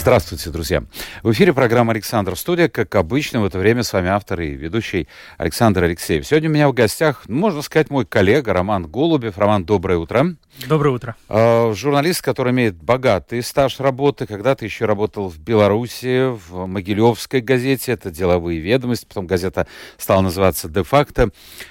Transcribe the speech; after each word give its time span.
Здравствуйте, 0.00 0.48
друзья. 0.48 0.82
В 1.22 1.30
эфире 1.32 1.52
программа 1.52 1.92
«Александр 1.92 2.34
Студия». 2.34 2.68
Как 2.68 2.94
обычно, 2.94 3.42
в 3.42 3.44
это 3.44 3.58
время 3.58 3.82
с 3.82 3.92
вами 3.92 4.08
автор 4.08 4.40
и 4.40 4.48
ведущий 4.48 5.08
Александр 5.36 5.84
Алексеев. 5.84 6.26
Сегодня 6.26 6.48
у 6.48 6.52
меня 6.54 6.68
в 6.70 6.72
гостях, 6.72 7.28
можно 7.28 7.60
сказать, 7.60 7.90
мой 7.90 8.06
коллега 8.06 8.54
Роман 8.54 8.86
Голубев. 8.86 9.36
Роман, 9.36 9.66
доброе 9.66 9.98
утро. 9.98 10.36
Доброе 10.66 10.90
утро. 10.90 11.16
Э, 11.28 11.74
журналист, 11.74 12.22
который 12.22 12.52
имеет 12.52 12.76
богатый 12.82 13.42
стаж 13.42 13.78
работы. 13.78 14.26
Когда-то 14.26 14.64
еще 14.64 14.86
работал 14.86 15.28
в 15.28 15.38
Беларуси, 15.38 16.30
в 16.30 16.66
Могилевской 16.66 17.42
газете. 17.42 17.92
Это 17.92 18.10
«Деловые 18.10 18.58
ведомости». 18.58 19.04
Потом 19.04 19.26
газета 19.26 19.66
стала 19.98 20.22
называться 20.22 20.70
«Де-факто». 20.70 21.30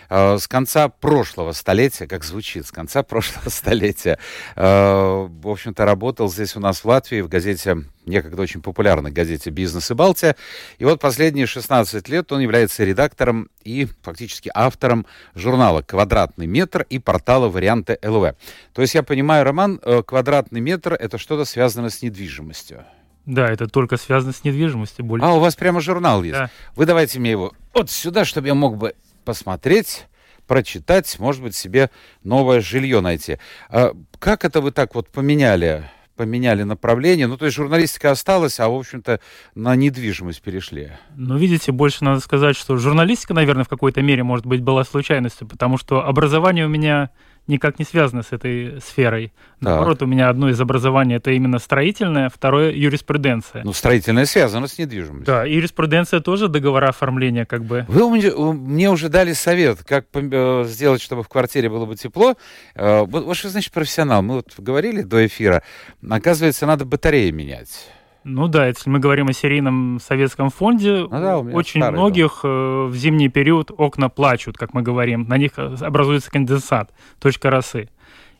Э, 0.09 0.37
с 0.37 0.48
конца 0.48 0.87
прошлого 0.89 1.51
столетия, 1.53 2.05
как 2.05 2.23
звучит, 2.23 2.67
с 2.67 2.71
конца 2.71 3.01
прошлого 3.01 3.49
столетия, 3.49 4.20
э, 4.55 4.61
в 4.61 5.48
общем-то, 5.48 5.84
работал 5.84 6.29
здесь 6.29 6.55
у 6.55 6.59
нас 6.59 6.84
в 6.84 6.85
Латвии 6.85 7.21
в 7.21 7.27
газете 7.27 7.85
некогда 8.05 8.41
очень 8.41 8.62
популярной 8.62 9.12
газете 9.12 9.49
«Бизнес 9.49 9.91
и 9.91 9.94
Балтия». 9.94 10.35
И 10.77 10.85
вот 10.85 10.99
последние 10.99 11.45
16 11.45 12.07
лет 12.09 12.31
он 12.31 12.40
является 12.41 12.84
редактором 12.84 13.49
и 13.63 13.88
фактически 14.01 14.51
автором 14.54 15.05
журнала 15.35 15.82
«Квадратный 15.82 16.48
метр» 16.48 16.85
и 16.90 16.99
портала 16.99 17.49
«Варианты 17.49 17.99
ЛВ». 18.04 18.35
То 18.73 18.82
есть 18.82 18.96
я 18.96 19.04
понимаю, 19.04 19.43
Роман, 19.46 19.79
э, 19.84 20.04
«Квадратный 20.04 20.62
метр»— 20.62 20.93
это 20.99 21.18
что-то 21.18 21.46
связано 21.46 21.90
с 21.90 22.01
недвижимостью. 22.01 22.85
Да, 23.26 23.48
это 23.48 23.68
только 23.68 23.98
связано 23.98 24.34
с 24.34 24.43
недвижимостью. 24.43 25.05
Больше. 25.05 25.26
А, 25.26 25.34
у 25.34 25.40
вас 25.40 25.55
прямо 25.55 25.82
журнал 25.82 26.23
есть? 26.23 26.38
Да. 26.38 26.49
Вы 26.76 26.85
давайте 26.85 27.20
мне 27.20 27.32
его 27.32 27.54
вот 27.73 27.91
сюда, 27.91 28.26
чтобы 28.26 28.48
я 28.48 28.55
мог 28.55 28.77
бы 28.77 28.95
посмотреть 29.23 30.05
прочитать, 30.48 31.20
может 31.20 31.43
быть, 31.43 31.55
себе 31.55 31.91
новое 32.23 32.60
жилье 32.60 33.01
найти. 33.01 33.38
А 33.70 33.93
как 34.18 34.43
это 34.43 34.62
вы 34.62 34.71
так 34.71 34.95
вот 34.95 35.07
поменяли 35.07 35.88
поменяли 36.20 36.63
направление. 36.63 37.27
Ну, 37.27 37.37
то 37.37 37.45
есть 37.45 37.55
журналистика 37.55 38.12
осталась, 38.12 38.59
а, 38.59 38.67
в 38.67 38.75
общем-то, 38.75 39.21
на 39.55 39.73
недвижимость 39.77 40.41
перешли. 40.41 40.91
Ну, 41.15 41.37
видите, 41.37 41.71
больше 41.71 42.03
надо 42.03 42.20
сказать, 42.20 42.57
что 42.57 42.76
журналистика, 42.76 43.34
наверное, 43.34 43.63
в 43.63 43.70
какой-то 43.70 44.01
мере, 44.01 44.23
может 44.23 44.45
быть, 44.45 44.59
была 44.59 44.84
случайностью, 44.84 45.48
потому 45.48 45.77
что 45.77 46.05
образование 46.05 46.65
у 46.65 46.70
меня 46.70 47.11
никак 47.49 47.79
не 47.79 47.85
связано 47.85 48.23
с 48.23 48.31
этой 48.31 48.79
сферой. 48.81 49.33
Наоборот, 49.59 50.01
у 50.01 50.05
меня 50.05 50.29
одно 50.29 50.49
из 50.49 50.61
образований 50.61 51.15
это 51.15 51.31
именно 51.31 51.59
строительное, 51.59 52.29
второе 52.29 52.71
юриспруденция. 52.71 53.63
Ну, 53.63 53.73
строительное 53.73 54.25
связано 54.25 54.67
с 54.67 54.77
недвижимостью. 54.77 55.25
Да, 55.25 55.45
и 55.45 55.53
юриспруденция 55.55 56.21
тоже 56.21 56.47
договора 56.47 56.89
оформления 56.89 57.45
как 57.45 57.65
бы. 57.65 57.85
Вы 57.87 58.09
мне 58.53 58.89
уже 58.89 59.09
дали 59.09 59.33
совет, 59.33 59.83
как 59.83 60.05
э, 60.13 60.63
сделать, 60.67 61.01
чтобы 61.01 61.23
в 61.23 61.27
квартире 61.27 61.70
было 61.70 61.85
бы 61.85 61.95
тепло. 61.95 62.35
Э, 62.75 63.01
вот 63.01 63.35
что 63.35 63.49
значит 63.49 63.73
профессионал? 63.73 64.22
Мы 64.22 64.35
вот 64.35 64.53
говорили 64.57 65.01
до 65.01 65.25
эфира. 65.25 65.63
Оказывается, 66.09 66.66
надо 66.66 66.85
батареи 66.85 67.31
менять. 67.31 67.89
Ну 68.23 68.47
да, 68.47 68.67
если 68.67 68.89
мы 68.89 69.00
говорим 69.00 69.28
о 69.28 69.34
серийном 69.34 70.00
советском 70.01 70.50
фонде, 70.50 71.03
ну, 71.03 71.09
да, 71.09 71.39
очень 71.39 71.84
многих 71.84 72.41
э, 72.44 72.47
в 72.85 72.95
зимний 72.95 73.29
период 73.29 73.72
окна 73.75 74.09
плачут, 74.09 74.57
как 74.57 74.73
мы 74.73 74.81
говорим, 74.81 75.25
на 75.28 75.38
них 75.38 75.57
образуется 75.57 76.29
конденсат, 76.29 76.91
точка 77.19 77.50
росы. 77.50 77.89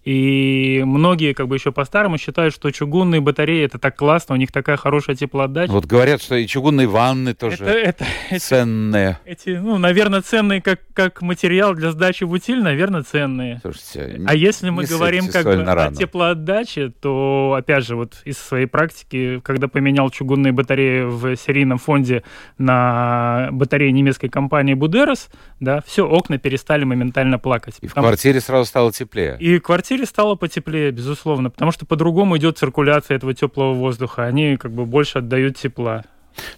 И 0.06 0.82
многие, 0.86 1.34
как 1.34 1.48
бы 1.48 1.56
еще 1.56 1.72
по-старому, 1.72 2.18
считают, 2.18 2.54
что 2.54 2.72
чугунные 2.72 3.20
батареи 3.20 3.66
это 3.66 3.78
так 3.78 3.98
классно, 3.98 4.36
у 4.36 4.38
них 4.38 4.52
такая 4.52 4.78
хорошая 4.78 5.16
теплоотдача. 5.16 5.72
Вот 5.72 5.86
говорят, 5.86 6.22
что 6.22 6.36
и 6.36 6.48
чугунные 6.48 6.88
ванны 6.88 7.34
тоже 7.34 7.66
это, 7.66 8.06
это, 8.30 8.40
ценные. 8.40 9.20
Эти, 9.26 9.50
ну, 9.50 9.78
наверное, 9.78 10.22
ценные 10.22 10.62
как, 10.62 10.80
как 10.94 11.22
материал 11.22 11.74
для 11.74 11.92
сдачи 11.92 12.24
в 12.24 12.32
утиль, 12.32 12.62
наверное, 12.64 13.04
ценные. 13.04 13.60
Слушайте, 13.62 14.22
а 14.26 14.36
если 14.36 14.70
мы 14.70 14.86
говорим 14.86 15.28
как 15.28 15.46
бы 15.46 15.64
о 15.64 15.92
теплоотдаче, 15.92 16.90
то, 16.90 17.56
опять 17.58 17.86
же, 17.86 17.96
вот 17.96 18.22
из 18.24 18.38
своей 18.38 18.68
практики, 18.68 19.42
когда 19.44 19.68
поменял 19.68 20.10
чугунные 20.10 20.54
батареи 20.54 21.04
в 21.04 21.36
серийном 21.36 21.78
фонде 21.78 22.24
на 22.58 23.50
батареи 23.52 23.92
немецкой 23.92 24.30
компании 24.30 24.74
Будерос, 24.74 25.30
да, 25.60 25.81
все, 25.86 26.08
окна 26.08 26.38
перестали 26.38 26.86
моментально 26.86 27.38
плакать. 27.38 27.76
И 27.81 27.88
в 27.88 27.94
квартире 27.94 28.40
сразу 28.40 28.66
стало 28.66 28.92
теплее. 28.92 29.38
И 29.40 29.60
квартира 29.60 29.89
квартире 29.90 30.06
стало 30.06 30.36
потеплее, 30.36 30.92
безусловно, 30.92 31.50
потому 31.50 31.72
что 31.72 31.84
по-другому 31.84 32.38
идет 32.38 32.60
циркуляция 32.60 33.18
этого 33.18 33.34
теплого 33.34 33.74
воздуха. 33.74 34.24
Они 34.24 34.56
как 34.56 34.72
бы 34.72 34.86
больше 34.86 35.18
отдают 35.18 35.58
тепла. 35.58 36.04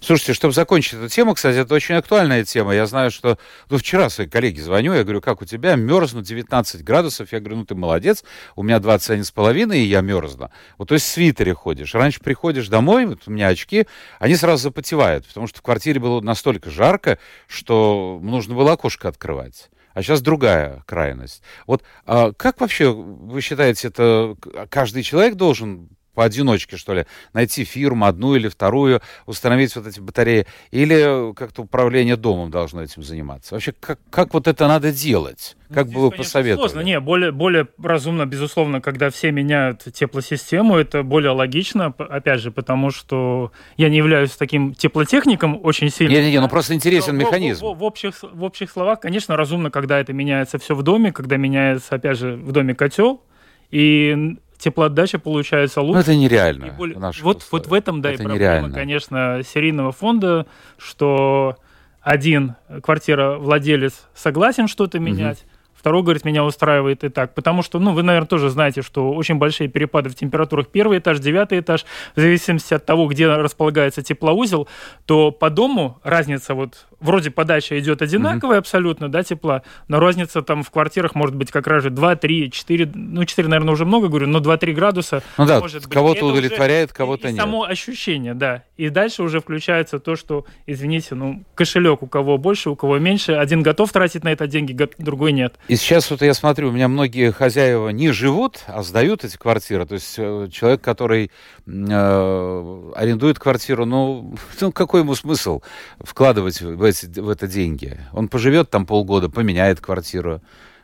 Слушайте, 0.00 0.34
чтобы 0.34 0.52
закончить 0.52 0.94
эту 0.94 1.08
тему, 1.08 1.32
кстати, 1.32 1.56
это 1.56 1.74
очень 1.74 1.94
актуальная 1.94 2.44
тема. 2.44 2.74
Я 2.74 2.84
знаю, 2.84 3.10
что... 3.10 3.38
Ну, 3.70 3.78
вчера 3.78 4.10
своей 4.10 4.28
коллеге 4.28 4.60
звоню, 4.60 4.92
я 4.92 5.02
говорю, 5.02 5.22
как 5.22 5.40
у 5.40 5.46
тебя? 5.46 5.76
Мерзнут 5.76 6.26
19 6.26 6.84
градусов. 6.84 7.32
Я 7.32 7.40
говорю, 7.40 7.56
ну, 7.56 7.64
ты 7.64 7.74
молодец. 7.74 8.22
У 8.54 8.62
меня 8.62 8.76
21,5, 8.76 9.78
и 9.78 9.80
я 9.80 10.02
мерзну. 10.02 10.50
Вот, 10.76 10.88
то 10.88 10.94
есть 10.94 11.06
в 11.06 11.08
свитере 11.08 11.54
ходишь. 11.54 11.94
Раньше 11.94 12.20
приходишь 12.20 12.68
домой, 12.68 13.06
вот 13.06 13.20
у 13.24 13.30
меня 13.30 13.48
очки, 13.48 13.86
они 14.18 14.36
сразу 14.36 14.64
запотевают, 14.64 15.26
потому 15.26 15.46
что 15.46 15.60
в 15.60 15.62
квартире 15.62 16.00
было 16.00 16.20
настолько 16.20 16.70
жарко, 16.70 17.18
что 17.46 18.20
нужно 18.22 18.54
было 18.54 18.72
окошко 18.72 19.08
открывать 19.08 19.70
а 19.94 20.02
сейчас 20.02 20.20
другая 20.22 20.82
крайность. 20.86 21.42
Вот 21.66 21.82
а 22.06 22.32
как 22.32 22.60
вообще 22.60 22.92
вы 22.92 23.40
считаете, 23.40 23.88
это 23.88 24.36
каждый 24.70 25.02
человек 25.02 25.34
должен 25.34 25.88
поодиночке, 26.14 26.76
что 26.76 26.94
ли, 26.94 27.06
найти 27.32 27.64
фирму, 27.64 28.06
одну 28.06 28.36
или 28.36 28.48
вторую, 28.48 29.00
установить 29.26 29.74
вот 29.76 29.86
эти 29.86 30.00
батареи, 30.00 30.46
или 30.70 31.32
как-то 31.34 31.62
управление 31.62 32.16
домом 32.16 32.50
должно 32.50 32.82
этим 32.82 33.02
заниматься? 33.02 33.54
Вообще, 33.54 33.72
как, 33.78 33.98
как 34.10 34.34
вот 34.34 34.46
это 34.46 34.68
надо 34.68 34.92
делать? 34.92 35.56
Ну, 35.68 35.74
как 35.74 35.86
Здесь, 35.86 35.94
бы 35.94 36.02
вы 36.02 36.10
конечно, 36.10 36.24
посоветовали? 36.24 36.68
Сложно. 36.68 36.86
Не, 36.86 37.00
более, 37.00 37.32
более 37.32 37.68
разумно, 37.82 38.26
безусловно, 38.26 38.80
когда 38.80 39.10
все 39.10 39.30
меняют 39.32 39.84
теплосистему, 39.92 40.76
это 40.76 41.02
более 41.02 41.30
логично, 41.30 41.94
опять 41.96 42.40
же, 42.40 42.50
потому 42.50 42.90
что 42.90 43.52
я 43.76 43.88
не 43.88 43.96
являюсь 43.96 44.32
таким 44.32 44.74
теплотехником 44.74 45.58
очень 45.62 45.88
сильно. 45.88 46.12
Не-не-не, 46.12 46.40
ну 46.40 46.48
просто 46.48 46.74
интересен 46.74 47.16
Но 47.16 47.22
механизм. 47.22 47.64
В, 47.64 47.74
в, 47.74 47.78
в, 47.78 47.84
общих, 47.84 48.22
в 48.22 48.42
общих 48.42 48.70
словах, 48.70 49.00
конечно, 49.00 49.36
разумно, 49.36 49.70
когда 49.70 49.98
это 49.98 50.12
меняется 50.12 50.58
все 50.58 50.74
в 50.74 50.82
доме, 50.82 51.12
когда 51.12 51.36
меняется, 51.36 51.94
опять 51.94 52.18
же, 52.18 52.36
в 52.36 52.52
доме 52.52 52.74
котел, 52.74 53.22
и 53.70 54.36
теплоотдача 54.62 55.18
получается 55.18 55.80
лучше. 55.80 55.94
Но 55.94 56.00
это 56.00 56.14
нереально. 56.14 56.72
Более... 56.72 56.98
Вот, 57.22 57.46
вот 57.50 57.66
в 57.66 57.74
этом, 57.74 58.00
да, 58.00 58.10
это 58.10 58.22
и 58.22 58.26
проблема, 58.26 58.54
нереально. 58.54 58.74
конечно, 58.74 59.40
серийного 59.44 59.92
фонда, 59.92 60.46
что 60.78 61.56
один 62.00 62.54
квартира 62.82 63.38
владелец 63.38 64.06
согласен 64.14 64.68
что-то 64.68 64.98
менять. 64.98 65.44
Второй, 65.82 66.04
говорит, 66.04 66.24
меня 66.24 66.44
устраивает 66.44 67.02
и 67.02 67.08
так. 67.08 67.34
Потому 67.34 67.64
что, 67.64 67.80
ну, 67.80 67.92
вы, 67.92 68.04
наверное, 68.04 68.28
тоже 68.28 68.50
знаете, 68.50 68.82
что 68.82 69.10
очень 69.10 69.34
большие 69.34 69.68
перепады 69.68 70.10
в 70.10 70.14
температурах. 70.14 70.68
Первый 70.68 71.00
этаж, 71.00 71.18
девятый 71.18 71.58
этаж, 71.58 71.84
в 72.14 72.20
зависимости 72.20 72.72
от 72.72 72.86
того, 72.86 73.08
где 73.08 73.26
располагается 73.26 74.00
теплоузел, 74.00 74.68
то 75.06 75.32
по 75.32 75.50
дому 75.50 75.98
разница 76.04 76.54
вот 76.54 76.86
вроде 77.00 77.32
подача 77.32 77.76
идет 77.80 78.00
одинаковая 78.00 78.58
mm-hmm. 78.58 78.60
абсолютно, 78.60 79.08
да, 79.10 79.24
тепла, 79.24 79.62
но 79.88 79.98
разница 79.98 80.40
там 80.42 80.62
в 80.62 80.70
квартирах 80.70 81.16
может 81.16 81.34
быть 81.34 81.50
как 81.50 81.66
раз 81.66 81.82
же 81.82 81.90
2, 81.90 82.14
3, 82.14 82.52
4, 82.52 82.90
ну 82.94 83.24
4, 83.24 83.48
наверное, 83.48 83.72
уже 83.72 83.84
много 83.84 84.06
говорю, 84.06 84.28
но 84.28 84.38
2-3 84.38 84.72
градуса 84.72 85.22
ну, 85.36 85.46
да, 85.46 85.58
может 85.58 85.82
быть. 85.82 85.92
Кого-то 85.92 86.26
удовлетворяет, 86.26 86.92
кого-то 86.92 87.28
нет. 87.28 87.40
само 87.40 87.64
ощущение, 87.64 88.34
да. 88.34 88.62
И 88.82 88.88
дальше 88.88 89.22
уже 89.22 89.38
включается 89.38 90.00
то, 90.00 90.16
что, 90.16 90.44
извините, 90.66 91.14
ну, 91.14 91.44
кошелек 91.54 92.02
у 92.02 92.08
кого 92.08 92.36
больше, 92.36 92.68
у 92.68 92.74
кого 92.74 92.98
меньше. 92.98 93.34
Один 93.34 93.62
готов 93.62 93.92
тратить 93.92 94.24
на 94.24 94.32
это 94.32 94.48
деньги, 94.48 94.76
другой 94.98 95.30
нет. 95.30 95.54
И 95.68 95.76
сейчас 95.76 96.10
вот 96.10 96.20
я 96.20 96.34
смотрю, 96.34 96.70
у 96.70 96.72
меня 96.72 96.88
многие 96.88 97.30
хозяева 97.30 97.90
не 97.90 98.10
живут, 98.10 98.64
а 98.66 98.82
сдают 98.82 99.22
эти 99.22 99.36
квартиры. 99.36 99.86
То 99.86 99.94
есть 99.94 100.16
э, 100.18 100.48
человек, 100.50 100.80
который 100.80 101.30
э, 101.64 102.92
арендует 102.96 103.38
квартиру, 103.38 103.86
ну, 103.86 104.34
ну, 104.60 104.72
какой 104.72 105.02
ему 105.02 105.14
смысл 105.14 105.62
вкладывать 106.00 106.60
в, 106.60 106.82
эти, 106.82 107.06
в 107.20 107.28
это 107.28 107.46
деньги? 107.46 108.00
Он 108.12 108.26
поживет 108.26 108.68
там 108.70 108.84
полгода, 108.84 109.28
поменяет 109.28 109.80
квартиру. 109.80 110.40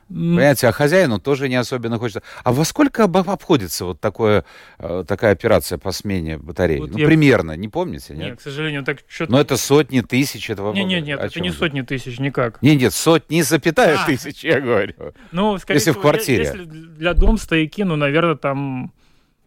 Понимаете, 0.08 0.69
а 0.69 0.72
хозяину 0.72 1.20
тоже 1.20 1.49
не 1.49 1.56
особенно 1.56 1.99
хочется. 1.99 2.22
А 2.43 2.52
во 2.52 2.64
сколько 2.64 3.05
обходится 3.05 3.84
вот 3.84 4.00
такое, 4.00 4.44
э, 4.78 5.05
такая 5.06 5.32
операция 5.32 5.76
по 5.76 5.93
смене 5.93 6.38
батареи? 6.38 6.78
Вот 6.78 6.93
ну, 6.93 6.99
я... 6.99 7.06
примерно, 7.06 7.56
не 7.56 7.69
помните? 7.69 8.14
Нет, 8.14 8.26
нет 8.26 8.38
к 8.38 8.40
сожалению, 8.40 8.84
так 8.84 9.00
что-то... 9.06 9.32
Но 9.32 9.40
это 9.40 9.58
сотни 9.58 10.00
тысяч 10.00 10.49
этого... 10.49 10.72
Нет, 10.72 10.87
нет, 10.87 11.05
нет, 11.05 11.20
это 11.20 11.40
не 11.40 11.50
сотни 11.50 11.82
тысяч 11.82 12.19
никак. 12.19 12.62
Нет, 12.62 12.81
нет, 12.81 12.94
сотни, 12.94 13.43
запятая 13.43 13.99
а. 13.99 14.06
тысяч, 14.06 14.44
я 14.44 14.60
говорю. 14.60 14.94
Ну, 15.31 15.58
скорее 15.58 15.78
если 15.78 15.90
в 15.90 16.00
квартире. 16.00 16.44
Если 16.44 16.64
для 16.64 17.12
дом 17.12 17.37
стояки, 17.37 17.82
ну, 17.82 17.96
наверное, 17.96 18.37
там... 18.37 18.93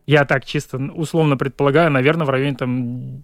Я 0.06 0.25
так 0.25 0.46
чисто 0.46 0.78
условно 0.78 1.38
предполагаю, 1.38 1.92
наверное, 1.92 2.25
в 2.25 2.30
районе 2.30 2.56
там 2.56 3.24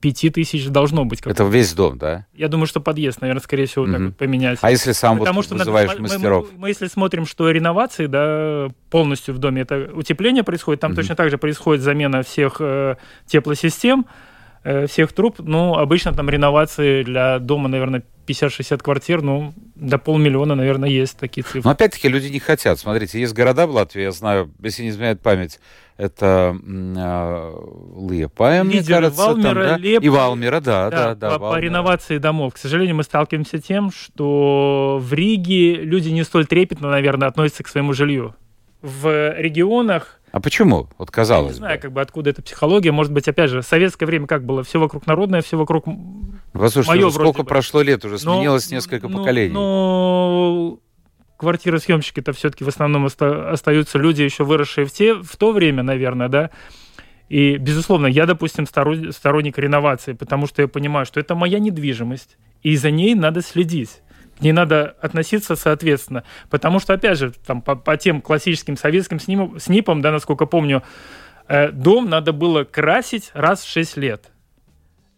5 0.00 0.32
тысяч 0.32 0.68
должно 0.68 1.04
быть. 1.04 1.20
Это 1.24 1.44
весь 1.44 1.72
дом, 1.74 1.98
да? 1.98 2.26
Я 2.34 2.48
думаю, 2.48 2.66
что 2.66 2.80
подъезд, 2.80 3.20
наверное, 3.20 3.42
скорее 3.42 3.66
всего, 3.66 3.84
угу. 3.84 3.92
так 3.92 4.00
вот 4.00 4.16
поменять. 4.16 4.58
А 4.62 4.70
если 4.70 4.92
сам 4.92 5.18
Потому 5.18 5.36
вот 5.36 5.44
что 5.44 5.54
вызываешь 5.54 5.90
надо, 5.90 6.02
мастеров? 6.02 6.46
Мы, 6.46 6.52
мы, 6.52 6.60
мы, 6.62 6.68
если 6.68 6.86
смотрим, 6.86 7.26
что 7.26 7.50
реновации, 7.50 8.06
да, 8.06 8.68
полностью 8.90 9.34
в 9.34 9.38
доме, 9.38 9.62
это 9.62 9.90
утепление 9.92 10.42
происходит, 10.42 10.80
там 10.80 10.92
угу. 10.92 10.96
точно 10.96 11.16
так 11.16 11.30
же 11.30 11.38
происходит 11.38 11.82
замена 11.82 12.22
всех 12.22 12.56
э, 12.60 12.96
теплосистем, 13.26 14.06
э, 14.64 14.86
всех 14.86 15.12
труб. 15.12 15.36
Ну, 15.38 15.74
обычно 15.74 16.14
там 16.14 16.30
реновации 16.30 17.02
для 17.02 17.38
дома, 17.38 17.68
наверное, 17.68 18.02
50-60 18.26 18.78
квартир, 18.78 19.22
ну, 19.22 19.52
до 19.74 19.98
полмиллиона, 19.98 20.54
наверное, 20.54 20.88
есть 20.88 21.18
такие 21.18 21.42
цифры. 21.42 21.62
Но 21.64 21.70
опять-таки 21.70 22.08
люди 22.08 22.28
не 22.28 22.38
хотят. 22.38 22.78
Смотрите, 22.78 23.20
есть 23.20 23.34
города 23.34 23.66
в 23.66 23.70
Латвии, 23.70 24.02
я 24.02 24.12
знаю, 24.12 24.50
если 24.62 24.82
не 24.82 24.90
изменяет 24.90 25.20
память, 25.20 25.60
это 26.00 26.56
э, 26.66 28.10
Лепая, 28.10 28.64
мне 28.64 28.82
кажется, 28.82 29.20
Валмера, 29.20 29.54
там, 29.54 29.54
да? 29.54 29.76
Леп... 29.76 30.02
и 30.02 30.08
Валмера, 30.08 30.60
да, 30.60 30.90
да, 30.90 31.14
да. 31.14 31.14
да 31.14 31.38
по, 31.38 31.50
по 31.50 31.60
реновации 31.60 32.18
домов. 32.18 32.54
К 32.54 32.58
сожалению, 32.58 32.96
мы 32.96 33.02
сталкиваемся 33.02 33.58
с 33.58 33.62
тем, 33.62 33.90
что 33.92 34.98
в 35.00 35.12
Риге 35.12 35.74
люди 35.74 36.08
не 36.08 36.24
столь 36.24 36.46
трепетно, 36.46 36.90
наверное, 36.90 37.28
относятся 37.28 37.62
к 37.62 37.68
своему 37.68 37.92
жилью. 37.92 38.34
В 38.80 39.34
регионах 39.38 40.20
а 40.32 40.40
почему? 40.40 40.88
Вот 40.96 41.10
казалось 41.10 41.46
Я 41.46 41.52
не 41.52 41.58
знаю, 41.58 41.78
бы. 41.78 41.82
как 41.82 41.92
бы 41.92 42.00
откуда 42.00 42.30
эта 42.30 42.40
психология. 42.40 42.92
Может 42.92 43.12
быть, 43.12 43.26
опять 43.26 43.50
же, 43.50 43.62
в 43.62 43.66
советское 43.66 44.06
время 44.06 44.28
как 44.28 44.44
было? 44.44 44.62
Все 44.62 44.78
вокруг 44.78 45.06
народное, 45.06 45.42
все 45.42 45.58
вокруг 45.58 45.86
Послушайте, 46.52 46.88
мое 46.88 47.10
сколько 47.10 47.42
бы. 47.42 47.48
прошло 47.48 47.82
лет 47.82 48.04
уже, 48.04 48.18
сменилось 48.18 48.70
но, 48.70 48.76
несколько 48.76 49.08
но, 49.08 49.18
поколений. 49.18 49.52
Но 49.52 50.78
квартиросъемщики-то 51.40 52.32
все-таки 52.34 52.64
в 52.64 52.68
основном 52.68 53.06
оста- 53.06 53.50
остаются 53.50 53.98
люди, 53.98 54.20
еще 54.20 54.44
выросшие 54.44 54.84
в, 54.84 54.92
те, 54.92 55.14
в 55.14 55.36
то 55.36 55.52
время, 55.52 55.82
наверное, 55.82 56.28
да. 56.28 56.50
И, 57.30 57.56
безусловно, 57.56 58.06
я, 58.06 58.26
допустим, 58.26 58.66
сторонник 58.66 59.56
реновации, 59.56 60.12
потому 60.12 60.46
что 60.46 60.60
я 60.60 60.68
понимаю, 60.68 61.06
что 61.06 61.18
это 61.18 61.34
моя 61.34 61.58
недвижимость, 61.58 62.36
и 62.62 62.76
за 62.76 62.90
ней 62.90 63.14
надо 63.14 63.40
следить 63.40 64.02
к 64.38 64.42
ней 64.42 64.52
надо 64.52 64.96
относиться 65.02 65.54
соответственно. 65.54 66.24
Потому 66.48 66.80
что, 66.80 66.94
опять 66.94 67.18
же, 67.18 67.30
там, 67.46 67.60
по, 67.60 67.76
по 67.76 67.98
тем 67.98 68.22
классическим 68.22 68.78
советским 68.78 69.20
снипам, 69.20 69.60
снипам, 69.60 70.00
да, 70.00 70.12
насколько 70.12 70.46
помню, 70.46 70.82
э, 71.46 71.70
дом 71.72 72.08
надо 72.08 72.32
было 72.32 72.64
красить 72.64 73.30
раз 73.34 73.62
в 73.62 73.70
6 73.70 73.98
лет. 73.98 74.30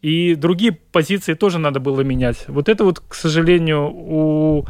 И 0.00 0.34
другие 0.34 0.72
позиции 0.72 1.34
тоже 1.34 1.60
надо 1.60 1.78
было 1.78 2.00
менять. 2.00 2.46
Вот 2.48 2.68
это 2.68 2.82
вот, 2.82 2.98
к 2.98 3.14
сожалению, 3.14 3.88
у, 3.92 4.66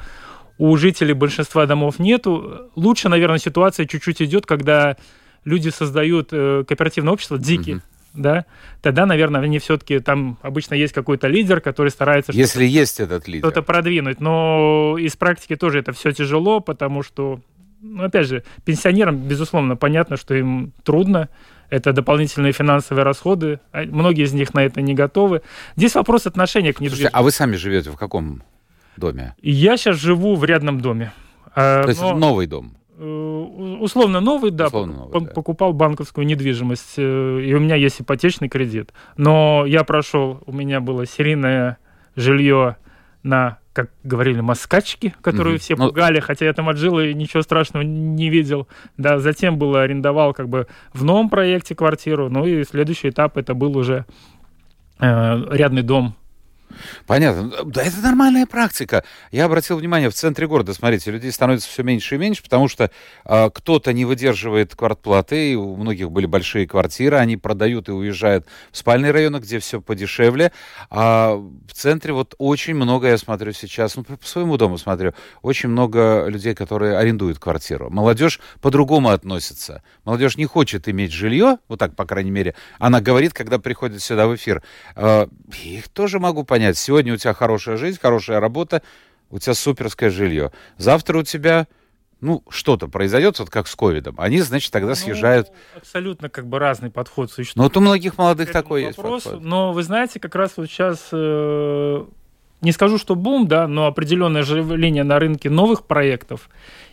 у 0.62 0.76
жителей 0.76 1.12
большинства 1.12 1.66
домов 1.66 1.98
нету. 1.98 2.70
Лучше, 2.76 3.08
наверное, 3.08 3.38
ситуация 3.38 3.84
чуть-чуть 3.84 4.22
идет, 4.22 4.46
когда 4.46 4.96
люди 5.44 5.70
создают 5.70 6.28
э, 6.30 6.62
кооперативное 6.68 7.12
общество, 7.12 7.36
дикие, 7.36 7.76
угу 7.76 7.84
да, 8.14 8.44
тогда, 8.82 9.06
наверное, 9.06 9.40
они 9.40 9.58
все-таки 9.58 9.98
там 9.98 10.36
обычно 10.42 10.74
есть 10.74 10.92
какой-то 10.92 11.28
лидер, 11.28 11.62
который 11.62 11.90
старается... 11.90 12.30
Если 12.32 12.66
есть 12.66 13.00
этот 13.00 13.26
лидер. 13.26 13.46
Что-то 13.46 13.62
продвинуть. 13.62 14.20
Но 14.20 14.98
из 14.98 15.16
практики 15.16 15.56
тоже 15.56 15.78
это 15.78 15.92
все 15.92 16.12
тяжело, 16.12 16.60
потому 16.60 17.02
что, 17.02 17.40
ну, 17.80 18.04
опять 18.04 18.26
же, 18.26 18.44
пенсионерам, 18.66 19.16
безусловно, 19.16 19.76
понятно, 19.76 20.18
что 20.18 20.34
им 20.34 20.74
трудно. 20.84 21.30
Это 21.70 21.94
дополнительные 21.94 22.52
финансовые 22.52 23.02
расходы. 23.02 23.60
А 23.72 23.84
многие 23.84 24.24
из 24.24 24.34
них 24.34 24.52
на 24.52 24.62
это 24.62 24.82
не 24.82 24.92
готовы. 24.92 25.40
Здесь 25.74 25.94
вопрос 25.94 26.26
отношения 26.26 26.74
к 26.74 26.80
недвижимости. 26.80 27.04
Слушайте, 27.04 27.16
а 27.16 27.22
вы 27.22 27.30
сами 27.30 27.56
живете 27.56 27.90
в 27.90 27.96
каком 27.96 28.42
доме? 28.96 29.34
Я 29.42 29.76
сейчас 29.76 29.96
живу 29.96 30.36
в 30.36 30.44
рядном 30.44 30.80
доме. 30.80 31.12
То 31.54 31.84
есть 31.86 32.00
но... 32.00 32.16
новый 32.16 32.46
дом? 32.46 32.76
Э, 33.04 33.76
условно 33.80 34.20
новый, 34.20 34.52
да, 34.52 34.66
условно 34.66 34.94
новый, 34.94 35.24
да, 35.24 35.32
покупал 35.32 35.72
банковскую 35.72 36.24
недвижимость, 36.24 36.94
э, 36.98 37.40
и 37.42 37.52
у 37.52 37.58
меня 37.58 37.74
есть 37.74 38.00
ипотечный 38.00 38.48
кредит. 38.48 38.92
Но 39.16 39.64
я 39.66 39.82
прошел, 39.82 40.40
у 40.46 40.52
меня 40.52 40.80
было 40.80 41.04
серийное 41.04 41.78
жилье 42.14 42.76
на, 43.24 43.58
как 43.72 43.90
говорили, 44.04 44.40
москачки, 44.40 45.14
которые 45.20 45.56
mm-hmm. 45.56 45.60
все 45.60 45.76
ну... 45.76 45.88
пугали, 45.88 46.20
хотя 46.20 46.44
я 46.44 46.52
там 46.52 46.68
отжил 46.68 47.00
и 47.00 47.12
ничего 47.12 47.42
страшного 47.42 47.82
не 47.82 48.28
видел. 48.28 48.68
Да, 48.98 49.18
затем 49.18 49.58
было 49.58 49.82
арендовал 49.82 50.32
как 50.32 50.48
бы 50.48 50.68
в 50.92 51.02
новом 51.02 51.28
проекте 51.28 51.74
квартиру, 51.74 52.28
ну 52.28 52.46
и 52.46 52.62
следующий 52.62 53.08
этап 53.08 53.36
это 53.36 53.54
был 53.54 53.76
уже 53.76 54.04
э, 55.00 55.44
рядный 55.50 55.82
дом 55.82 56.14
Понятно. 57.06 57.52
Да, 57.64 57.82
это 57.82 57.98
нормальная 58.00 58.46
практика. 58.46 59.04
Я 59.30 59.46
обратил 59.46 59.76
внимание, 59.76 60.10
в 60.10 60.14
центре 60.14 60.46
города, 60.46 60.74
смотрите, 60.74 61.10
людей 61.10 61.32
становится 61.32 61.68
все 61.68 61.82
меньше 61.82 62.14
и 62.14 62.18
меньше, 62.18 62.42
потому 62.42 62.68
что 62.68 62.90
э, 63.24 63.50
кто-то 63.52 63.92
не 63.92 64.04
выдерживает 64.04 64.74
квартплаты, 64.74 65.56
у 65.56 65.76
многих 65.76 66.10
были 66.10 66.26
большие 66.26 66.66
квартиры, 66.66 67.16
они 67.16 67.36
продают 67.36 67.88
и 67.88 67.92
уезжают 67.92 68.46
в 68.70 68.76
спальные 68.76 69.12
районы, 69.12 69.38
где 69.38 69.58
все 69.58 69.80
подешевле. 69.80 70.52
А 70.90 71.34
в 71.34 71.72
центре 71.72 72.12
вот 72.12 72.34
очень 72.38 72.74
много, 72.74 73.08
я 73.08 73.18
смотрю 73.18 73.52
сейчас, 73.52 73.96
ну, 73.96 74.04
по 74.04 74.16
своему 74.22 74.56
дому 74.56 74.78
смотрю, 74.78 75.12
очень 75.42 75.68
много 75.68 76.26
людей, 76.28 76.54
которые 76.54 76.96
арендуют 76.96 77.38
квартиру. 77.38 77.90
Молодежь 77.90 78.40
по-другому 78.60 79.10
относится. 79.10 79.82
Молодежь 80.04 80.36
не 80.36 80.46
хочет 80.46 80.88
иметь 80.88 81.12
жилье, 81.12 81.58
вот 81.68 81.78
так, 81.78 81.96
по 81.96 82.04
крайней 82.04 82.30
мере. 82.30 82.54
Она 82.78 83.00
говорит, 83.00 83.32
когда 83.32 83.58
приходит 83.58 84.02
сюда 84.02 84.26
в 84.26 84.34
эфир. 84.34 84.62
Э, 84.96 85.26
их 85.62 85.88
тоже 85.88 86.18
могу 86.18 86.44
понять 86.44 86.61
понять, 86.62 86.78
сегодня 86.78 87.12
у 87.12 87.16
тебя 87.16 87.34
хорошая 87.34 87.76
жизнь, 87.76 87.98
хорошая 88.00 88.38
работа, 88.38 88.82
у 89.30 89.38
тебя 89.40 89.54
суперское 89.54 90.10
жилье. 90.10 90.52
Завтра 90.76 91.18
у 91.18 91.22
тебя 91.24 91.66
ну, 92.20 92.44
что-то 92.50 92.86
произойдет, 92.86 93.40
вот 93.40 93.50
как 93.50 93.66
с 93.66 93.74
ковидом, 93.74 94.14
они, 94.18 94.40
значит, 94.42 94.70
тогда 94.70 94.90
ну, 94.90 94.94
съезжают. 94.94 95.48
Абсолютно 95.76 96.28
как 96.28 96.46
бы 96.46 96.60
разный 96.60 96.90
подход 96.90 97.32
существует. 97.32 97.56
Но 97.56 97.64
вот 97.64 97.76
у 97.76 97.80
многих 97.80 98.16
молодых 98.16 98.52
такой 98.52 98.84
вопрос, 98.84 99.24
есть 99.24 99.24
подход. 99.24 99.44
Но 99.44 99.72
вы 99.72 99.82
знаете, 99.82 100.20
как 100.20 100.36
раз 100.36 100.52
вот 100.56 100.68
сейчас, 100.68 101.08
э, 101.10 102.04
не 102.60 102.70
скажу, 102.70 102.96
что 102.96 103.16
бум, 103.16 103.48
да, 103.48 103.66
но 103.66 103.86
определенное 103.86 104.42
оживление 104.42 105.02
на 105.02 105.18
рынке 105.18 105.50
новых 105.50 105.84
проектов, 105.88 106.48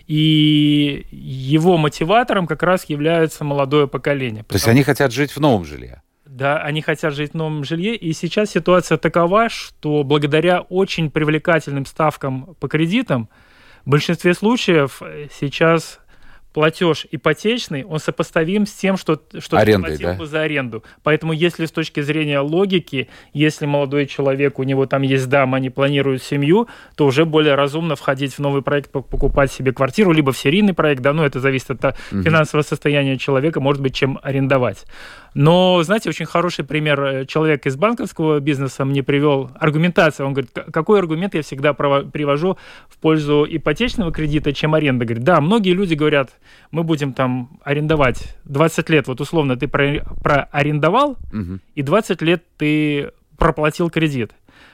и 0.08 1.06
его 1.12 1.78
мотиватором 1.78 2.48
как 2.48 2.64
раз 2.64 2.86
является 2.86 3.44
молодое 3.44 3.88
поколение. 3.88 4.44
То 4.46 4.56
есть 4.56 4.68
они 4.68 4.82
хотят 4.82 5.12
жить 5.12 5.36
в 5.36 5.40
новом 5.40 5.64
жилье? 5.64 6.02
Да, 6.40 6.58
они 6.58 6.82
хотят 6.82 7.14
жить 7.14 7.32
в 7.32 7.36
новом 7.36 7.64
жилье, 7.64 7.96
и 7.96 8.14
сейчас 8.14 8.52
ситуация 8.52 8.98
такова, 8.98 9.50
что 9.50 10.04
благодаря 10.04 10.62
очень 10.62 11.12
привлекательным 11.12 11.86
ставкам 11.86 12.56
по 12.60 12.68
кредитам, 12.68 13.30
в 13.86 13.90
большинстве 13.90 14.34
случаев 14.34 15.02
сейчас 15.40 16.00
платеж 16.54 17.06
ипотечный, 17.12 17.84
он 17.84 18.00
сопоставим 18.00 18.66
с 18.66 18.72
тем, 18.72 18.98
что, 18.98 19.22
что 19.38 19.58
Арендой, 19.58 19.98
ты 19.98 20.04
платил 20.04 20.20
да? 20.20 20.26
за 20.26 20.42
аренду. 20.42 20.84
Поэтому 21.04 21.32
если 21.32 21.66
с 21.66 21.72
точки 21.72 22.02
зрения 22.02 22.40
логики, 22.40 23.10
если 23.34 23.66
молодой 23.66 24.08
человек, 24.08 24.58
у 24.58 24.64
него 24.64 24.86
там 24.86 25.04
есть 25.04 25.30
дама, 25.30 25.58
они 25.58 25.70
планируют 25.70 26.24
семью, 26.24 26.68
то 26.96 27.06
уже 27.06 27.26
более 27.26 27.56
разумно 27.56 27.96
входить 27.96 28.34
в 28.34 28.40
новый 28.40 28.62
проект, 28.62 28.92
покупать 28.92 29.52
себе 29.52 29.74
квартиру, 29.74 30.12
либо 30.12 30.32
в 30.32 30.38
серийный 30.38 30.74
проект, 30.74 31.02
да, 31.02 31.14
ну 31.14 31.24
это 31.24 31.40
зависит 31.40 31.72
от 31.72 31.96
угу. 32.12 32.24
финансового 32.24 32.64
состояния 32.64 33.18
человека, 33.18 33.62
может 33.62 33.82
быть, 33.82 33.94
чем 33.94 34.20
арендовать. 34.24 34.86
Но, 35.34 35.82
знаете, 35.84 36.10
очень 36.10 36.26
хороший 36.26 36.66
пример 36.66 37.02
э, 37.02 37.26
человек 37.26 37.66
из 37.66 37.76
банковского 37.76 38.40
бизнеса 38.40 38.86
мне 38.86 39.04
привел 39.04 39.52
аргументация. 39.56 40.26
Он 40.26 40.34
говорит, 40.34 40.52
какой 40.72 41.00
аргумент 41.00 41.36
я 41.36 41.42
всегда 41.42 41.74
привожу 41.74 42.58
в 42.90 42.98
пользу 42.98 43.46
ипотечного 43.50 44.12
кредита, 44.12 44.54
чем 44.54 44.74
аренда? 44.74 45.06
Говорит, 45.06 45.24
да, 45.24 45.40
многие 45.42 45.74
люди 45.74 45.94
говорят, 45.94 46.32
мы 46.72 46.84
будем 46.84 47.14
там 47.14 47.60
арендовать 47.64 48.38
20 48.46 48.90
лет, 48.90 49.08
вот 49.08 49.22
условно 49.22 49.56
ты 49.56 49.68
про, 49.68 50.04
проарендовал, 50.24 51.18
угу. 51.32 51.60
и 51.76 51.82
20 51.82 52.22
лет 52.22 52.44
ты 52.58 53.12
проплатил 53.38 53.90
кредит. 53.90 54.32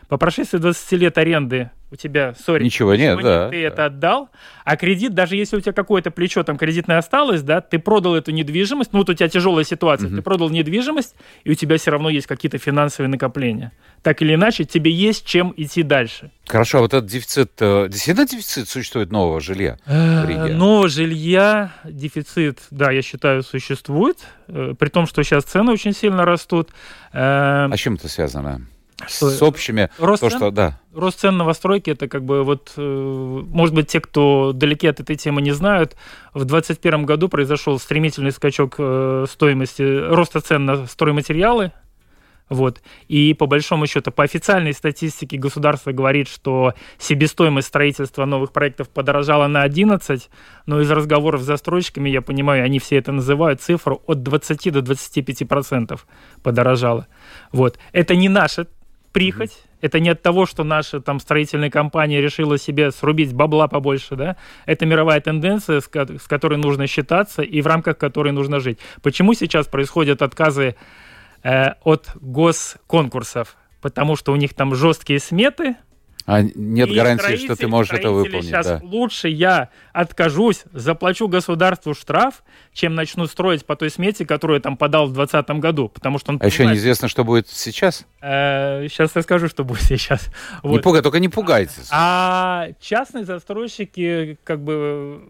По 0.07 0.17
прошествии 0.17 0.57
20 0.57 0.91
лет 0.93 1.17
аренды 1.17 1.71
у 1.91 1.95
тебя, 1.95 2.33
сори, 2.33 2.63
ничего 2.63 2.95
нет, 2.95 3.21
да, 3.21 3.49
ты 3.49 3.61
да. 3.61 3.67
это 3.67 3.85
отдал, 3.85 4.29
а 4.63 4.75
кредит, 4.75 5.13
даже 5.13 5.35
если 5.35 5.57
у 5.57 5.61
тебя 5.61 5.73
какое-то 5.73 6.09
плечо 6.09 6.43
там 6.43 6.57
кредитное 6.57 6.97
осталось, 6.97 7.43
да, 7.43 7.61
ты 7.61 7.77
продал 7.77 8.15
эту 8.15 8.31
недвижимость, 8.31 8.91
ну 8.91 8.99
вот 8.99 9.09
у 9.09 9.13
тебя 9.13 9.29
тяжелая 9.29 9.63
ситуация, 9.63 10.07
угу. 10.07 10.15
ты 10.15 10.21
продал 10.21 10.49
недвижимость, 10.49 11.15
и 11.43 11.51
у 11.51 11.53
тебя 11.53 11.77
все 11.77 11.91
равно 11.91 12.09
есть 12.09 12.27
какие-то 12.27 12.57
финансовые 12.57 13.09
накопления. 13.09 13.71
Так 14.01 14.21
или 14.21 14.33
иначе, 14.35 14.65
тебе 14.65 14.91
есть 14.91 15.25
чем 15.25 15.53
идти 15.57 15.83
дальше. 15.83 16.31
Хорошо, 16.47 16.79
а 16.79 16.81
вот 16.81 16.93
этот 16.93 17.09
дефицит, 17.09 17.51
э, 17.59 17.87
действительно 17.89 18.27
дефицит 18.27 18.67
существует 18.67 19.11
нового 19.11 19.39
жилья 19.39 19.77
в 19.85 19.91
э, 19.91 20.27
Риге? 20.27 20.55
Нового 20.55 20.89
жилья, 20.89 21.73
дефицит, 21.83 22.59
да, 22.71 22.91
я 22.91 23.01
считаю, 23.01 23.43
существует, 23.43 24.17
э, 24.47 24.73
при 24.77 24.89
том, 24.89 25.07
что 25.07 25.23
сейчас 25.23 25.43
цены 25.43 25.71
очень 25.71 25.93
сильно 25.93 26.25
растут. 26.25 26.69
А 27.13 27.71
чем 27.77 27.95
это 27.95 28.07
связано? 28.09 28.67
Что, 29.07 29.29
с 29.29 29.41
общими, 29.41 29.89
рост 29.97 30.21
то, 30.21 30.29
цен, 30.29 30.39
что, 30.39 30.51
да. 30.51 30.79
Рост 30.93 31.19
цен 31.19 31.35
новостройки, 31.35 31.89
это 31.89 32.07
как 32.07 32.23
бы 32.23 32.43
вот, 32.43 32.71
э, 32.77 32.81
может 32.81 33.75
быть, 33.75 33.87
те, 33.87 33.99
кто 33.99 34.53
далеки 34.53 34.87
от 34.87 35.01
этой 35.01 35.17
темы 35.17 35.41
не 35.41 35.51
знают, 35.51 35.97
в 36.33 36.45
2021 36.45 37.05
году 37.05 37.27
произошел 37.27 37.77
стремительный 37.77 38.31
скачок 38.31 38.75
э, 38.77 39.25
стоимости, 39.29 39.81
роста 39.81 40.39
цен 40.39 40.65
на 40.65 40.87
стройматериалы, 40.87 41.73
Вот. 42.47 42.81
И 43.07 43.33
по 43.33 43.47
большому 43.47 43.87
счету, 43.87 44.11
по 44.11 44.23
официальной 44.23 44.73
статистике 44.73 45.37
государство 45.37 45.91
говорит, 45.91 46.27
что 46.29 46.73
себестоимость 46.99 47.67
строительства 47.67 48.25
новых 48.25 48.51
проектов 48.51 48.89
подорожала 48.89 49.47
на 49.47 49.63
11, 49.63 50.29
но 50.67 50.79
из 50.79 50.91
разговоров 50.91 51.41
с 51.41 51.45
застройщиками, 51.45 52.09
я 52.09 52.21
понимаю, 52.21 52.63
они 52.63 52.77
все 52.77 52.97
это 52.97 53.11
называют, 53.11 53.61
цифру 53.61 54.03
от 54.05 54.21
20 54.21 54.71
до 54.71 54.81
25 54.81 55.47
процентов 55.47 56.05
подорожала. 56.43 57.07
Вот. 57.51 57.79
Это 57.93 58.15
не 58.15 58.29
наша 58.29 58.67
прихоть, 59.15 59.51
mm-hmm. 59.51 59.77
это 59.79 59.99
не 60.01 60.09
от 60.09 60.21
того, 60.21 60.45
что 60.45 60.65
наша 60.65 60.99
там 60.99 61.21
строительная 61.21 61.69
компания 61.69 62.19
решила 62.19 62.57
себе 62.57 62.91
срубить 62.91 63.33
бабла 63.33 63.69
побольше, 63.69 64.17
да, 64.17 64.35
это 64.65 64.85
мировая 64.85 65.21
тенденция, 65.21 65.79
с, 65.79 65.87
ко- 65.87 66.19
с 66.19 66.27
которой 66.27 66.57
нужно 66.57 66.85
считаться 66.85 67.41
и 67.41 67.61
в 67.61 67.67
рамках 67.67 67.97
которой 67.97 68.33
нужно 68.33 68.59
жить. 68.59 68.77
Почему 69.01 69.33
сейчас 69.33 69.67
происходят 69.67 70.21
отказы 70.21 70.75
э, 71.43 71.75
от 71.85 72.09
госконкурсов? 72.15 73.55
Потому 73.79 74.17
что 74.17 74.33
у 74.33 74.35
них 74.35 74.53
там 74.53 74.75
жесткие 74.75 75.19
сметы, 75.19 75.77
а 76.25 76.41
нет 76.41 76.89
и 76.89 76.95
гарантии, 76.95 77.35
что 77.37 77.55
ты 77.55 77.67
можешь 77.67 77.93
это 77.93 78.09
выполнить. 78.09 78.45
Сейчас 78.45 78.65
да. 78.65 78.79
лучше 78.81 79.29
я 79.29 79.69
откажусь, 79.93 80.63
заплачу 80.73 81.27
государству 81.27 81.93
штраф, 81.93 82.43
чем 82.73 82.95
начну 82.95 83.27
строить 83.27 83.65
по 83.65 83.75
той 83.75 83.91
смете, 83.91 84.25
которую 84.25 84.57
я 84.57 84.61
там 84.61 84.75
подал 84.75 85.05
в 85.05 85.13
2020 85.13 85.61
году. 85.61 85.87
Потому 85.89 86.17
что 86.17 86.31
он 86.31 86.37
а 86.37 86.39
понимает, 86.39 86.53
еще 86.53 86.65
неизвестно, 86.65 87.07
что 87.07 87.23
будет 87.23 87.47
сейчас? 87.47 88.05
Э, 88.21 88.87
сейчас 88.89 89.15
расскажу, 89.15 89.49
что 89.49 89.63
будет 89.63 89.81
сейчас. 89.83 90.27
Не 90.63 90.69
вот. 90.71 90.81
пугай, 90.81 91.03
только 91.03 91.19
не 91.19 91.29
пугайтесь. 91.29 91.89
А 91.91 92.69
частные 92.79 93.23
застройщики 93.23 94.39
как 94.43 94.63
бы 94.63 95.29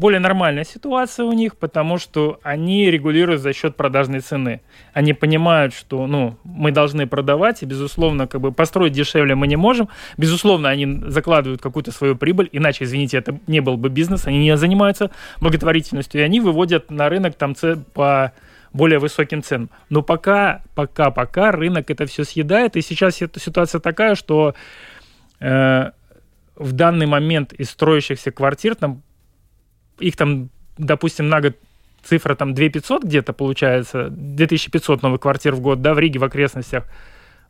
более 0.00 0.18
нормальная 0.18 0.64
ситуация 0.64 1.26
у 1.26 1.32
них, 1.32 1.56
потому 1.56 1.98
что 1.98 2.40
они 2.42 2.90
регулируют 2.90 3.42
за 3.42 3.52
счет 3.52 3.76
продажной 3.76 4.20
цены. 4.20 4.62
Они 4.94 5.12
понимают, 5.12 5.74
что 5.74 6.06
ну, 6.06 6.38
мы 6.42 6.72
должны 6.72 7.06
продавать, 7.06 7.62
и, 7.62 7.66
безусловно, 7.66 8.26
как 8.26 8.40
бы 8.40 8.50
построить 8.50 8.94
дешевле 8.94 9.34
мы 9.34 9.46
не 9.46 9.56
можем. 9.56 9.88
Безусловно, 10.16 10.70
они 10.70 11.02
закладывают 11.10 11.60
какую-то 11.60 11.92
свою 11.92 12.16
прибыль, 12.16 12.48
иначе, 12.50 12.84
извините, 12.84 13.18
это 13.18 13.38
не 13.46 13.60
был 13.60 13.76
бы 13.76 13.90
бизнес, 13.90 14.26
они 14.26 14.38
не 14.38 14.56
занимаются 14.56 15.10
благотворительностью, 15.40 16.22
и 16.22 16.24
они 16.24 16.40
выводят 16.40 16.90
на 16.90 17.10
рынок 17.10 17.34
там 17.34 17.54
по 17.92 18.32
более 18.72 18.98
высоким 18.98 19.42
ценам. 19.42 19.68
Но 19.90 20.02
пока, 20.02 20.62
пока, 20.74 21.10
пока 21.10 21.52
рынок 21.52 21.90
это 21.90 22.06
все 22.06 22.24
съедает, 22.24 22.76
и 22.76 22.80
сейчас 22.80 23.20
эта 23.20 23.38
ситуация 23.38 23.80
такая, 23.80 24.14
что 24.14 24.54
э, 25.40 25.90
в 26.56 26.72
данный 26.72 27.06
момент 27.06 27.52
из 27.52 27.70
строящихся 27.70 28.30
квартир 28.30 28.76
там 28.76 29.02
их 30.00 30.16
там, 30.16 30.50
допустим, 30.78 31.28
на 31.28 31.40
год 31.40 31.56
цифра 32.02 32.34
там 32.34 32.54
2500 32.54 33.04
где-то 33.04 33.32
получается, 33.32 34.08
2500 34.10 35.02
новых 35.02 35.20
квартир 35.20 35.54
в 35.54 35.60
год, 35.60 35.82
да, 35.82 35.94
в 35.94 35.98
Риге, 35.98 36.18
в 36.18 36.24
окрестностях, 36.24 36.84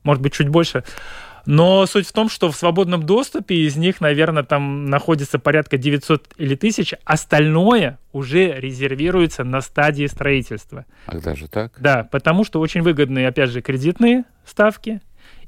может 0.03 0.23
быть, 0.23 0.33
чуть 0.33 0.49
больше. 0.49 0.85
Но 1.47 1.87
суть 1.87 2.07
в 2.07 2.13
том, 2.13 2.29
что 2.29 2.51
в 2.51 2.57
свободном 2.57 3.05
доступе 3.05 3.55
из 3.55 3.77
них, 3.77 4.01
наверное, 4.01 4.43
там 4.43 4.87
находится 4.87 5.39
порядка 5.39 5.79
900 5.79 6.35
или 6.37 6.55
1000, 6.55 6.99
остальное 7.05 7.99
уже 8.13 8.53
резервируется 8.61 9.45
на 9.45 9.61
стадии 9.61 10.07
строительства. 10.07 10.85
Ах, 11.07 11.23
даже 11.23 11.49
так? 11.49 11.73
Да, 11.79 12.07
потому 12.11 12.45
что 12.45 12.61
очень 12.61 12.83
выгодные, 12.83 13.29
опять 13.29 13.51
же, 13.51 13.63
кредитные 13.63 14.25
ставки, 14.45 15.01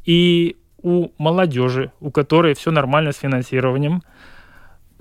и 0.05 0.57
у 0.83 1.11
молодежи, 1.19 1.93
у 2.01 2.11
которой 2.11 2.55
все 2.55 2.71
нормально 2.71 3.13
с 3.13 3.19
финансированием, 3.19 4.03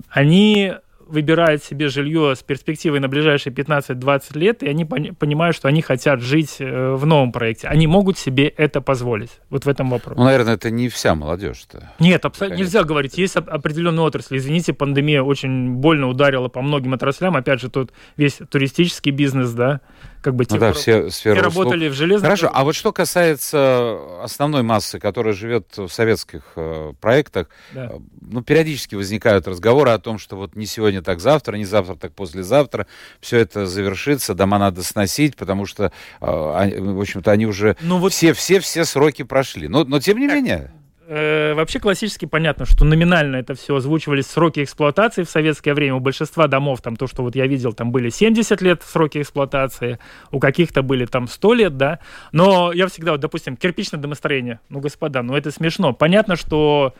они 0.08 0.74
выбирают 1.12 1.62
себе 1.62 1.88
жилье 1.88 2.34
с 2.34 2.42
перспективой 2.42 2.98
на 2.98 3.08
ближайшие 3.08 3.52
15-20 3.52 4.38
лет, 4.38 4.62
и 4.62 4.68
они 4.68 4.84
понимают, 4.84 5.54
что 5.54 5.68
они 5.68 5.82
хотят 5.82 6.20
жить 6.20 6.56
э, 6.58 6.94
в 6.94 7.04
новом 7.04 7.32
проекте. 7.32 7.68
Они 7.68 7.86
могут 7.86 8.18
себе 8.18 8.48
это 8.48 8.80
позволить. 8.80 9.40
Вот 9.50 9.66
в 9.66 9.68
этом 9.68 9.90
вопрос. 9.90 10.16
Ну, 10.16 10.24
наверное, 10.24 10.54
это 10.54 10.70
не 10.70 10.88
вся 10.88 11.14
молодежь-то. 11.14 11.92
Нет, 11.98 12.24
абсолютно 12.24 12.56
нельзя 12.56 12.82
говорить. 12.82 13.18
Есть 13.18 13.36
определенные 13.36 14.04
отрасли. 14.04 14.38
Извините, 14.38 14.72
пандемия 14.72 15.22
очень 15.22 15.74
больно 15.74 16.08
ударила 16.08 16.48
по 16.48 16.62
многим 16.62 16.94
отраслям. 16.94 17.36
Опять 17.36 17.60
же, 17.60 17.68
тут 17.68 17.92
весь 18.16 18.40
туристический 18.50 19.12
бизнес, 19.12 19.52
да, 19.52 19.82
как 20.22 20.36
бы 20.36 20.44
те, 20.44 20.54
ну, 20.54 20.60
да, 20.60 20.72
все, 20.72 21.08
все 21.08 21.34
работали 21.34 21.88
в 21.88 21.94
железном... 21.94 22.22
Хорошо, 22.22 22.50
а 22.52 22.64
вот 22.64 22.74
что 22.74 22.92
касается 22.92 23.98
основной 24.22 24.62
массы, 24.62 24.98
которая 25.00 25.34
живет 25.34 25.76
в 25.76 25.88
советских 25.88 26.42
э, 26.56 26.92
проектах, 27.00 27.48
да. 27.72 27.86
э, 27.92 27.98
ну, 28.20 28.42
периодически 28.42 28.94
возникают 28.94 29.48
разговоры 29.48 29.90
о 29.90 29.98
том, 29.98 30.18
что 30.18 30.36
вот 30.36 30.54
не 30.54 30.66
сегодня, 30.66 31.02
так 31.02 31.20
завтра, 31.20 31.56
не 31.56 31.64
завтра, 31.64 31.96
так 31.96 32.14
послезавтра, 32.14 32.86
все 33.20 33.38
это 33.38 33.66
завершится, 33.66 34.34
дома 34.34 34.58
надо 34.58 34.84
сносить, 34.84 35.36
потому 35.36 35.66
что, 35.66 35.92
э, 36.20 36.52
они, 36.56 36.74
в 36.76 37.00
общем-то, 37.00 37.30
они 37.30 37.46
уже 37.46 37.76
ну, 37.80 37.98
вот... 37.98 38.12
все, 38.12 38.32
все, 38.32 38.60
все 38.60 38.84
сроки 38.84 39.22
прошли. 39.22 39.66
Но, 39.66 39.84
но 39.84 39.98
тем 39.98 40.18
не 40.18 40.28
так. 40.28 40.36
менее... 40.36 40.72
Э, 41.14 41.52
вообще 41.52 41.78
классически 41.78 42.24
понятно, 42.24 42.64
что 42.64 42.86
номинально 42.86 43.36
это 43.36 43.54
все 43.54 43.76
озвучивались 43.76 44.28
сроки 44.28 44.64
эксплуатации 44.64 45.24
в 45.24 45.28
советское 45.28 45.74
время. 45.74 45.96
У 45.96 46.00
большинства 46.00 46.46
домов, 46.46 46.80
там 46.80 46.96
то, 46.96 47.06
что 47.06 47.22
вот 47.22 47.36
я 47.36 47.46
видел, 47.46 47.74
там 47.74 47.92
были 47.92 48.08
70 48.08 48.62
лет 48.62 48.82
сроки 48.82 49.20
эксплуатации, 49.20 49.98
у 50.30 50.38
каких-то 50.38 50.80
были 50.82 51.04
там 51.04 51.28
100 51.28 51.52
лет, 51.52 51.76
да. 51.76 51.98
Но 52.32 52.72
я 52.72 52.86
всегда, 52.86 53.12
вот, 53.12 53.20
допустим, 53.20 53.58
кирпичное 53.58 54.00
домостроение, 54.00 54.60
ну, 54.70 54.80
господа, 54.80 55.22
ну 55.22 55.36
это 55.36 55.50
смешно. 55.50 55.92
Понятно, 55.92 56.34
что 56.34 56.94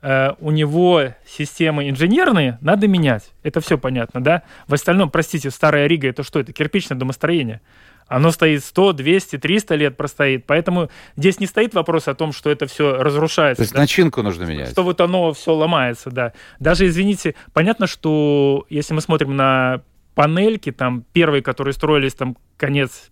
э, 0.00 0.30
у 0.40 0.50
него 0.50 1.02
системы 1.26 1.90
инженерные, 1.90 2.56
надо 2.62 2.88
менять. 2.88 3.30
Это 3.42 3.60
все 3.60 3.76
понятно, 3.76 4.22
да? 4.22 4.42
В 4.68 4.72
остальном, 4.72 5.10
простите, 5.10 5.50
Старая 5.50 5.86
Рига, 5.86 6.08
это 6.08 6.22
что? 6.22 6.40
Это 6.40 6.54
кирпичное 6.54 6.96
домостроение 6.96 7.60
оно 8.08 8.30
стоит 8.30 8.64
100, 8.64 8.94
200, 8.94 9.38
300 9.38 9.74
лет 9.76 9.96
простоит. 9.96 10.46
Поэтому 10.46 10.90
здесь 11.16 11.38
не 11.40 11.46
стоит 11.46 11.74
вопрос 11.74 12.08
о 12.08 12.14
том, 12.14 12.32
что 12.32 12.50
это 12.50 12.66
все 12.66 12.96
разрушается. 13.02 13.62
То 13.62 13.64
есть 13.64 13.74
да? 13.74 13.80
начинку 13.80 14.22
нужно 14.22 14.44
менять. 14.44 14.70
Что 14.70 14.82
вот 14.82 15.00
оно 15.00 15.32
все 15.32 15.54
ломается, 15.54 16.10
да. 16.10 16.32
Даже, 16.58 16.86
извините, 16.86 17.34
понятно, 17.52 17.86
что 17.86 18.66
если 18.70 18.94
мы 18.94 19.00
смотрим 19.00 19.36
на 19.36 19.82
панельки, 20.14 20.72
там 20.72 21.04
первые, 21.12 21.42
которые 21.42 21.74
строились 21.74 22.14
там 22.14 22.36
конец 22.56 23.10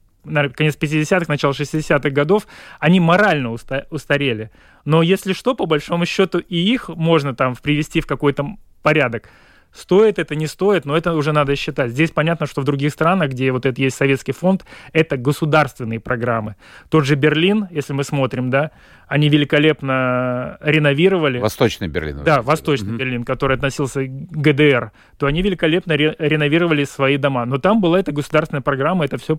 конец 0.57 0.77
50-х, 0.77 1.27
начало 1.29 1.53
60-х 1.53 2.11
годов, 2.11 2.49
они 2.81 2.99
морально 2.99 3.53
уста- 3.53 3.87
устарели. 3.91 4.51
Но 4.85 5.03
если 5.03 5.33
что, 5.33 5.55
по 5.55 5.67
большому 5.67 6.05
счету, 6.05 6.39
и 6.41 6.57
их 6.57 6.89
можно 6.89 7.33
там 7.33 7.55
привести 7.55 8.01
в 8.01 8.07
какой-то 8.07 8.57
порядок. 8.83 9.29
Стоит 9.77 10.19
это, 10.19 10.35
не 10.35 10.47
стоит, 10.47 10.87
но 10.87 10.97
это 10.97 11.13
уже 11.13 11.33
надо 11.33 11.55
считать. 11.55 11.91
Здесь 11.91 12.11
понятно, 12.11 12.47
что 12.47 12.63
в 12.63 12.65
других 12.65 12.93
странах, 12.93 13.31
где 13.31 13.53
вот 13.53 13.67
это 13.67 13.81
есть 13.81 13.97
советский 13.97 14.33
фонд, 14.33 14.65
это 14.93 15.17
государственные 15.17 16.01
программы. 16.01 16.57
Тот 16.89 17.05
же 17.05 17.15
Берлин, 17.15 17.69
если 17.71 17.93
мы 17.93 18.03
смотрим, 18.03 18.49
да, 18.51 18.71
они 19.07 19.29
великолепно 19.29 20.57
реновировали. 20.61 21.39
Восточный 21.39 21.89
Берлин. 21.89 22.25
Да, 22.25 22.41
Восточный 22.41 22.91
угу. 22.91 22.99
Берлин, 22.99 23.25
который 23.25 23.57
относился 23.57 24.05
к 24.05 24.09
ГДР, 24.09 24.93
то 25.19 25.27
они 25.27 25.43
великолепно 25.43 25.93
ре- 25.93 26.17
реновировали 26.19 26.85
свои 26.85 27.19
дома. 27.19 27.45
Но 27.45 27.59
там 27.59 27.81
была 27.81 28.01
эта 28.01 28.13
государственная 28.13 28.63
программа, 28.63 29.05
это 29.05 29.19
все 29.19 29.39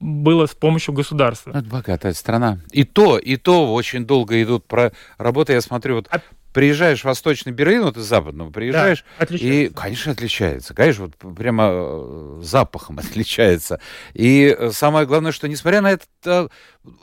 было 0.00 0.46
с 0.46 0.54
помощью 0.54 0.94
государства. 0.94 1.50
Это 1.50 1.62
богатая 1.62 2.12
страна. 2.12 2.60
И 2.70 2.84
то, 2.84 3.18
и 3.18 3.36
то 3.36 3.72
очень 3.72 4.06
долго 4.06 4.42
идут 4.42 4.66
про 4.66 4.92
работы. 5.18 5.52
Я 5.52 5.60
смотрю, 5.60 5.96
вот 5.96 6.08
а 6.10 6.20
приезжаешь 6.56 7.02
в 7.02 7.04
Восточный 7.04 7.52
Берлин, 7.52 7.82
вот 7.82 7.98
из 7.98 8.04
Западного 8.04 8.50
приезжаешь, 8.50 9.04
да, 9.18 9.26
и, 9.30 9.68
конечно, 9.68 10.12
отличается. 10.12 10.72
Конечно, 10.72 11.04
вот 11.06 11.36
прямо 11.36 11.68
э, 11.70 12.40
запахом 12.42 12.98
отличается. 13.06 13.78
И 14.14 14.56
э, 14.58 14.70
самое 14.70 15.06
главное, 15.06 15.32
что 15.32 15.48
несмотря 15.48 15.82
на 15.82 15.92
это, 15.92 16.48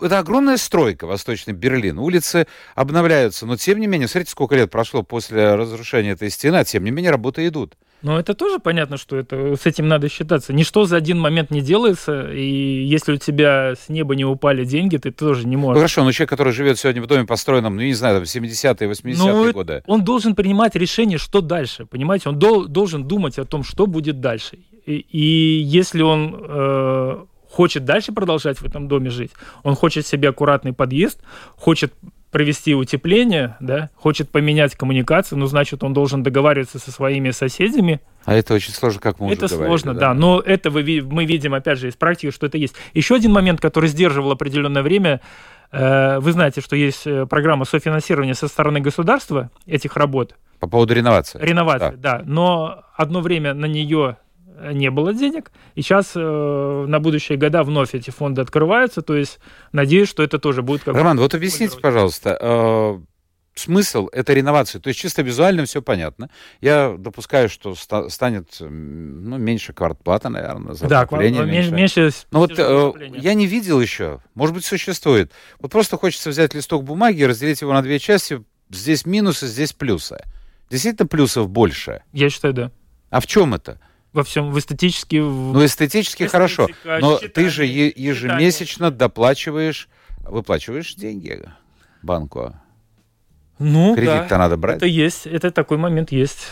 это 0.01 0.17
огромная 0.17 0.57
стройка, 0.57 1.05
Восточный 1.05 1.53
Берлин. 1.53 2.00
Улицы 2.00 2.47
обновляются, 2.73 3.45
но 3.45 3.55
тем 3.55 3.79
не 3.79 3.85
менее, 3.85 4.07
смотрите, 4.07 4.31
сколько 4.31 4.55
лет 4.55 4.71
прошло 4.71 5.03
после 5.03 5.53
разрушения 5.53 6.12
этой 6.13 6.31
стены, 6.31 6.55
а 6.55 6.63
тем 6.65 6.83
не 6.83 6.89
менее 6.89 7.12
работы 7.12 7.45
идут. 7.45 7.77
Но 8.03 8.19
это 8.19 8.33
тоже 8.33 8.60
понятно, 8.60 8.98
что 8.98 9.15
это, 9.15 9.55
с 9.55 9.65
этим 9.65 9.88
надо 9.88 10.10
считаться. 10.10 10.51
Ничто 10.51 10.83
за 10.83 10.98
один 10.98 11.19
момент 11.19 11.51
не 11.51 11.62
делается, 11.62 12.29
и 12.31 12.83
если 12.83 13.13
у 13.13 13.17
тебя 13.17 13.75
с 13.75 13.88
неба 13.88 14.13
не 14.15 14.25
упали 14.25 14.65
деньги, 14.65 14.98
ты 14.98 15.12
тоже 15.12 15.48
не 15.48 15.55
можешь. 15.55 15.75
Ну, 15.75 15.79
хорошо, 15.79 16.03
но 16.03 16.12
человек, 16.12 16.29
который 16.29 16.51
живет 16.51 16.77
сегодня 16.77 17.01
в 17.01 17.07
доме, 17.07 17.25
построенном, 17.25 17.77
ну, 17.77 17.81
не 17.81 17.93
знаю, 17.93 18.15
там, 18.15 18.24
70-е, 18.24 18.89
80-е 18.89 19.15
ну, 19.15 19.53
годы. 19.53 19.83
Он 19.88 20.03
должен 20.03 20.36
принимать 20.36 20.75
решение, 20.75 21.17
что 21.17 21.39
дальше, 21.39 21.86
понимаете? 21.86 22.27
Он 22.27 22.38
дол- 22.38 22.67
должен 22.67 23.07
думать 23.07 23.39
о 23.39 23.45
том, 23.45 23.63
что 23.63 23.88
будет 23.88 24.19
дальше. 24.19 24.60
И, 24.86 24.95
и 24.95 25.62
если 25.63 26.01
он 26.01 26.36
э, 26.45 27.25
хочет 27.50 27.86
дальше 27.86 28.12
продолжать 28.12 28.57
в 28.57 28.65
этом 28.65 28.88
доме 28.88 29.10
жить, 29.10 29.31
он 29.63 29.75
хочет 29.75 30.05
себе 30.05 30.29
аккуратный 30.29 30.74
подъезд, 30.74 31.19
хочет 31.55 31.93
провести 32.33 32.75
утепление, 32.75 33.55
да, 33.61 33.89
хочет 33.95 34.29
поменять 34.29 34.75
коммуникацию, 34.75 35.39
ну, 35.39 35.45
значит, 35.45 35.83
он 35.83 35.93
должен 35.93 36.23
договариваться 36.23 36.79
со 36.79 36.91
своими 36.91 37.31
соседями. 37.31 38.01
А 38.25 38.33
это 38.33 38.53
очень 38.53 38.73
сложно, 38.73 38.99
как 38.99 39.19
мы 39.19 39.31
Это 39.31 39.47
сложно, 39.47 39.93
да? 39.93 39.99
да, 39.99 40.13
но 40.13 40.41
это 40.41 40.69
вы, 40.69 41.01
мы 41.09 41.23
видим, 41.23 41.53
опять 41.53 41.79
же, 41.79 41.87
из 41.87 41.95
практики, 41.95 42.31
что 42.31 42.47
это 42.47 42.57
есть. 42.57 42.75
Еще 42.93 43.15
один 43.15 43.31
момент, 43.31 43.61
который 43.61 43.87
сдерживал 43.87 44.31
определенное 44.31 44.81
время, 44.81 45.21
э, 45.71 46.19
вы 46.19 46.31
знаете, 46.33 46.59
что 46.59 46.75
есть 46.75 47.05
э, 47.05 47.25
программа 47.25 47.63
софинансирования 47.63 48.33
со 48.33 48.47
стороны 48.47 48.81
государства 48.81 49.49
этих 49.65 49.95
работ. 49.95 50.35
По 50.59 50.67
поводу 50.67 50.93
реновации. 50.93 51.39
Реновации, 51.41 51.95
да. 51.97 52.17
да. 52.17 52.21
Но 52.25 52.83
одно 52.95 53.21
время 53.21 53.53
на 53.53 53.65
нее 53.65 54.17
не 54.72 54.89
было 54.89 55.13
денег. 55.13 55.51
И 55.75 55.81
сейчас 55.81 56.13
э, 56.15 56.86
на 56.88 57.00
будущие 57.00 57.38
года 57.38 57.63
вновь 57.63 57.93
эти 57.95 58.10
фонды 58.10 58.41
открываются. 58.41 59.01
То 59.01 59.15
есть 59.15 59.39
надеюсь, 59.72 60.10
что 60.10 60.24
это 60.24 60.39
тоже 60.39 60.62
будет 60.62 60.83
как 60.83 60.95
Роман, 60.95 61.19
вот 61.19 61.33
объясните, 61.33 61.77
пожалуйста, 61.79 62.38
э, 62.39 63.00
смысл 63.55 64.07
это 64.12 64.33
реновации. 64.33 64.79
То 64.79 64.89
есть 64.89 65.00
чисто 65.00 65.22
визуально 65.22 65.65
все 65.65 65.81
понятно. 65.81 66.29
Я 66.62 66.95
допускаю, 66.98 67.50
что 67.50 67.75
ста- 67.75 68.10
станет 68.10 68.57
ну, 68.60 69.38
меньше 69.38 69.74
квартплата, 69.74 70.29
наверное, 70.29 70.74
за 70.74 70.88
да, 70.88 71.01
отопление 71.01 71.45
меньше. 71.45 71.72
меньше 71.72 72.12
Но 72.31 72.39
вот 72.39 72.53
э, 72.57 72.91
я 73.15 73.33
не 73.33 73.48
видел 73.48 73.79
еще, 73.79 74.22
может 74.36 74.55
быть, 74.55 74.65
существует. 74.65 75.31
Вот 75.60 75.72
просто 75.72 75.98
хочется 75.98 76.29
взять 76.29 76.53
листок 76.53 76.83
бумаги, 76.83 77.24
разделить 77.24 77.62
его 77.62 77.74
на 77.74 77.81
две 77.81 78.00
части. 78.00 78.43
Здесь 78.69 79.05
минусы, 79.05 79.48
здесь 79.48 79.74
плюсы. 79.74 80.24
Действительно 80.69 81.07
плюсов 81.07 81.50
больше? 81.50 82.01
Я 82.12 82.29
считаю, 82.29 82.53
да. 82.53 82.72
А 83.10 83.19
в 83.19 83.27
чем 83.27 83.53
это? 83.53 83.79
Во 84.13 84.24
всем, 84.24 84.51
в 84.51 84.60
эстетически... 84.60 85.17
Ну, 85.17 85.65
эстетически 85.65 86.24
хорошо, 86.27 86.67
но 86.86 87.17
считание, 87.17 87.29
ты 87.29 87.50
же 87.50 87.65
ежемесячно 87.65 88.65
считание. 88.65 88.98
доплачиваешь, 88.98 89.89
выплачиваешь 90.24 90.96
деньги 90.96 91.41
банку. 92.01 92.55
Ну, 93.60 93.96
Кредит-то 93.96 94.29
да, 94.29 94.38
надо 94.38 94.58
брать. 94.58 94.77
Это 94.77 94.86
есть, 94.86 95.25
это 95.25 95.51
такой 95.51 95.77
момент 95.77 96.12
есть. 96.12 96.48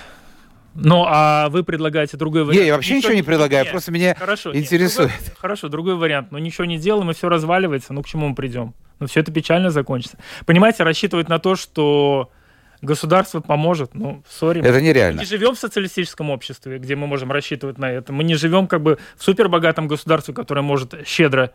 Ну, 0.73 1.05
а 1.07 1.49
вы 1.49 1.63
предлагаете 1.63 2.15
другой 2.17 2.43
вариант? 2.43 2.61
Не, 2.61 2.67
я 2.67 2.75
вообще 2.75 2.95
ничего, 2.95 3.09
ничего 3.09 3.15
не 3.15 3.23
предлагаю, 3.23 3.63
нет, 3.65 3.71
просто 3.71 3.91
меня 3.91 4.15
хорошо, 4.15 4.55
интересует. 4.55 5.09
Нет, 5.09 5.19
другой, 5.19 5.37
хорошо, 5.37 5.69
другой 5.69 5.95
вариант. 5.95 6.31
Но 6.31 6.39
ничего 6.39 6.65
не 6.65 6.77
делаем, 6.77 7.11
и 7.11 7.13
все 7.13 7.27
разваливается. 7.27 7.93
Ну, 7.93 8.01
к 8.01 8.07
чему 8.07 8.29
мы 8.29 8.35
придем? 8.35 8.73
Ну, 8.99 9.07
все 9.07 9.19
это 9.19 9.31
печально 9.33 9.69
закончится. 9.69 10.17
Понимаете, 10.45 10.83
рассчитывать 10.83 11.27
на 11.27 11.39
то, 11.39 11.55
что 11.55 12.31
государство 12.81 13.39
поможет, 13.39 13.93
ну, 13.93 14.23
сори. 14.29 14.61
Это 14.61 14.81
нереально. 14.81 15.17
Мы 15.17 15.23
не 15.23 15.29
живем 15.29 15.55
в 15.55 15.59
социалистическом 15.59 16.29
обществе, 16.29 16.77
где 16.79 16.95
мы 16.95 17.07
можем 17.07 17.31
рассчитывать 17.31 17.77
на 17.77 17.91
это. 17.91 18.13
Мы 18.13 18.23
не 18.23 18.35
живем 18.35 18.67
как 18.67 18.81
бы 18.81 18.97
в 19.15 19.23
супербогатом 19.23 19.87
государстве, 19.87 20.33
которое 20.33 20.61
может 20.61 21.07
щедро 21.07 21.51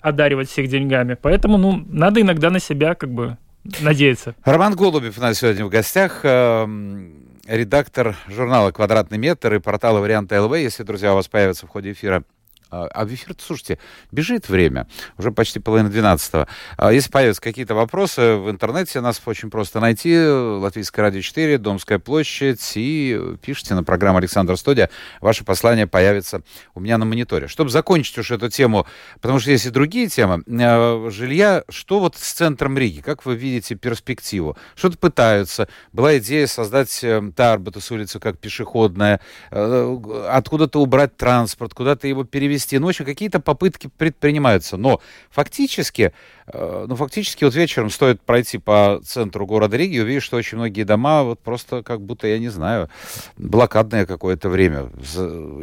одаривать 0.00 0.48
всех 0.50 0.68
деньгами. 0.68 1.16
Поэтому, 1.20 1.58
ну, 1.58 1.84
надо 1.88 2.20
иногда 2.20 2.50
на 2.50 2.58
себя 2.58 2.94
как 2.94 3.10
бы 3.10 3.36
надеяться. 3.80 4.34
Роман 4.44 4.74
Голубев 4.74 5.18
у 5.18 5.20
нас 5.20 5.38
сегодня 5.38 5.64
в 5.64 5.68
гостях 5.68 6.20
эм, 6.24 7.12
редактор 7.46 8.16
журнала 8.28 8.72
«Квадратный 8.72 9.18
метр» 9.18 9.54
и 9.54 9.58
портала 9.60 10.00
«Варианты 10.00 10.40
ЛВ». 10.40 10.56
Если, 10.56 10.82
друзья, 10.82 11.12
у 11.12 11.16
вас 11.16 11.28
появятся 11.28 11.66
в 11.66 11.70
ходе 11.70 11.92
эфира 11.92 12.24
а, 12.72 12.86
а 12.86 13.04
в 13.04 13.12
эфир, 13.12 13.36
слушайте, 13.38 13.78
бежит 14.10 14.48
время, 14.48 14.88
уже 15.18 15.30
почти 15.30 15.60
половина 15.60 15.90
двенадцатого. 15.90 16.48
А 16.78 16.90
если 16.90 17.10
появятся 17.10 17.42
какие-то 17.42 17.74
вопросы 17.74 18.36
в 18.36 18.50
интернете, 18.50 19.00
нас 19.00 19.20
очень 19.26 19.50
просто 19.50 19.78
найти. 19.78 20.18
Латвийское 20.18 21.04
радио 21.04 21.20
4, 21.20 21.58
Домская 21.58 21.98
площадь, 21.98 22.72
и 22.76 23.36
пишите 23.42 23.74
на 23.74 23.84
программу 23.84 24.18
Александр 24.18 24.56
Студия. 24.56 24.88
Ваше 25.20 25.44
послание 25.44 25.86
появится 25.86 26.42
у 26.74 26.80
меня 26.80 26.96
на 26.96 27.04
мониторе. 27.04 27.46
Чтобы 27.46 27.68
закончить 27.68 28.16
уж 28.16 28.30
эту 28.30 28.48
тему, 28.48 28.86
потому 29.20 29.38
что 29.38 29.50
есть 29.50 29.66
и 29.66 29.70
другие 29.70 30.08
темы, 30.08 30.42
э, 30.46 31.10
жилья, 31.10 31.64
что 31.68 32.00
вот 32.00 32.16
с 32.16 32.32
центром 32.32 32.78
Риги, 32.78 33.00
как 33.00 33.26
вы 33.26 33.36
видите 33.36 33.74
перспективу? 33.74 34.56
Что-то 34.74 34.96
пытаются. 34.96 35.68
Была 35.92 36.16
идея 36.18 36.46
создать 36.46 37.04
э, 37.04 37.20
Тарбатус 37.36 37.90
улицу 37.90 38.18
как 38.18 38.38
пешеходная, 38.38 39.20
э, 39.50 39.98
откуда-то 40.30 40.80
убрать 40.80 41.18
транспорт, 41.18 41.74
куда-то 41.74 42.08
его 42.08 42.24
перевести 42.24 42.61
вести. 42.62 42.78
Ну, 42.78 42.86
в 42.86 42.88
общем, 42.90 43.04
какие-то 43.04 43.40
попытки 43.40 43.90
предпринимаются. 43.96 44.76
Но 44.76 45.00
фактически, 45.30 46.12
э, 46.46 46.86
ну, 46.88 46.94
фактически 46.96 47.44
вот 47.44 47.54
вечером 47.54 47.90
стоит 47.90 48.20
пройти 48.20 48.58
по 48.58 49.00
центру 49.04 49.46
города 49.46 49.76
Риги 49.76 49.96
и 49.96 50.00
увидеть, 50.00 50.22
что 50.22 50.36
очень 50.36 50.58
многие 50.58 50.84
дома 50.84 51.22
вот 51.22 51.40
просто 51.40 51.82
как 51.82 52.00
будто, 52.00 52.26
я 52.26 52.38
не 52.38 52.48
знаю, 52.48 52.88
блокадное 53.36 54.06
какое-то 54.06 54.48
время. 54.48 54.90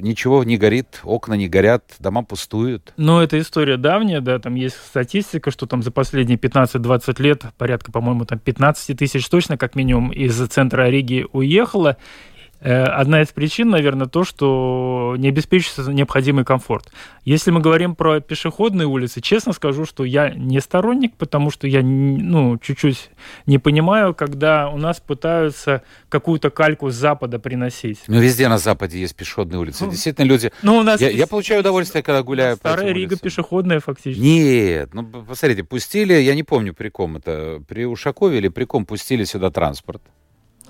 Ничего 0.01 0.43
не 0.43 0.57
горит, 0.57 1.01
окна 1.03 1.33
не 1.33 1.47
горят, 1.47 1.83
дома 1.99 2.23
пустуют. 2.23 2.93
Но 2.97 3.21
это 3.23 3.39
история 3.39 3.77
давняя, 3.77 4.21
да, 4.21 4.39
там 4.39 4.55
есть 4.55 4.75
статистика, 4.75 5.51
что 5.51 5.65
там 5.65 5.83
за 5.83 5.91
последние 5.91 6.37
15-20 6.37 7.21
лет 7.21 7.43
порядка, 7.57 7.91
по-моему, 7.91 8.25
там 8.25 8.39
15 8.39 8.97
тысяч 8.97 9.27
точно 9.27 9.57
как 9.57 9.75
минимум 9.75 10.11
из 10.11 10.35
центра 10.47 10.89
Риги 10.89 11.25
уехало. 11.31 11.97
Э, 12.61 12.83
одна 12.83 13.21
из 13.21 13.29
причин, 13.29 13.69
наверное, 13.69 14.07
то, 14.07 14.25
что 14.25 15.15
не 15.17 15.29
обеспечивается 15.29 15.91
необходимый 15.91 16.43
комфорт. 16.43 16.91
Если 17.23 17.51
мы 17.51 17.61
говорим 17.61 17.95
про 17.95 18.19
пешеходные 18.19 18.85
улицы, 18.85 19.21
честно 19.21 19.53
скажу, 19.53 19.85
что 19.85 20.03
я 20.03 20.31
не 20.31 20.59
сторонник, 20.59 21.15
потому 21.15 21.51
что 21.51 21.67
я 21.67 21.81
ну, 21.81 22.57
чуть-чуть 22.57 23.11
не 23.45 23.59
понимаю, 23.59 24.13
когда 24.13 24.69
у 24.69 24.77
нас 24.77 24.99
пытаются 24.99 25.83
какую-то 26.09 26.49
кальку 26.49 26.89
с 26.89 26.95
Запада 26.95 27.39
приносить. 27.39 27.99
Ну, 28.07 28.19
везде 28.19 28.49
на 28.49 28.57
Западе 28.57 28.99
есть 28.99 29.15
пешеходные 29.15 29.59
улицы. 29.59 29.85
Ну, 29.85 29.91
Действительно, 29.91 30.25
люди... 30.25 30.51
Ну, 30.61 30.77
у 30.77 30.83
нас 30.83 30.99
я, 30.99 31.09
я 31.09 31.27
получаю 31.27 31.61
удовольствие, 31.61 32.03
когда 32.03 32.23
гуляю 32.23 32.57
Старая 32.57 32.87
по 32.87 32.89
Рига 32.89 33.13
улицам. 33.13 33.19
пешеходная 33.19 33.79
фактически. 33.79 34.21
Нет, 34.21 34.93
ну, 34.93 35.05
посмотрите, 35.05 35.63
пустили, 35.63 36.13
я 36.13 36.35
не 36.35 36.43
помню 36.43 36.73
при 36.73 36.89
ком 36.89 37.17
это, 37.17 37.61
при 37.67 37.85
Ушакове 37.85 38.39
или 38.39 38.49
при 38.49 38.65
ком 38.65 38.85
пустили 38.85 39.23
сюда 39.23 39.49
транспорт. 39.49 40.01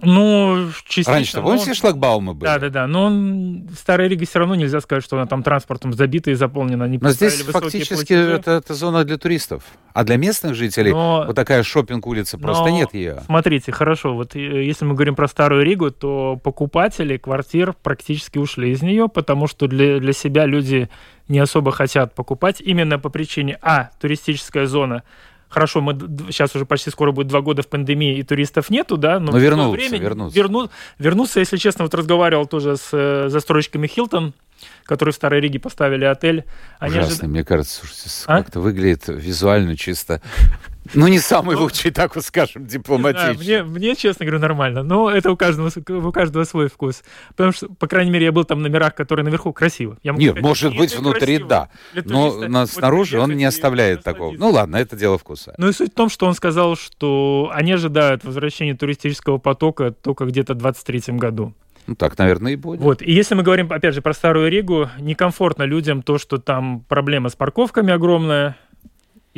Ну, 0.02 0.70
частично. 0.86 1.14
Раньше-то, 1.14 1.42
помните, 1.42 1.74
шлагбаумы 1.74 2.34
были? 2.34 2.50
Да, 2.50 2.60
да, 2.60 2.70
да. 2.70 2.88
Но 2.88 3.06
он, 3.06 3.68
Старая 3.78 4.08
Рига 4.08 4.26
все 4.26 4.40
равно 4.40 4.56
нельзя 4.56 4.82
сказать, 4.82 5.04
что 5.04 5.18
она 5.18 5.26
там 5.26 5.44
транспортом 5.44 5.94
забита 5.94 6.32
и 6.32 6.34
заполнена. 6.34 6.86
Они 6.86 6.98
Но 7.02 7.12
здесь 7.12 7.42
фактически 7.42 8.14
это, 8.14 8.52
это 8.52 8.74
зона 8.74 9.04
для 9.04 9.18
туристов. 9.18 9.64
А 9.94 10.04
для 10.04 10.18
местных 10.18 10.56
жителей 10.56 10.92
Но... 10.92 11.26
вот 11.28 11.36
такая 11.36 11.64
шопинг 11.64 12.06
улица 12.08 12.38
просто 12.38 12.66
Но... 12.66 12.70
нет 12.70 12.94
ее. 12.94 13.22
Смотрите, 13.26 13.72
хорошо, 13.72 14.16
вот 14.16 14.36
э, 14.36 14.66
если 14.66 14.86
мы 14.86 14.94
говорим 14.94 15.16
про 15.16 15.28
Старую 15.28 15.64
Ригу, 15.64 15.92
то 15.92 16.40
покупатели 16.42 17.18
квартир 17.18 17.74
практически 17.74 18.38
ушли 18.38 18.72
из 18.72 18.82
нее, 18.82 19.10
потому 19.10 19.48
что 19.48 19.68
для, 19.68 20.00
для 20.00 20.14
себя 20.14 20.46
люди 20.46 20.90
не 21.28 21.40
особо 21.40 21.72
хотят 21.72 22.16
покупать 22.16 22.62
именно 22.62 22.98
по 23.00 23.10
причине, 23.10 23.58
а, 23.62 23.90
туристическая 24.00 24.66
зона– 24.66 25.04
хорошо, 25.50 25.82
мы 25.82 25.98
сейчас 26.30 26.56
уже 26.56 26.66
почти 26.66 26.90
скоро 26.90 27.12
будет 27.12 27.28
два 27.28 27.42
года 27.42 27.62
в 27.62 27.68
пандемии, 27.68 28.18
и 28.18 28.24
туристов 28.24 28.70
нету, 28.70 28.98
да, 28.98 29.20
но, 29.20 29.32
но 29.32 29.38
вернутся, 29.38 29.72
время 29.72 29.98
вернутся. 29.98 30.38
Верну, 30.38 30.70
вернуться, 30.98 31.40
если 31.40 31.58
честно, 31.58 31.84
вот 31.84 31.94
разговаривал 31.94 32.46
тоже 32.46 32.78
с 32.78 32.90
э, 32.94 33.30
застройщиками 33.30 33.88
Хилтон, 33.88 34.34
которые 34.84 35.14
в 35.14 35.16
Старой 35.16 35.42
Риге 35.42 35.60
поставили 35.60 36.06
отель. 36.06 36.46
Они 36.80 36.94
Ужасно, 36.94 37.14
ожид... 37.14 37.24
мне 37.24 37.44
кажется, 37.44 37.80
слушайте, 37.80 38.10
а? 38.28 38.38
как-то 38.38 38.60
выглядит 38.60 39.06
визуально 39.08 39.76
чисто 39.76 40.22
ну, 40.94 41.08
не 41.08 41.20
самый 41.20 41.56
ну, 41.56 41.64
лучший, 41.64 41.92
так 41.92 42.16
вот 42.16 42.26
скажем, 42.26 42.66
дипломатичный. 42.66 43.36
мне, 43.36 43.64
мне, 43.64 43.96
честно 43.96 44.26
говоря, 44.26 44.42
нормально. 44.42 44.84
Но 44.84 45.10
это 45.10 45.32
у 45.32 45.38
каждого, 45.38 45.70
у 45.88 46.12
каждого 46.12 46.44
свой 46.46 46.68
вкус. 46.68 47.04
Потому 47.30 47.52
что, 47.52 47.68
по 47.68 47.88
крайней 47.88 48.12
мере, 48.12 48.26
я 48.26 48.32
был 48.32 48.44
там 48.44 48.62
на 48.62 48.70
номерах, 48.70 48.96
которые 48.96 49.24
наверху 49.24 49.54
красиво. 49.54 49.98
Я 50.04 50.14
Нет, 50.14 50.32
сказать, 50.32 50.44
может 50.44 50.78
быть, 50.78 50.98
внутри, 50.98 51.38
красиво. 51.38 51.50
да. 51.50 51.70
Но 52.06 52.48
на, 52.48 52.66
снаружи 52.66 53.18
вот 53.18 53.26
он 53.26 53.36
не 53.36 53.46
оставляет 53.46 54.04
такого. 54.04 54.36
Ну, 54.36 54.50
ладно, 54.50 54.78
это 54.78 54.96
дело 54.96 55.18
вкуса. 55.18 55.54
Ну, 55.58 55.70
и 55.70 55.74
суть 55.74 55.92
в 55.92 55.96
том, 55.96 56.10
что 56.10 56.26
он 56.26 56.34
сказал, 56.34 56.76
что 56.76 57.52
они 57.54 57.74
ожидают 57.74 58.24
возвращения 58.24 58.76
туристического 58.76 59.38
потока 59.38 59.92
только 59.92 60.26
где-то 60.26 60.54
в 60.54 60.58
2023 60.58 61.18
году. 61.18 61.54
Ну, 61.88 61.96
так, 61.96 62.18
наверное, 62.18 62.54
и 62.54 62.56
будет. 62.56 62.82
Вот. 62.82 63.02
И 63.02 63.12
если 63.12 63.34
мы 63.34 63.42
говорим, 63.42 63.72
опять 63.72 63.96
же, 63.96 64.02
про 64.04 64.14
Старую 64.14 64.52
Ригу, 64.52 64.90
некомфортно 65.00 65.64
людям 65.64 66.04
то, 66.04 66.20
что 66.20 66.38
там 66.38 66.86
проблема 66.88 67.30
с 67.30 67.36
парковками 67.36 67.92
огромная, 67.92 68.58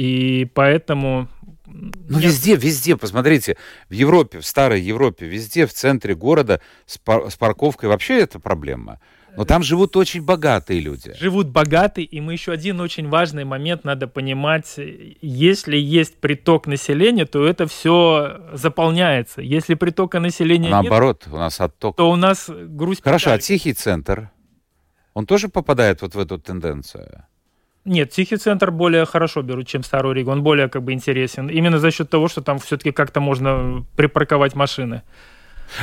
и 0.02 0.46
поэтому 0.46 1.28
ну, 1.68 1.92
Нет. 2.18 2.24
везде, 2.24 2.56
везде, 2.56 2.98
посмотрите, 2.98 3.56
в 3.88 3.94
Европе, 3.94 4.40
в 4.40 4.46
старой 4.48 4.82
Европе, 4.82 5.28
везде 5.28 5.68
в 5.68 5.74
центре 5.74 6.16
города 6.16 6.60
с, 6.88 6.98
пар- 6.98 7.30
с 7.30 7.36
парковкой 7.36 7.90
вообще 7.90 8.20
это 8.20 8.40
проблема. 8.40 9.00
Но 9.38 9.46
там 9.46 9.62
живут 9.62 9.96
очень 9.96 10.24
богатые 10.24 10.80
люди. 10.80 11.14
Живут 11.18 11.50
богатые, 11.50 12.06
и 12.06 12.20
мы 12.20 12.34
еще 12.34 12.52
один 12.52 12.82
очень 12.82 13.08
важный 13.10 13.46
момент 13.46 13.84
надо 13.84 14.08
понимать. 14.08 14.74
Если 15.22 15.78
есть 15.78 16.20
приток 16.20 16.66
населения, 16.66 17.26
то 17.26 17.46
это 17.46 17.68
все 17.68 18.42
заполняется. 18.54 19.42
Если 19.42 19.76
притока 19.76 20.20
населения 20.20 20.68
а 20.68 20.82
наоборот, 20.82 21.24
нет, 21.28 21.34
у 21.34 21.38
нас 21.38 21.62
отток. 21.62 21.96
То 21.96 22.10
у 22.10 22.16
нас 22.16 22.50
грусть. 22.50 23.04
Хорошо, 23.04 23.26
питает. 23.26 23.42
а 23.42 23.44
тихий 23.44 23.74
центр, 23.74 24.32
он 25.14 25.28
тоже 25.28 25.48
попадает 25.48 26.02
вот 26.02 26.16
в 26.16 26.20
эту 26.20 26.40
тенденцию? 26.40 27.26
Нет, 27.84 28.12
Тихий 28.12 28.38
центр 28.38 28.70
более 28.72 29.06
хорошо 29.06 29.42
берут, 29.42 29.68
чем 29.68 29.84
Старую 29.84 30.14
Ригу. 30.14 30.32
Он 30.32 30.44
более 30.44 30.70
как 30.70 30.84
бы 30.84 30.94
интересен. 30.94 31.48
Именно 31.48 31.80
за 31.80 31.92
счет 31.92 32.10
того, 32.10 32.28
что 32.28 32.42
там 32.42 32.60
все-таки 32.60 32.92
как-то 32.92 33.20
можно 33.20 33.86
припарковать 33.96 34.56
машины. 34.56 35.02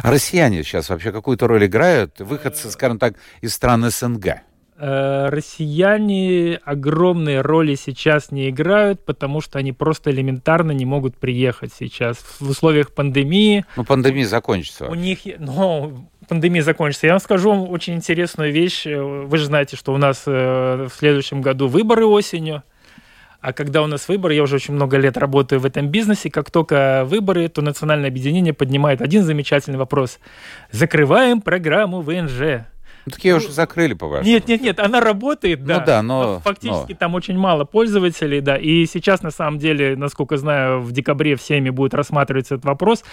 А 0.02 0.10
россияне 0.10 0.62
сейчас 0.62 0.90
вообще 0.90 1.12
какую-то 1.12 1.46
роль 1.48 1.66
играют? 1.66 2.20
Выходцы, 2.20 2.70
скажем 2.70 2.98
так, 2.98 3.14
из 3.40 3.54
стран 3.54 3.90
СНГ? 3.90 4.42
Э, 4.80 5.28
россияне 5.28 6.60
огромные 6.64 7.40
роли 7.40 7.74
сейчас 7.74 8.30
не 8.30 8.48
играют, 8.48 9.04
потому 9.04 9.40
что 9.40 9.58
они 9.58 9.72
просто 9.72 10.12
элементарно 10.12 10.70
не 10.70 10.84
могут 10.84 11.16
приехать 11.16 11.72
сейчас 11.76 12.18
в 12.38 12.48
условиях 12.48 12.92
пандемии. 12.92 13.64
Ну, 13.74 13.84
пандемия 13.84 14.26
закончится. 14.26 14.86
У 14.86 14.94
них, 14.94 15.20
ну, 15.38 16.08
пандемия 16.28 16.62
закончится. 16.62 17.06
Я 17.06 17.14
вам 17.14 17.20
скажу 17.20 17.50
вам 17.50 17.70
очень 17.70 17.94
интересную 17.94 18.52
вещь. 18.52 18.86
Вы 18.86 19.36
же 19.36 19.46
знаете, 19.46 19.76
что 19.76 19.92
у 19.92 19.96
нас 19.96 20.24
э, 20.26 20.86
в 20.88 20.92
следующем 20.96 21.40
году 21.40 21.68
выборы 21.68 22.06
осенью. 22.06 22.62
А 23.40 23.52
когда 23.52 23.82
у 23.82 23.86
нас 23.86 24.08
выборы, 24.08 24.34
я 24.34 24.42
уже 24.42 24.56
очень 24.56 24.74
много 24.74 24.96
лет 24.96 25.16
работаю 25.16 25.60
в 25.60 25.66
этом 25.66 25.88
бизнесе, 25.88 26.28
как 26.28 26.50
только 26.50 27.04
выборы, 27.06 27.48
то 27.48 27.62
национальное 27.62 28.10
объединение 28.10 28.52
поднимает 28.52 29.00
один 29.00 29.22
замечательный 29.22 29.78
вопрос. 29.78 30.18
Закрываем 30.72 31.40
программу 31.40 32.00
ВНЖ. 32.00 32.66
Ну, 33.08 33.16
такие 33.16 33.34
ну, 33.34 33.38
уже 33.38 33.50
закрыли, 33.50 33.94
по-вашему. 33.94 34.28
Нет, 34.28 34.48
нет, 34.48 34.60
нет, 34.60 34.80
она 34.80 35.00
работает, 35.00 35.64
да. 35.64 35.80
Ну 35.80 35.86
да, 35.86 36.02
но... 36.02 36.40
Фактически 36.40 36.92
но... 36.92 36.96
там 36.98 37.14
очень 37.14 37.36
мало 37.36 37.64
пользователей, 37.64 38.40
да. 38.40 38.56
И 38.56 38.86
сейчас, 38.86 39.22
на 39.22 39.30
самом 39.30 39.58
деле, 39.58 39.96
насколько 39.96 40.36
знаю, 40.36 40.80
в 40.80 40.92
декабре 40.92 41.36
всеми 41.36 41.70
будет 41.70 41.94
рассматриваться 41.94 42.56
этот 42.56 42.66
вопрос. 42.66 43.04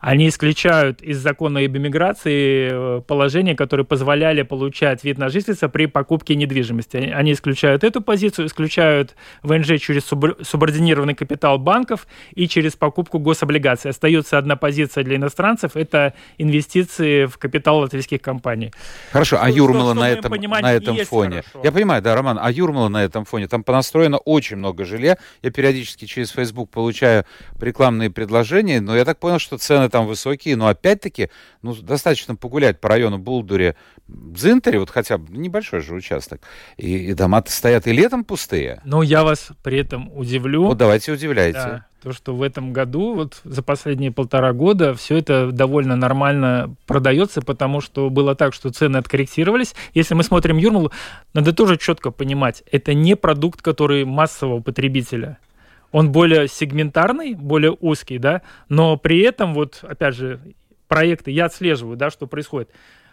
Они 0.00 0.28
исключают 0.28 1.02
из 1.02 1.18
закона 1.18 1.60
об 1.60 1.76
иммиграции 1.76 2.68
э, 2.70 3.00
положения, 3.06 3.54
которые 3.54 3.86
позволяли 3.86 4.42
получать 4.42 5.02
вид 5.04 5.18
на 5.18 5.28
жительство 5.28 5.68
при 5.68 5.86
покупке 5.86 6.34
недвижимости. 6.34 6.96
Они 6.96 7.32
исключают 7.32 7.84
эту 7.84 8.00
позицию, 8.00 8.46
исключают 8.46 9.16
ВНЖ 9.42 9.80
через 9.80 10.04
субординированный 10.04 11.14
капитал 11.14 11.58
банков 11.58 12.06
и 12.34 12.46
через 12.46 12.76
покупку 12.76 13.18
гособлигаций. 13.18 13.90
Остается 13.90 14.38
одна 14.38 14.56
позиция 14.56 15.04
для 15.04 15.16
иностранцев– 15.16 15.72
это 15.74 16.14
инвестиции 16.38 17.26
в 17.26 17.38
капитал 17.38 17.78
латвийских 17.78 18.20
компаний. 18.20 18.72
Хорошо, 19.12 19.37
а 19.40 19.50
Юрмала 19.50 19.94
на 19.94 20.08
этом, 20.08 20.32
на 20.32 20.72
этом 20.72 20.96
фоне? 21.04 21.42
Хорошо. 21.42 21.60
Я 21.64 21.72
понимаю, 21.72 22.02
да, 22.02 22.14
Роман, 22.14 22.38
а 22.40 22.50
Юрмала 22.50 22.88
на 22.88 23.02
этом 23.02 23.24
фоне? 23.24 23.48
Там 23.48 23.62
понастроено 23.64 24.18
очень 24.18 24.56
много 24.56 24.84
жилья. 24.84 25.18
Я 25.42 25.50
периодически 25.50 26.04
через 26.04 26.30
Facebook 26.30 26.70
получаю 26.70 27.24
рекламные 27.60 28.10
предложения, 28.10 28.80
но 28.80 28.96
я 28.96 29.04
так 29.04 29.18
понял, 29.18 29.38
что 29.38 29.58
цены 29.58 29.88
там 29.88 30.06
высокие, 30.06 30.56
но 30.56 30.68
опять-таки, 30.68 31.30
ну, 31.62 31.74
достаточно 31.74 32.36
погулять 32.36 32.80
по 32.80 32.88
району 32.88 33.18
Булдуре, 33.18 33.76
Дзинтере, 34.08 34.78
вот 34.78 34.90
хотя 34.90 35.18
бы 35.18 35.36
небольшой 35.36 35.80
же 35.80 35.94
участок, 35.94 36.40
и, 36.76 37.10
и 37.10 37.14
дома-то 37.14 37.50
стоят 37.52 37.86
и 37.86 37.92
летом 37.92 38.24
пустые. 38.24 38.80
Но 38.84 39.02
я 39.02 39.22
вас 39.22 39.48
при 39.62 39.78
этом 39.78 40.10
удивлю. 40.16 40.66
Вот 40.66 40.78
давайте 40.78 41.12
удивляйте. 41.12 41.58
Да, 41.58 41.86
то, 42.02 42.12
что 42.12 42.34
в 42.34 42.42
этом 42.42 42.72
году, 42.72 43.14
вот 43.14 43.40
за 43.44 43.62
последние 43.62 44.12
полтора 44.12 44.52
года, 44.52 44.94
все 44.94 45.16
это 45.16 45.50
довольно 45.50 45.96
нормально 45.96 46.74
продается, 46.86 47.42
потому 47.42 47.80
что 47.80 48.08
было 48.08 48.34
так, 48.34 48.54
что 48.54 48.70
цены 48.70 48.98
откорректировались. 48.98 49.74
Если 49.94 50.14
мы 50.14 50.22
смотрим 50.22 50.58
Юрмалу, 50.58 50.92
надо 51.34 51.52
тоже 51.52 51.76
четко 51.76 52.10
понимать, 52.10 52.62
это 52.70 52.94
не 52.94 53.16
продукт, 53.16 53.62
который 53.62 54.04
массового 54.04 54.60
потребителя. 54.60 55.38
Он 55.90 56.12
более 56.12 56.48
сегментарный, 56.48 57.34
более 57.34 57.76
узкий, 57.80 58.18
да, 58.18 58.42
но 58.68 58.96
при 58.96 59.20
этом, 59.20 59.54
вот, 59.54 59.80
опять 59.82 60.14
же, 60.14 60.40
проекты 60.86 61.30
я 61.30 61.46
отслеживаю, 61.46 61.96
да, 61.96 62.10
что 62.10 62.26
происходит. 62.26 62.70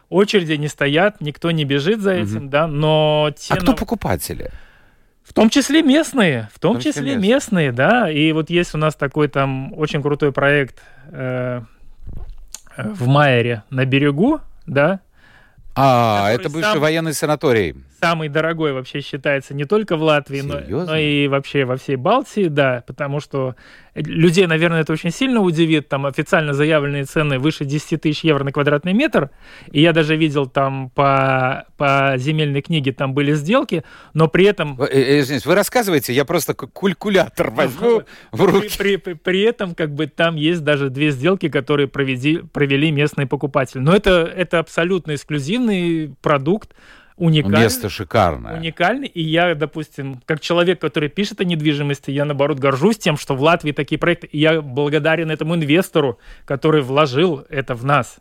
Очереди 0.09 0.53
не 0.53 0.67
стоят, 0.67 1.21
никто 1.21 1.49
не 1.51 1.65
бежит 1.65 2.01
за 2.01 2.13
этим, 2.13 2.43
угу. 2.43 2.49
да, 2.49 2.67
но... 2.67 3.31
Те, 3.35 3.53
а 3.53 3.57
кто 3.57 3.73
покупатели? 3.73 4.51
В 5.35 5.37
том 5.37 5.49
числе 5.49 5.83
местные, 5.83 6.49
в 6.53 6.59
том, 6.59 6.75
в 6.75 6.81
том 6.81 6.81
числе, 6.81 7.17
местные. 7.17 7.33
местные, 7.33 7.71
да. 7.73 8.09
И 8.09 8.31
вот 8.31 8.49
есть 8.49 8.73
у 8.73 8.77
нас 8.77 8.95
такой 8.95 9.27
там 9.27 9.77
очень 9.77 10.01
крутой 10.01 10.31
проект 10.31 10.81
э, 11.07 11.59
в 12.77 13.05
Майере 13.05 13.63
на 13.69 13.83
берегу, 13.83 14.39
да. 14.65 15.01
А, 15.75 16.31
это 16.31 16.49
бывший 16.49 16.71
сам... 16.71 16.79
военный 16.79 17.13
санаторий 17.13 17.75
самый 18.05 18.29
дорогой 18.29 18.73
вообще 18.73 19.01
считается 19.01 19.53
не 19.53 19.65
только 19.65 19.97
в 19.97 20.03
Латвии, 20.03 20.41
но, 20.41 20.59
но 20.85 20.95
и 20.95 21.27
вообще 21.27 21.65
во 21.65 21.75
всей 21.75 21.95
Балтии, 21.95 22.47
да, 22.47 22.83
потому 22.85 23.19
что 23.19 23.55
людей, 23.95 24.45
наверное, 24.45 24.81
это 24.81 24.93
очень 24.93 25.11
сильно 25.11 25.41
удивит. 25.41 25.87
Там 25.87 26.05
официально 26.05 26.53
заявленные 26.53 27.05
цены 27.05 27.39
выше 27.39 27.65
10 27.65 28.01
тысяч 28.01 28.23
евро 28.23 28.43
на 28.43 28.51
квадратный 28.51 28.93
метр. 28.93 29.31
И 29.71 29.81
я 29.81 29.93
даже 29.93 30.15
видел 30.15 30.45
там 30.45 30.89
по, 30.91 31.65
по 31.77 32.13
земельной 32.17 32.61
книге, 32.61 32.91
там 32.91 33.13
были 33.13 33.33
сделки, 33.33 33.83
но 34.13 34.27
при 34.27 34.45
этом... 34.45 34.79
Э, 34.81 34.85
э, 34.85 35.19
извините, 35.21 35.47
вы 35.47 35.55
рассказываете, 35.55 36.13
я 36.13 36.25
просто 36.25 36.53
калькулятор 36.53 37.51
возьму 37.51 38.03
в 38.31 38.43
руки. 38.43 38.77
При, 38.77 38.97
при, 38.97 39.13
при 39.13 39.41
этом 39.41 39.73
как 39.73 39.93
бы 39.93 40.07
там 40.07 40.35
есть 40.35 40.63
даже 40.63 40.89
две 40.89 41.11
сделки, 41.11 41.49
которые 41.49 41.87
проведи, 41.87 42.41
провели 42.53 42.91
местные 42.91 43.27
покупатели. 43.27 43.81
Но 43.81 43.95
это, 43.95 44.31
это 44.35 44.59
абсолютно 44.59 45.15
эксклюзивный 45.15 46.13
продукт, 46.21 46.71
уникальный. 47.17 47.61
Место 47.61 47.89
шикарное. 47.89 48.57
Уникальный. 48.57 49.07
И 49.07 49.21
я, 49.21 49.55
допустим, 49.55 50.21
как 50.25 50.39
человек, 50.39 50.79
который 50.79 51.09
пишет 51.09 51.41
о 51.41 51.43
недвижимости, 51.43 52.11
я, 52.11 52.25
наоборот, 52.25 52.59
горжусь 52.59 52.97
тем, 52.97 53.17
что 53.17 53.35
в 53.35 53.41
Латвии 53.41 53.71
такие 53.71 53.97
проекты. 53.97 54.27
И 54.27 54.39
я 54.39 54.61
благодарен 54.61 55.31
этому 55.31 55.55
инвестору, 55.55 56.19
который 56.45 56.81
вложил 56.81 57.45
это 57.49 57.75
в 57.75 57.85
нас. 57.85 58.17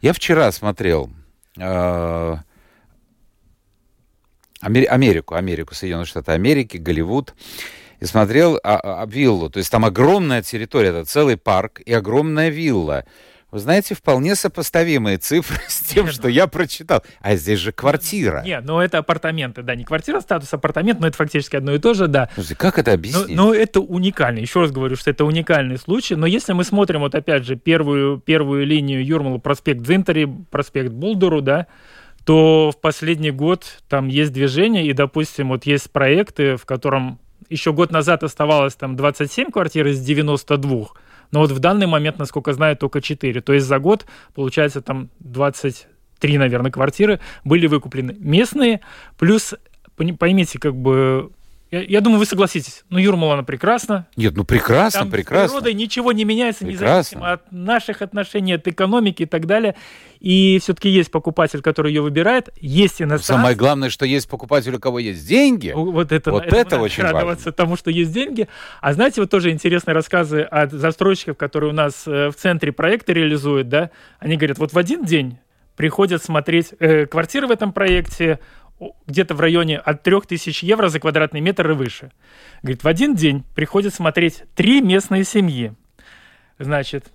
Я 0.00 0.12
вчера 0.12 0.50
смотрел 0.52 1.10
э, 1.58 2.36
Америку, 4.60 5.34
Америку, 5.34 5.74
Соединенные 5.74 6.06
Штаты 6.06 6.32
Америки, 6.32 6.76
Голливуд. 6.76 7.34
И 7.98 8.04
смотрел 8.04 8.60
а, 8.62 9.02
а, 9.02 9.06
виллу. 9.06 9.48
То 9.48 9.58
есть 9.58 9.70
там 9.70 9.84
огромная 9.84 10.42
территория, 10.42 10.90
это 10.90 11.04
целый 11.06 11.38
парк 11.38 11.80
и 11.80 11.94
огромная 11.94 12.50
вилла. 12.50 13.06
Вы 13.52 13.60
знаете, 13.60 13.94
вполне 13.94 14.34
сопоставимые 14.34 15.18
цифры 15.18 15.60
с 15.68 15.80
тем, 15.80 16.08
что 16.08 16.28
я 16.28 16.46
прочитал. 16.46 17.04
А 17.20 17.36
здесь 17.36 17.60
же 17.60 17.72
квартира. 17.72 18.42
Нет, 18.44 18.64
ну 18.64 18.80
это 18.80 18.98
апартаменты, 18.98 19.62
да, 19.62 19.74
не 19.74 19.84
квартира, 19.84 20.20
статус 20.20 20.52
апартамент, 20.52 21.00
но 21.00 21.06
это 21.06 21.16
фактически 21.16 21.56
одно 21.56 21.72
и 21.72 21.78
то 21.78 21.94
же, 21.94 22.08
да. 22.08 22.28
Слушайте, 22.34 22.56
как 22.56 22.78
это 22.78 22.92
объяснить? 22.92 23.36
Но, 23.36 23.46
но 23.46 23.54
это 23.54 23.80
уникально. 23.80 24.40
Еще 24.40 24.60
раз 24.60 24.72
говорю, 24.72 24.96
что 24.96 25.10
это 25.10 25.24
уникальный 25.24 25.78
случай. 25.78 26.16
Но 26.16 26.26
если 26.26 26.52
мы 26.54 26.64
смотрим, 26.64 27.00
вот 27.00 27.14
опять 27.14 27.44
же, 27.44 27.56
первую, 27.56 28.18
первую 28.18 28.66
линию 28.66 29.04
Юрмала, 29.04 29.38
проспект 29.38 29.82
Дзинтари, 29.82 30.28
проспект 30.50 30.90
Булдуру, 30.90 31.40
да, 31.40 31.66
то 32.24 32.72
в 32.72 32.80
последний 32.80 33.30
год 33.30 33.64
там 33.88 34.08
есть 34.08 34.32
движение, 34.32 34.84
и, 34.84 34.92
допустим, 34.92 35.50
вот 35.50 35.64
есть 35.64 35.92
проекты, 35.92 36.56
в 36.56 36.66
котором 36.66 37.20
еще 37.48 37.72
год 37.72 37.92
назад 37.92 38.24
оставалось 38.24 38.74
там 38.74 38.96
27 38.96 39.52
квартир 39.52 39.86
из 39.86 40.00
92, 40.00 40.88
но 41.30 41.40
вот 41.40 41.50
в 41.50 41.58
данный 41.58 41.86
момент, 41.86 42.18
насколько 42.18 42.52
знаю, 42.52 42.76
только 42.76 43.00
4. 43.00 43.40
То 43.40 43.52
есть 43.52 43.66
за 43.66 43.78
год, 43.78 44.06
получается, 44.34 44.80
там 44.80 45.08
23, 45.20 46.38
наверное, 46.38 46.70
квартиры 46.70 47.20
были 47.44 47.66
выкуплены 47.66 48.16
местные. 48.18 48.80
Плюс, 49.18 49.54
поймите, 50.18 50.58
как 50.58 50.74
бы 50.74 51.30
я, 51.70 51.82
я 51.82 52.00
думаю, 52.00 52.20
вы 52.20 52.26
согласитесь. 52.26 52.84
Ну, 52.90 52.98
Юрмала, 52.98 53.34
она 53.34 53.42
прекрасна. 53.42 54.06
Нет, 54.16 54.36
ну 54.36 54.44
прекрасно, 54.44 55.00
Там 55.00 55.10
прекрасно. 55.10 55.48
С 55.48 55.50
природой 55.50 55.74
ничего 55.74 56.12
не 56.12 56.24
меняется, 56.24 56.64
прекрасно. 56.64 56.86
независимо 56.86 57.32
от 57.32 57.50
наших 57.50 58.02
отношений, 58.02 58.52
от 58.52 58.68
экономики 58.68 59.24
и 59.24 59.26
так 59.26 59.46
далее. 59.46 59.74
И 60.20 60.58
все-таки 60.62 60.88
есть 60.88 61.10
покупатель, 61.10 61.62
который 61.62 61.92
ее 61.92 62.02
выбирает, 62.02 62.50
есть 62.60 63.02
иностранцы. 63.02 63.26
Самое 63.26 63.56
главное, 63.56 63.90
что 63.90 64.06
есть 64.06 64.28
покупатель, 64.28 64.76
у 64.76 64.78
кого 64.78 65.00
есть 65.00 65.26
деньги. 65.26 65.72
Вот 65.74 66.12
это, 66.12 66.30
вот 66.30 66.46
это, 66.46 66.56
это 66.56 66.80
очень 66.80 67.02
радоваться 67.02 67.46
важно. 67.46 67.52
тому, 67.52 67.76
что 67.76 67.90
есть 67.90 68.12
деньги. 68.12 68.48
А 68.80 68.92
знаете, 68.92 69.20
вот 69.20 69.30
тоже 69.30 69.50
интересные 69.50 69.94
рассказы 69.94 70.42
от 70.42 70.70
застройщиков, 70.70 71.36
которые 71.36 71.70
у 71.70 71.74
нас 71.74 72.04
э, 72.06 72.28
в 72.30 72.36
центре 72.36 72.70
проекта 72.70 73.12
реализуют, 73.12 73.68
да, 73.68 73.90
они 74.20 74.36
говорят, 74.36 74.58
вот 74.58 74.72
в 74.72 74.78
один 74.78 75.04
день 75.04 75.38
приходят 75.76 76.22
смотреть 76.22 76.72
э, 76.78 77.06
квартиры 77.06 77.46
в 77.48 77.50
этом 77.50 77.72
проекте, 77.72 78.40
где-то 79.06 79.34
в 79.34 79.40
районе 79.40 79.78
от 79.78 80.02
3000 80.02 80.64
евро 80.64 80.88
за 80.88 81.00
квадратный 81.00 81.40
метр 81.40 81.70
и 81.70 81.74
выше. 81.74 82.12
Говорит, 82.62 82.84
в 82.84 82.88
один 82.88 83.14
день 83.14 83.44
приходят 83.54 83.94
смотреть 83.94 84.44
три 84.54 84.80
местные 84.80 85.24
семьи. 85.24 85.72
Значит, 86.58 87.06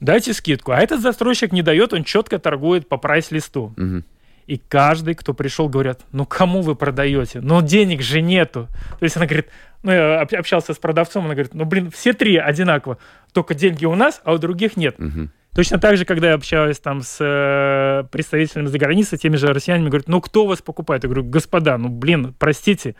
дайте 0.00 0.32
скидку. 0.34 0.72
А 0.72 0.78
этот 0.78 1.00
застройщик 1.00 1.52
не 1.52 1.62
дает, 1.62 1.92
он 1.92 2.04
четко 2.04 2.38
торгует 2.38 2.88
по 2.88 2.96
прайс-листу. 2.96 3.74
Угу. 3.76 4.02
И 4.46 4.58
каждый, 4.68 5.14
кто 5.14 5.34
пришел, 5.34 5.68
говорят, 5.68 6.02
ну 6.10 6.26
кому 6.26 6.62
вы 6.62 6.74
продаете? 6.74 7.40
Ну 7.40 7.62
денег 7.62 8.02
же 8.02 8.20
нету. 8.20 8.68
То 8.98 9.04
есть 9.04 9.16
она 9.16 9.26
говорит, 9.26 9.48
ну 9.82 9.92
я 9.92 10.20
общался 10.20 10.74
с 10.74 10.78
продавцом, 10.78 11.24
она 11.24 11.34
говорит, 11.34 11.54
ну 11.54 11.64
блин, 11.64 11.90
все 11.90 12.12
три 12.12 12.36
одинаково, 12.36 12.98
только 13.32 13.54
деньги 13.54 13.84
у 13.84 13.94
нас, 13.94 14.20
а 14.24 14.32
у 14.32 14.38
других 14.38 14.76
нет. 14.76 14.98
Угу. 14.98 15.28
Точно 15.54 15.78
так 15.78 15.98
же, 15.98 16.06
когда 16.06 16.28
я 16.28 16.34
общаюсь 16.34 16.78
там 16.78 17.02
с 17.02 17.18
э, 17.20 18.04
представителями 18.10 18.68
за 18.68 18.78
границей, 18.78 19.18
теми 19.18 19.36
же 19.36 19.48
россиянами, 19.48 19.88
говорят, 19.88 20.08
ну 20.08 20.22
кто 20.22 20.46
вас 20.46 20.62
покупает? 20.62 21.04
Я 21.04 21.10
говорю, 21.10 21.24
господа, 21.28 21.76
ну 21.76 21.90
блин, 21.90 22.34
простите, 22.38 22.96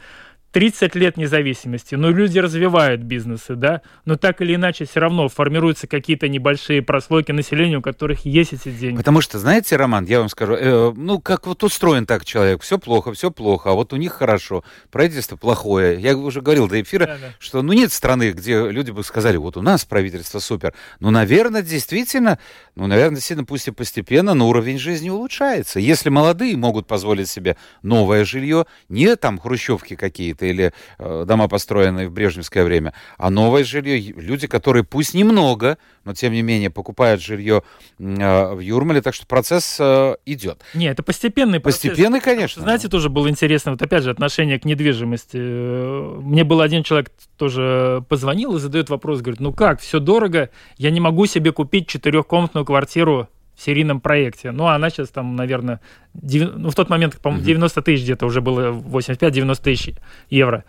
30 0.53 0.95
лет 0.95 1.17
независимости, 1.17 1.95
но 1.95 2.11
люди 2.11 2.39
развивают 2.39 3.01
бизнесы, 3.01 3.55
да, 3.55 3.81
но 4.05 4.17
так 4.17 4.41
или 4.43 4.55
иначе 4.55 4.85
все 4.85 5.01
равно 5.01 5.29
формируются 5.29 5.87
какие-то 5.87 6.29
небольшие 6.29 6.83
прослойки 6.83 7.33
населения, 7.33 7.79
у 7.79 7.83
которых 7.83 8.27
есть 8.27 8.53
эти 8.53 8.71
деньги. 8.71 8.99
Потому 8.99 9.23
что, 9.23 9.39
знаете, 9.39 9.77
Роман, 9.77 10.05
я 10.05 10.21
вам 10.21 10.29
скажу, 10.29 10.55
э, 10.55 10.93
ну, 10.95 11.21
как 11.21 11.47
вот 11.47 11.63
устроен 11.65 12.07
так 12.07 12.25
человек, 12.27 12.63
все 12.63 12.79
плохо, 12.79 13.13
все 13.15 13.31
плохо, 13.31 13.71
а 13.71 13.73
вот 13.73 13.93
у 13.95 13.97
них 13.97 14.13
хорошо, 14.13 14.63
правительство 14.91 15.37
плохое. 15.37 15.99
Я 15.99 16.17
уже 16.17 16.43
говорил 16.43 16.69
до 16.69 16.81
эфира, 16.81 17.07
да, 17.07 17.17
да. 17.21 17.35
что, 17.39 17.63
ну, 17.63 17.73
нет 17.73 17.93
страны, 17.93 18.33
где 18.33 18.71
люди 18.71 18.91
бы 18.91 19.03
сказали, 19.05 19.39
вот 19.39 19.57
у 19.57 19.63
нас 19.63 19.87
правительство 19.87 20.39
супер. 20.39 20.75
Ну, 21.01 21.11
наверное, 21.11 21.63
действительно, 21.63 22.39
ну, 22.75 22.87
наверное, 22.87 23.17
действительно, 23.17 23.47
пусть 23.47 23.69
и 23.69 23.71
постепенно, 23.71 24.35
но 24.35 24.49
уровень 24.49 24.79
жизни 24.79 25.09
улучшается. 25.09 25.81
Если 25.81 26.11
молодые 26.11 26.57
могут 26.59 26.87
позволить 26.87 27.31
себе 27.31 27.57
новое 27.83 28.27
жилье, 28.27 28.67
не 28.91 29.17
там 29.17 29.39
хрущевки 29.39 29.97
какие-то, 29.97 30.42
это 30.43 30.47
или 30.47 30.73
э, 30.99 31.25
дома, 31.27 31.49
построенные 31.49 32.09
в 32.09 32.13
брежневское 32.13 32.65
время, 32.65 32.93
а 33.17 33.31
новое 33.31 33.65
жилье, 33.65 33.99
люди, 33.99 34.47
которые 34.47 34.85
пусть 34.85 35.15
немного, 35.15 35.79
но 36.05 36.15
тем 36.15 36.33
не 36.33 36.43
менее 36.43 36.71
покупают 36.71 37.23
жилье 37.23 37.63
э, 37.99 38.55
в 38.55 38.61
Юрмале, 38.61 39.01
так 39.01 39.15
что 39.15 39.27
процесс 39.27 39.77
э, 39.79 40.17
идет. 40.27 40.63
Не, 40.75 40.87
это 40.87 41.03
постепенный 41.03 41.61
процесс. 41.61 41.83
Постепенный, 41.83 42.21
конечно. 42.21 42.63
Знаете, 42.63 42.89
тоже 42.89 43.09
было 43.09 43.29
интересно, 43.29 43.73
вот 43.73 43.83
опять 43.83 44.03
же, 44.03 44.11
отношение 44.11 44.59
к 44.59 44.65
недвижимости. 44.65 45.37
Э, 45.37 46.21
мне 46.21 46.45
был 46.45 46.61
один 46.61 46.83
человек 46.83 47.11
тоже 47.37 48.05
позвонил 48.09 48.57
и 48.57 48.61
задает 48.61 48.91
вопрос, 48.91 49.21
говорит, 49.21 49.41
ну 49.41 49.53
как, 49.53 49.81
все 49.81 50.01
дорого, 50.01 50.51
я 50.77 50.91
не 50.91 51.01
могу 51.01 51.27
себе 51.27 51.53
купить 51.53 51.89
четырехкомнатную 51.89 52.65
квартиру 52.65 53.29
в 53.55 53.63
серийном 53.63 54.01
проекте. 54.01 54.51
Ну, 54.51 54.67
а 54.67 54.75
она 54.75 54.91
сейчас 54.91 55.11
там, 55.11 55.37
наверное, 55.37 55.81
9, 56.15 56.57
ну, 56.57 56.71
в 56.71 56.75
тот 56.75 56.89
момент, 56.89 57.19
по-моему, 57.21 57.45
90 57.45 57.83
тысяч 57.83 58.05
где-то 58.05 58.27
уже 58.27 58.41
было, 58.41 58.73
85-90 58.73 59.63
тысяч 59.63 59.95
евро. 60.31 60.65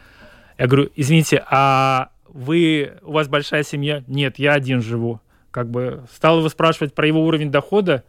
Я 0.58 0.67
говорю, 0.67 0.89
извините, 0.96 1.43
а 1.50 2.10
вы, 2.28 2.93
у 3.04 3.13
вас 3.13 3.28
большая 3.28 3.63
семья? 3.63 4.04
Нет, 4.08 4.39
я 4.39 4.54
один 4.54 4.82
живу. 4.82 5.22
Как 5.52 5.69
бы 5.69 6.04
стал 6.13 6.39
его 6.39 6.50
спрашивать 6.50 6.93
про 6.93 7.08
его 7.08 7.24
уровень 7.26 7.52
дохода. 7.52 8.04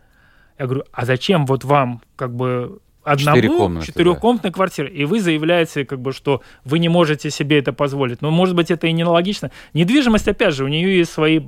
Я 0.59 0.67
говорю, 0.67 0.85
а 0.93 1.05
зачем 1.05 1.47
вот 1.47 1.65
вам 1.65 2.01
как 2.17 2.35
бы 2.35 2.81
одному 3.03 3.83
четырехкомнатной 3.83 4.51
да. 4.51 4.55
квартиры, 4.55 4.89
и 4.89 5.05
вы 5.05 5.21
заявляете, 5.21 5.85
как 5.85 6.01
бы, 6.01 6.13
что 6.13 6.43
вы 6.65 6.79
не 6.79 6.89
можете 6.89 7.31
себе 7.31 7.59
это 7.59 7.73
позволить. 7.73 8.23
Но, 8.23 8.31
может 8.31 8.57
быть, 8.57 8.71
это 8.71 8.87
и 8.87 8.93
нелогично. 8.93 9.51
Недвижимость, 9.75 10.27
опять 10.27 10.55
же, 10.55 10.65
у 10.65 10.69
нее 10.69 10.99
есть 10.99 11.13
свои 11.13 11.41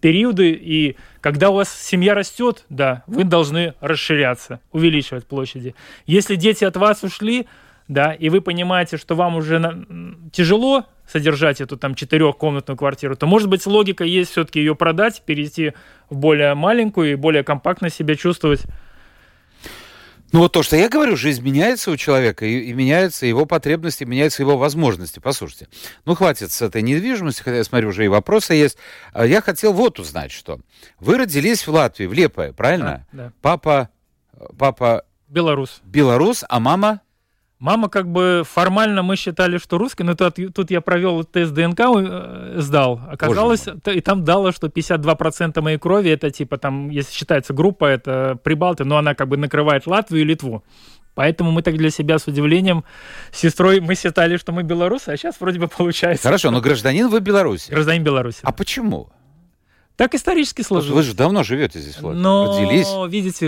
периоды, 0.00 0.52
и 0.52 0.96
когда 1.20 1.50
у 1.50 1.54
вас 1.54 1.72
семья 1.72 2.14
растет, 2.14 2.64
да, 2.68 3.04
вы 3.06 3.24
должны 3.24 3.74
расширяться, 3.80 4.60
увеличивать 4.72 5.26
площади. 5.26 5.74
Если 6.06 6.36
дети 6.36 6.64
от 6.64 6.76
вас 6.76 7.02
ушли, 7.02 7.46
да, 7.88 8.12
и 8.12 8.28
вы 8.28 8.40
понимаете, 8.40 8.96
что 8.96 9.14
вам 9.14 9.36
уже 9.36 9.58
на... 9.58 9.84
тяжело 10.30 10.86
содержать 11.06 11.60
эту 11.60 11.76
там 11.76 11.94
четырехкомнатную 11.94 12.78
квартиру, 12.78 13.16
то, 13.16 13.26
может 13.26 13.48
быть, 13.48 13.66
логика 13.66 14.04
есть 14.04 14.30
все-таки 14.30 14.60
ее 14.60 14.76
продать, 14.76 15.22
перейти 15.26 15.72
в 16.08 16.16
более 16.16 16.54
маленькую 16.54 17.12
и 17.12 17.16
более 17.16 17.42
компактно 17.42 17.90
себя 17.90 18.14
чувствовать 18.14 18.62
ну 20.32 20.40
вот 20.40 20.52
то, 20.52 20.62
что 20.62 20.76
я 20.76 20.88
говорю, 20.88 21.16
жизнь 21.16 21.42
меняется 21.42 21.90
у 21.90 21.96
человека, 21.96 22.44
и, 22.46 22.60
и 22.60 22.72
меняются 22.72 23.26
его 23.26 23.46
потребности, 23.46 24.04
меняются 24.04 24.42
его 24.42 24.56
возможности. 24.56 25.18
Послушайте, 25.18 25.68
ну 26.04 26.14
хватит 26.14 26.52
с 26.52 26.62
этой 26.62 26.82
недвижимости, 26.82 27.42
хотя 27.42 27.56
я 27.56 27.64
смотрю, 27.64 27.88
уже 27.88 28.04
и 28.04 28.08
вопросы 28.08 28.54
есть. 28.54 28.78
А 29.12 29.26
я 29.26 29.40
хотел 29.40 29.72
вот 29.72 29.98
узнать, 29.98 30.30
что 30.32 30.60
вы 30.98 31.18
родились 31.18 31.66
в 31.66 31.72
Латвии, 31.72 32.06
в 32.06 32.12
Лепое, 32.12 32.52
правильно? 32.52 33.06
Да, 33.12 33.24
да. 33.24 33.32
Папа, 33.42 33.88
папа... 34.56 35.04
Белорус. 35.28 35.80
Белорус, 35.84 36.44
а 36.48 36.60
мама? 36.60 37.00
Мама 37.60 37.90
как 37.90 38.10
бы 38.10 38.42
формально 38.50 39.02
мы 39.02 39.16
считали, 39.16 39.58
что 39.58 39.76
русский, 39.76 40.02
но 40.02 40.14
тут, 40.14 40.36
тут 40.54 40.70
я 40.70 40.80
провел 40.80 41.24
тест 41.24 41.52
ДНК, 41.52 41.80
э, 41.80 42.54
сдал. 42.56 42.98
Оказалось, 43.06 43.66
и 43.84 44.00
там 44.00 44.24
дало, 44.24 44.50
что 44.50 44.68
52% 44.68 45.60
моей 45.60 45.76
крови, 45.76 46.10
это 46.10 46.30
типа 46.30 46.56
там, 46.56 46.88
если 46.88 47.12
считается 47.12 47.52
группа, 47.52 47.84
это 47.84 48.38
прибалты, 48.42 48.84
но 48.84 48.96
она 48.96 49.14
как 49.14 49.28
бы 49.28 49.36
накрывает 49.36 49.86
Латвию 49.86 50.22
и 50.22 50.24
Литву. 50.24 50.64
Поэтому 51.14 51.50
мы 51.50 51.60
так 51.60 51.76
для 51.76 51.90
себя 51.90 52.18
с 52.18 52.26
удивлением 52.26 52.82
с 53.30 53.40
сестрой 53.40 53.80
мы 53.80 53.94
считали, 53.94 54.38
что 54.38 54.52
мы 54.52 54.62
белорусы, 54.62 55.10
а 55.10 55.16
сейчас 55.18 55.38
вроде 55.38 55.58
бы 55.58 55.68
получается. 55.68 56.22
Хорошо, 56.22 56.50
но 56.50 56.62
гражданин 56.62 57.08
вы 57.08 57.20
Беларуси. 57.20 57.70
Гражданин 57.70 58.02
Беларуси. 58.02 58.38
А 58.42 58.52
почему? 58.52 59.10
Так 60.00 60.14
исторически 60.14 60.62
сложилось. 60.62 60.96
Вы 60.96 61.02
же 61.02 61.14
давно 61.14 61.42
живете 61.42 61.78
здесь, 61.78 62.00
Влад. 62.00 62.16
Но, 62.16 62.58
Родились. 62.58 62.88
видите, 63.12 63.46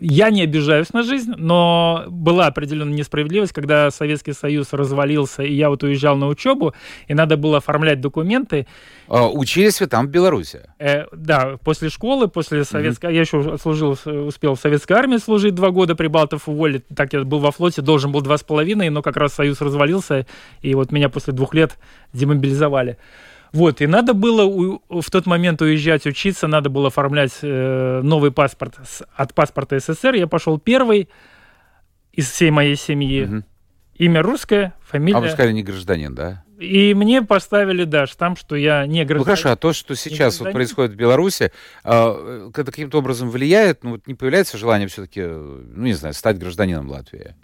я 0.00 0.30
не 0.30 0.40
обижаюсь 0.40 0.94
на 0.94 1.02
жизнь, 1.02 1.34
но 1.36 2.04
была 2.08 2.46
определенная 2.46 2.94
несправедливость, 2.94 3.52
когда 3.52 3.90
Советский 3.90 4.32
Союз 4.32 4.72
развалился, 4.72 5.42
и 5.42 5.52
я 5.52 5.68
вот 5.68 5.82
уезжал 5.82 6.16
на 6.16 6.28
учебу, 6.28 6.72
и 7.08 7.12
надо 7.12 7.36
было 7.36 7.58
оформлять 7.58 8.00
документы. 8.00 8.66
А, 9.06 9.28
учились 9.28 9.82
вы 9.82 9.86
там, 9.86 10.06
в 10.06 10.08
Беларуси? 10.08 10.62
Э, 10.78 11.04
да, 11.12 11.58
после 11.62 11.90
школы, 11.90 12.28
после 12.28 12.64
советской... 12.64 13.10
Mm-hmm. 13.10 13.14
Я 13.14 13.20
еще 13.20 13.58
служил, 13.58 13.98
успел 14.06 14.54
в 14.54 14.60
советской 14.60 14.94
армии 14.94 15.18
служить 15.18 15.54
два 15.54 15.72
года, 15.72 15.94
Прибалтов 15.94 16.48
уволили. 16.48 16.82
Так 16.96 17.12
я 17.12 17.22
был 17.24 17.40
во 17.40 17.50
флоте, 17.50 17.82
должен 17.82 18.12
был 18.12 18.22
два 18.22 18.38
с 18.38 18.42
половиной, 18.42 18.88
но 18.88 19.02
как 19.02 19.18
раз 19.18 19.34
Союз 19.34 19.60
развалился, 19.60 20.24
и 20.62 20.74
вот 20.74 20.90
меня 20.90 21.10
после 21.10 21.34
двух 21.34 21.52
лет 21.52 21.76
демобилизовали. 22.14 22.96
Вот, 23.52 23.80
и 23.80 23.86
надо 23.86 24.14
было 24.14 24.44
у, 24.44 24.80
в 25.00 25.10
тот 25.10 25.26
момент 25.26 25.60
уезжать 25.60 26.06
учиться, 26.06 26.46
надо 26.46 26.70
было 26.70 26.88
оформлять 26.88 27.38
э, 27.42 28.00
новый 28.02 28.30
паспорт 28.30 28.76
с, 28.84 29.02
от 29.14 29.34
паспорта 29.34 29.78
СССР. 29.80 30.14
Я 30.14 30.26
пошел 30.26 30.58
первый 30.58 31.08
из 32.12 32.30
всей 32.30 32.50
моей 32.50 32.76
семьи. 32.76 33.24
Угу. 33.24 33.44
Имя 33.96 34.22
русское, 34.22 34.74
фамилия. 34.82 35.18
А 35.18 35.20
вы 35.20 35.28
сказали, 35.30 35.52
не 35.52 35.62
гражданин, 35.62 36.14
да? 36.14 36.44
И 36.58 36.94
мне 36.94 37.22
поставили, 37.22 37.84
да, 37.84 38.06
штамп, 38.06 38.38
что 38.38 38.54
я 38.54 38.86
не 38.86 39.04
гражданин. 39.04 39.18
Ну 39.18 39.24
хорошо, 39.24 39.50
а 39.50 39.56
то, 39.56 39.72
что 39.72 39.96
сейчас 39.96 40.40
вот 40.40 40.52
происходит 40.52 40.92
в 40.92 40.96
Беларуси, 40.96 41.52
э, 41.84 42.50
это 42.54 42.70
каким-то 42.70 42.98
образом 42.98 43.30
влияет? 43.30 43.82
Ну 43.82 43.92
вот 43.92 44.06
не 44.06 44.14
появляется 44.14 44.58
желание 44.58 44.86
все-таки, 44.86 45.22
ну 45.22 45.84
не 45.84 45.94
знаю, 45.94 46.14
стать 46.14 46.38
гражданином 46.38 46.88
Латвии? 46.88 47.34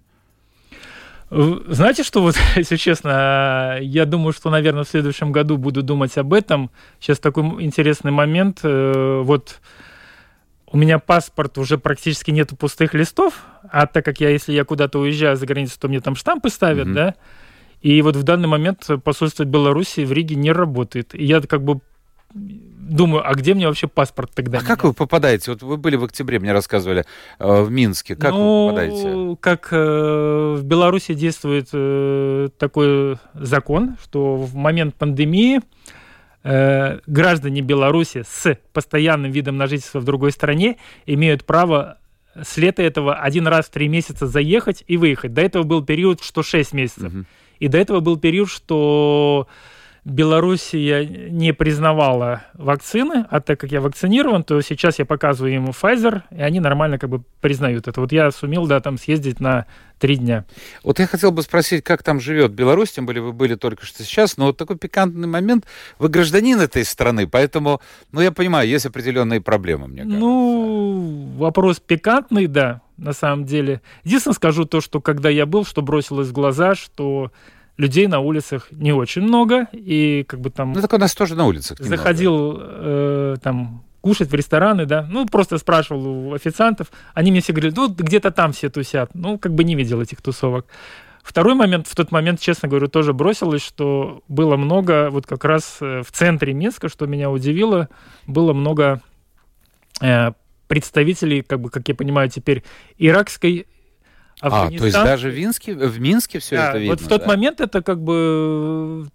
Знаете, 1.31 2.05
что 2.05 2.23
вот, 2.23 2.37
если 2.57 2.77
честно, 2.77 3.79
я 3.81 4.07
думаю, 4.07 4.33
что, 4.33 4.51
наверное, 4.51 4.85
в 4.85 4.89
следующем 4.89 5.33
году 5.33 5.57
буду 5.57 5.83
думать 5.83 6.17
об 6.19 6.33
этом. 6.33 6.71
Сейчас 7.01 7.19
такой 7.19 7.45
интересный 7.65 8.13
момент. 8.13 8.61
Э, 8.63 9.23
вот 9.25 9.61
у 10.71 10.77
меня 10.77 10.99
паспорт, 10.99 11.59
уже 11.59 11.79
практически 11.79 12.31
нету 12.31 12.57
пустых 12.57 12.95
листов, 12.95 13.45
а 13.71 13.87
так 13.87 14.05
как 14.05 14.21
я, 14.21 14.31
если 14.31 14.53
я 14.53 14.65
куда-то 14.65 14.99
уезжаю 14.99 15.37
за 15.37 15.47
границу, 15.47 15.79
то 15.81 15.89
мне 15.89 16.01
там 16.01 16.17
штампы 16.17 16.51
ставят, 16.51 16.89
mm-hmm. 16.89 16.95
да, 16.95 17.15
и 17.83 18.03
вот 18.03 18.17
в 18.17 18.23
данный 18.25 18.49
момент 18.49 18.89
посольство 19.05 19.45
Беларуси 19.45 20.01
в 20.01 20.13
Риге 20.13 20.35
не 20.35 20.51
работает. 20.51 21.15
И 21.15 21.25
я 21.25 21.41
как 21.41 21.63
бы 21.63 21.81
думаю, 22.87 23.29
а 23.29 23.35
где 23.35 23.55
мне 23.55 23.67
вообще 23.67 23.89
паспорт 23.89 24.31
тогда? 24.35 24.59
А 24.59 24.63
как 24.63 24.85
вы 24.85 24.93
попадаете? 24.93 25.53
Вот 25.53 25.63
вы 25.63 25.77
были 25.77 25.97
в 25.97 26.05
октябре, 26.05 26.39
мне 26.39 26.53
рассказывали, 26.53 27.05
э, 27.39 27.63
в 27.63 27.71
Минске. 27.71 28.17
Как 28.17 28.33
ну, 28.33 28.67
вы 28.67 28.71
попадаете? 28.71 29.37
Как 29.41 29.69
э, 29.73 30.55
в 30.59 30.65
Беларуси 30.65 31.15
действует 31.15 31.69
э, 31.73 32.49
такой 32.59 33.19
закон, 33.35 33.97
что 34.03 34.37
в 34.37 34.55
момент 34.55 34.95
пандемии 34.95 35.61
граждане 37.09 37.61
Беларуси 37.61 38.23
с 38.25 38.57
постоянным 38.73 39.33
видом 39.33 39.57
на 39.57 39.67
жительство 39.67 39.99
в 39.99 40.05
другой 40.05 40.31
стране 40.31 40.77
имеют 41.05 41.45
право 41.45 41.99
с 42.41 42.57
лета 42.57 42.85
этого 42.85 43.17
один 43.17 43.49
раз 43.49 43.67
в 43.67 43.71
три 43.71 43.89
месяца 43.89 44.29
заехать 44.29 44.85
и 44.87 44.97
выехать. 44.97 45.35
До 45.35 45.43
этого 45.43 45.65
был 45.65 45.85
период, 45.85 46.23
что 46.23 46.45
6 46.45 46.73
месяцев. 46.73 47.13
Угу. 47.13 47.25
И 47.59 47.69
до 47.69 47.79
этого 47.79 47.99
был 47.99 48.17
период, 48.17 48.49
что 48.49 49.49
Белоруссия 50.07 51.05
не 51.05 51.53
признавала 51.53 52.45
вакцины, 52.55 53.27
а 53.29 53.41
так 53.41 53.59
как 53.59 53.73
я 53.73 53.81
вакцинирован, 53.81 54.45
то 54.45 54.61
сейчас 54.61 55.01
я 55.01 55.05
показываю 55.05 55.53
ему 55.53 55.73
Pfizer, 55.73 56.23
и 56.31 56.41
они 56.41 56.61
нормально 56.61 56.97
как 56.97 57.11
бы 57.11 57.25
признают 57.41 57.89
это. 57.89 58.01
Вот 58.01 58.13
я 58.13 58.31
сумел, 58.31 58.69
да, 58.69 58.79
там 58.79 58.99
съездить 58.99 59.41
на 59.41 59.67
три 59.99 60.15
дня. 60.15 60.45
Вот 60.85 61.01
я 61.01 61.09
хотел 61.09 61.33
бы 61.33 61.43
спросить, 61.43 61.83
как 61.83 62.05
там 62.05 62.21
живет 62.21 62.53
Беларусь, 62.53 62.93
тем 62.93 63.05
более 63.05 63.21
вы 63.21 63.33
были 63.33 63.57
только 63.57 63.85
что 63.85 64.05
сейчас, 64.05 64.37
но 64.37 64.47
вот 64.47 64.57
такой 64.57 64.79
пикантный 64.79 65.27
момент, 65.27 65.67
вы 65.99 66.09
гражданин 66.09 66.61
этой 66.61 66.85
страны, 66.85 67.27
поэтому, 67.27 67.81
ну, 68.13 68.21
я 68.21 68.31
понимаю, 68.31 68.69
есть 68.69 68.87
определенные 68.87 69.41
проблемы, 69.41 69.89
мне 69.89 70.03
кажется. 70.03 70.21
Ну, 70.21 71.33
вопрос 71.37 71.81
пикантный, 71.81 72.47
да, 72.47 72.81
на 72.97 73.13
самом 73.13 73.45
деле. 73.45 73.81
Единственное 74.05 74.37
скажу 74.37 74.67
то, 74.67 74.81
что 74.81 75.01
когда 75.01 75.31
я 75.31 75.47
был, 75.47 75.65
что 75.65 75.83
бросилось 75.83 76.29
в 76.29 76.33
глаза, 76.33 76.77
что 76.77 77.33
людей 77.77 78.07
на 78.07 78.21
улицах 78.21 78.69
не 78.71 78.93
очень 78.93 79.23
много, 79.23 79.69
и 79.73 80.25
как 80.27 80.41
бы 80.41 80.51
там... 80.51 80.73
Ну, 80.73 80.81
так 80.81 80.93
у 80.93 80.99
нас 80.99 81.15
тоже 81.15 81.35
на 81.35 81.47
улицах 81.47 81.79
Заходил 81.79 82.57
э, 82.59 83.37
там 83.43 83.85
кушать 84.01 84.31
в 84.31 84.35
рестораны, 84.35 84.87
да, 84.87 85.07
ну, 85.11 85.27
просто 85.27 85.59
спрашивал 85.59 86.07
у 86.07 86.35
официантов, 86.35 86.93
они 87.13 87.31
мне 87.31 87.41
все 87.41 87.53
говорили, 87.53 87.75
ну, 87.77 87.89
где-то 87.89 88.31
там 88.31 88.53
все 88.53 88.71
тусят, 88.71 89.11
ну, 89.15 89.37
как 89.37 89.53
бы 89.53 89.65
не 89.65 89.75
видел 89.75 90.01
этих 90.01 90.23
тусовок. 90.23 90.67
Второй 91.25 91.57
момент, 91.57 91.89
в 91.89 91.97
тот 91.97 92.13
момент, 92.13 92.41
честно 92.41 92.69
говорю, 92.69 92.87
тоже 92.87 93.13
бросилось, 93.13 93.63
что 93.63 94.23
было 94.29 94.57
много, 94.57 95.11
вот 95.11 95.27
как 95.27 95.45
раз 95.45 95.79
э, 95.81 96.03
в 96.07 96.13
центре 96.13 96.55
Минска, 96.55 96.89
что 96.89 97.07
меня 97.07 97.31
удивило, 97.33 97.89
было 98.29 98.53
много 98.53 99.03
э, 100.01 100.31
представителей, 100.69 101.43
как 101.43 101.61
бы, 101.61 101.71
как 101.71 101.89
я 101.89 101.97
понимаю 101.97 102.31
теперь, 102.31 102.63
иракской 102.99 103.67
Афганистан. 104.41 104.77
А, 104.77 104.79
то 104.79 104.85
есть 104.85 104.97
даже 104.97 105.31
в 105.31 105.37
Минске, 105.37 105.75
в 105.75 106.01
Минске 106.01 106.39
все 106.39 106.57
да, 106.57 106.69
это 106.71 106.79
видно? 106.79 106.95
Вот 106.95 107.01
в 107.01 107.09
тот 107.09 107.23
да? 107.23 107.27
момент 107.27 107.61
это 107.61 107.83
как 107.83 108.03
бы... 108.03 109.07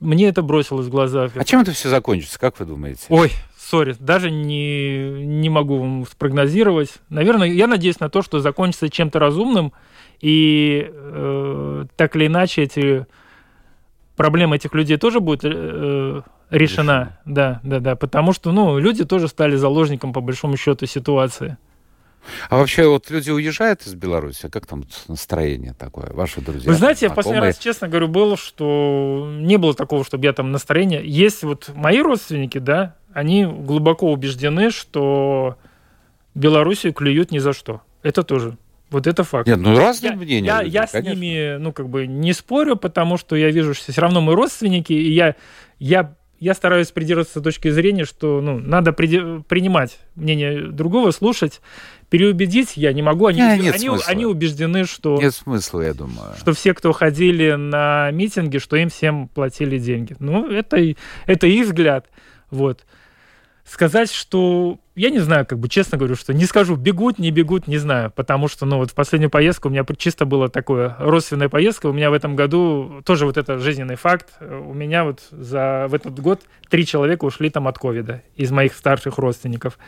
Мне 0.00 0.28
это 0.28 0.42
бросилось 0.42 0.86
в 0.86 0.90
глаза. 0.90 1.30
А 1.34 1.44
чем 1.44 1.60
это 1.60 1.72
все 1.72 1.88
закончится, 1.88 2.38
как 2.38 2.58
вы 2.58 2.66
думаете? 2.66 3.06
Ой, 3.08 3.30
сори, 3.56 3.96
даже 3.98 4.30
не, 4.30 5.24
не 5.24 5.48
могу 5.48 5.78
вам 5.78 6.04
спрогнозировать. 6.06 6.94
Наверное, 7.08 7.48
я 7.48 7.66
надеюсь 7.66 8.00
на 8.00 8.08
то, 8.08 8.20
что 8.20 8.40
закончится 8.40 8.90
чем-то 8.90 9.18
разумным, 9.18 9.72
и 10.20 10.90
э, 10.90 11.84
так 11.96 12.16
или 12.16 12.26
иначе 12.26 12.62
эти 12.62 13.06
проблемы 14.16 14.56
этих 14.56 14.74
людей 14.74 14.96
тоже 14.96 15.20
будет 15.20 15.44
э, 15.44 15.48
решена. 15.48 16.22
решена. 16.50 17.18
Да, 17.24 17.60
да, 17.62 17.80
да, 17.80 17.96
потому 17.96 18.32
что, 18.32 18.52
ну, 18.52 18.78
люди 18.78 19.04
тоже 19.04 19.28
стали 19.28 19.56
заложником, 19.56 20.12
по 20.12 20.20
большому 20.20 20.56
счету, 20.56 20.86
ситуации. 20.86 21.56
А 22.48 22.58
вообще 22.58 22.86
вот 22.86 23.10
люди 23.10 23.30
уезжают 23.30 23.82
из 23.86 23.94
Беларуси, 23.94 24.46
а 24.46 24.50
как 24.50 24.66
там 24.66 24.84
настроение 25.08 25.74
такое, 25.78 26.10
ваши 26.12 26.40
друзья? 26.40 26.70
Вы 26.70 26.76
знаете, 26.76 27.06
я 27.06 27.12
последний 27.12 27.40
раз, 27.40 27.58
честно 27.58 27.88
говорю, 27.88 28.08
было, 28.08 28.36
что 28.36 29.30
не 29.40 29.56
было 29.56 29.74
такого, 29.74 30.04
чтобы 30.04 30.24
я 30.24 30.32
там 30.32 30.52
настроение. 30.52 31.02
Есть 31.04 31.42
вот 31.42 31.70
мои 31.74 32.00
родственники, 32.00 32.58
да, 32.58 32.96
они 33.12 33.44
глубоко 33.44 34.10
убеждены, 34.12 34.70
что 34.70 35.56
Белоруссию 36.34 36.92
клюют 36.92 37.30
ни 37.30 37.38
за 37.38 37.52
что. 37.52 37.82
Это 38.02 38.22
тоже. 38.22 38.56
Вот 38.90 39.06
это 39.06 39.24
факт. 39.24 39.48
Нет, 39.48 39.58
ну 39.58 39.76
разные 39.76 40.12
я, 40.12 40.16
мнения. 40.16 40.46
Я, 40.46 40.62
людей, 40.62 40.72
я 40.72 40.86
с 40.86 40.94
ними, 40.94 41.56
ну, 41.58 41.72
как 41.72 41.88
бы 41.88 42.06
не 42.06 42.32
спорю, 42.32 42.76
потому 42.76 43.16
что 43.16 43.34
я 43.34 43.50
вижу, 43.50 43.74
что 43.74 43.90
все 43.90 44.00
равно 44.00 44.20
мы 44.20 44.34
родственники, 44.34 44.92
и 44.92 45.12
я, 45.12 45.34
я 45.78 46.14
я 46.40 46.54
стараюсь 46.54 46.90
придерживаться 46.90 47.40
точки 47.40 47.70
зрения, 47.70 48.04
что 48.04 48.40
ну, 48.40 48.58
надо 48.58 48.92
при, 48.92 49.42
принимать 49.42 49.98
мнение 50.14 50.68
другого, 50.68 51.10
слушать, 51.10 51.60
переубедить 52.10 52.76
я 52.76 52.92
не 52.92 53.02
могу. 53.02 53.26
Они, 53.26 53.40
не, 53.40 53.58
нет 53.58 53.74
они, 53.76 53.90
они 54.06 54.26
убеждены, 54.26 54.84
что... 54.84 55.20
Нет 55.20 55.34
смысла, 55.34 55.80
я 55.80 55.94
думаю. 55.94 56.36
Что 56.38 56.52
все, 56.52 56.74
кто 56.74 56.92
ходили 56.92 57.52
на 57.52 58.10
митинги, 58.10 58.58
что 58.58 58.76
им 58.76 58.88
всем 58.88 59.28
платили 59.28 59.78
деньги. 59.78 60.16
Ну, 60.18 60.50
это, 60.50 60.76
это 61.26 61.46
их 61.46 61.66
взгляд. 61.66 62.08
Вот. 62.50 62.84
Сказать, 63.64 64.12
что 64.12 64.78
я 64.94 65.10
не 65.10 65.20
знаю, 65.20 65.46
как 65.46 65.58
бы 65.58 65.68
честно 65.68 65.96
говорю, 65.96 66.16
что 66.16 66.34
не 66.34 66.44
скажу, 66.44 66.76
бегут, 66.76 67.18
не 67.18 67.30
бегут, 67.30 67.66
не 67.66 67.78
знаю, 67.78 68.12
потому 68.14 68.46
что, 68.46 68.66
ну, 68.66 68.76
вот 68.76 68.90
в 68.90 68.94
последнюю 68.94 69.30
поездку 69.30 69.68
у 69.68 69.70
меня 69.70 69.84
чисто 69.96 70.26
была 70.26 70.48
такое 70.48 70.94
родственная 70.98 71.48
поездка, 71.48 71.86
у 71.86 71.92
меня 71.92 72.10
в 72.10 72.12
этом 72.12 72.36
году 72.36 73.02
тоже 73.04 73.24
вот 73.24 73.36
это 73.38 73.58
жизненный 73.58 73.96
факт, 73.96 74.34
у 74.40 74.74
меня 74.74 75.04
вот 75.04 75.20
за 75.30 75.86
в 75.88 75.94
этот 75.94 76.20
год 76.20 76.42
три 76.68 76.84
человека 76.84 77.24
ушли 77.24 77.48
там 77.48 77.66
от 77.66 77.78
ковида 77.78 78.22
из 78.36 78.50
моих 78.50 78.74
старших 78.74 79.18
родственников. 79.18 79.78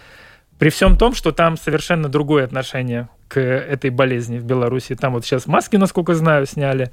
При 0.59 0.71
всем 0.71 0.97
том, 0.97 1.15
что 1.15 1.33
там 1.33 1.57
совершенно 1.57 2.09
другое 2.09 2.45
отношение 2.45 3.09
к 3.29 3.41
этой 3.41 3.91
болезни 3.91 4.39
в 4.39 4.45
Беларуси. 4.45 4.95
Там 4.95 5.13
вот 5.13 5.25
сейчас 5.25 5.47
маски, 5.47 5.77
насколько 5.77 6.15
знаю, 6.15 6.47
сняли. 6.47 6.93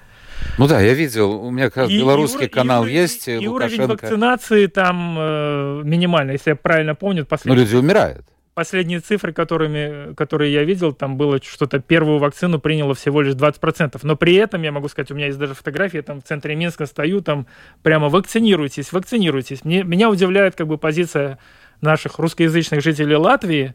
Ну 0.57 0.67
да, 0.67 0.81
я 0.81 0.93
видел, 0.93 1.31
у 1.31 1.51
меня 1.51 1.65
как 1.65 1.77
раз 1.77 1.89
и, 1.89 1.97
белорусский 1.99 2.47
и, 2.47 2.49
канал 2.49 2.85
и, 2.85 2.91
есть. 2.91 3.27
И, 3.27 3.37
и 3.37 3.47
уровень 3.47 3.85
вакцинации 3.85 4.65
там 4.65 5.15
э, 5.17 5.81
минимальный, 5.83 6.33
если 6.33 6.51
я 6.51 6.55
правильно 6.55 6.95
помню. 6.95 7.25
Но 7.45 7.53
люди 7.53 7.75
умирают. 7.75 8.25
Последние 8.55 8.99
цифры, 8.99 9.33
которыми, 9.33 10.13
которые 10.13 10.53
я 10.53 10.63
видел, 10.63 10.93
там 10.93 11.17
было 11.17 11.39
что-то, 11.41 11.79
первую 11.79 12.19
вакцину 12.19 12.59
приняло 12.59 12.93
всего 12.93 13.21
лишь 13.21 13.33
20%. 13.33 13.99
Но 14.03 14.15
при 14.15 14.35
этом, 14.35 14.61
я 14.61 14.71
могу 14.71 14.89
сказать, 14.89 15.09
у 15.09 15.15
меня 15.15 15.27
есть 15.27 15.39
даже 15.39 15.55
фотографии, 15.55 15.99
там 15.99 16.21
в 16.21 16.23
центре 16.23 16.55
Минска 16.55 16.85
стою, 16.85 17.21
там 17.21 17.47
прямо 17.81 18.09
вакцинируйтесь, 18.09 18.91
вакцинируйтесь. 18.91 19.65
Мне, 19.65 19.83
меня 19.83 20.07
удивляет 20.09 20.55
как 20.55 20.67
бы 20.67 20.77
позиция 20.77 21.39
наших 21.81 22.19
русскоязычных 22.19 22.81
жителей 22.81 23.15
Латвии, 23.15 23.73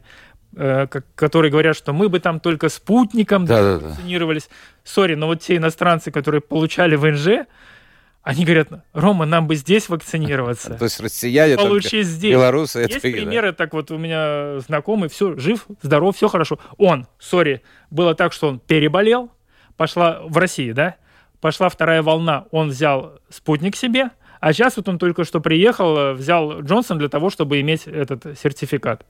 э, 0.55 0.87
которые 1.15 1.51
говорят, 1.51 1.75
что 1.75 1.93
мы 1.93 2.09
бы 2.09 2.19
там 2.19 2.39
только 2.39 2.69
спутником 2.69 3.45
да, 3.45 3.79
да, 3.79 3.87
вакцинировались. 3.87 4.49
Сори, 4.83 5.15
но 5.15 5.27
вот 5.27 5.41
те 5.41 5.57
иностранцы, 5.57 6.11
которые 6.11 6.41
получали 6.41 6.95
ВНЖ, 6.95 7.45
они 8.21 8.43
говорят, 8.43 8.67
Рома, 8.93 9.25
нам 9.25 9.47
бы 9.47 9.55
здесь 9.55 9.89
вакцинироваться. 9.89 10.75
То 10.75 10.83
есть 10.83 10.99
россияне 10.99 11.55
Получить 11.55 12.05
здесь. 12.05 12.33
Белорусы. 12.33 12.79
Есть 12.79 13.01
примеры, 13.01 13.53
так 13.53 13.73
вот 13.73 13.91
у 13.91 13.97
меня 13.97 14.59
знакомый, 14.59 15.09
все, 15.09 15.37
жив, 15.37 15.65
здоров, 15.81 16.15
все 16.15 16.27
хорошо. 16.27 16.59
Он, 16.77 17.07
сори, 17.17 17.63
было 17.89 18.15
так, 18.15 18.33
что 18.33 18.49
он 18.49 18.59
переболел, 18.59 19.31
пошла 19.77 20.19
в 20.21 20.37
России, 20.37 20.73
да, 20.73 20.97
пошла 21.39 21.69
вторая 21.69 22.03
волна, 22.03 22.45
он 22.51 22.69
взял 22.69 23.19
спутник 23.29 23.75
себе, 23.75 24.09
а 24.39 24.53
сейчас 24.53 24.77
вот 24.77 24.87
он 24.87 24.97
только 24.97 25.23
что 25.23 25.39
приехал, 25.39 25.97
э, 25.97 26.13
взял 26.13 26.61
Джонсон 26.61 26.97
для 26.97 27.09
того, 27.09 27.29
чтобы 27.29 27.59
иметь 27.61 27.87
этот 27.87 28.37
сертификат. 28.39 29.05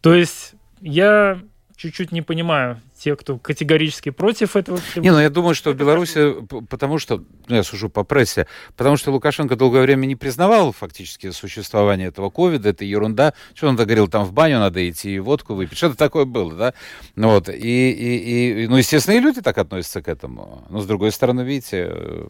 То 0.00 0.14
есть 0.14 0.54
я 0.80 1.40
чуть-чуть 1.76 2.12
не 2.12 2.22
понимаю 2.22 2.80
тех, 2.96 3.18
кто 3.18 3.38
категорически 3.38 4.10
против 4.10 4.54
этого. 4.54 4.78
Не, 4.94 5.10
ну 5.10 5.18
я 5.18 5.30
думаю, 5.30 5.56
что 5.56 5.72
в 5.72 5.74
Беларуси, 5.74 6.34
потому 6.68 6.98
что, 6.98 7.24
ну 7.48 7.56
я 7.56 7.64
сужу 7.64 7.88
по 7.88 8.04
прессе, 8.04 8.46
потому 8.76 8.96
что 8.96 9.10
Лукашенко 9.10 9.56
долгое 9.56 9.82
время 9.82 10.06
не 10.06 10.14
признавал 10.14 10.70
фактически 10.70 11.30
существование 11.32 12.08
этого 12.08 12.30
ковида, 12.30 12.68
это 12.68 12.84
ерунда. 12.84 13.34
Что 13.54 13.68
он 13.68 13.74
говорил, 13.74 14.06
там 14.06 14.24
в 14.24 14.32
баню 14.32 14.60
надо 14.60 14.88
идти 14.88 15.16
и 15.16 15.18
водку 15.18 15.54
выпить. 15.54 15.76
Что-то 15.76 15.96
такое 15.96 16.24
было, 16.24 16.54
да? 16.54 16.74
Ну, 17.16 17.30
вот. 17.30 17.48
И, 17.48 17.90
и, 17.90 18.62
и, 18.62 18.68
ну, 18.68 18.76
естественно, 18.76 19.16
и 19.16 19.20
люди 19.20 19.40
так 19.40 19.58
относятся 19.58 20.02
к 20.02 20.08
этому. 20.08 20.64
Но, 20.70 20.80
с 20.80 20.86
другой 20.86 21.10
стороны, 21.10 21.42
видите, 21.42 21.88
э, 21.90 22.26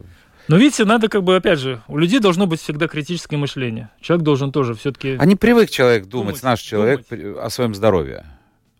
но 0.47 0.57
видите, 0.57 0.85
надо 0.85 1.09
как 1.09 1.23
бы, 1.23 1.35
опять 1.35 1.59
же, 1.59 1.81
у 1.87 1.97
людей 1.97 2.19
должно 2.19 2.47
быть 2.47 2.61
всегда 2.61 2.87
критическое 2.87 3.37
мышление. 3.37 3.89
Человек 4.01 4.23
должен 4.23 4.51
тоже 4.51 4.73
все-таки... 4.75 5.15
А 5.19 5.25
не 5.25 5.35
привык 5.35 5.69
человек 5.69 6.05
думать, 6.05 6.27
думать 6.27 6.43
наш 6.43 6.61
человек, 6.61 7.07
думать. 7.09 7.37
о 7.37 7.49
своем 7.49 7.73
здоровье. 7.73 8.25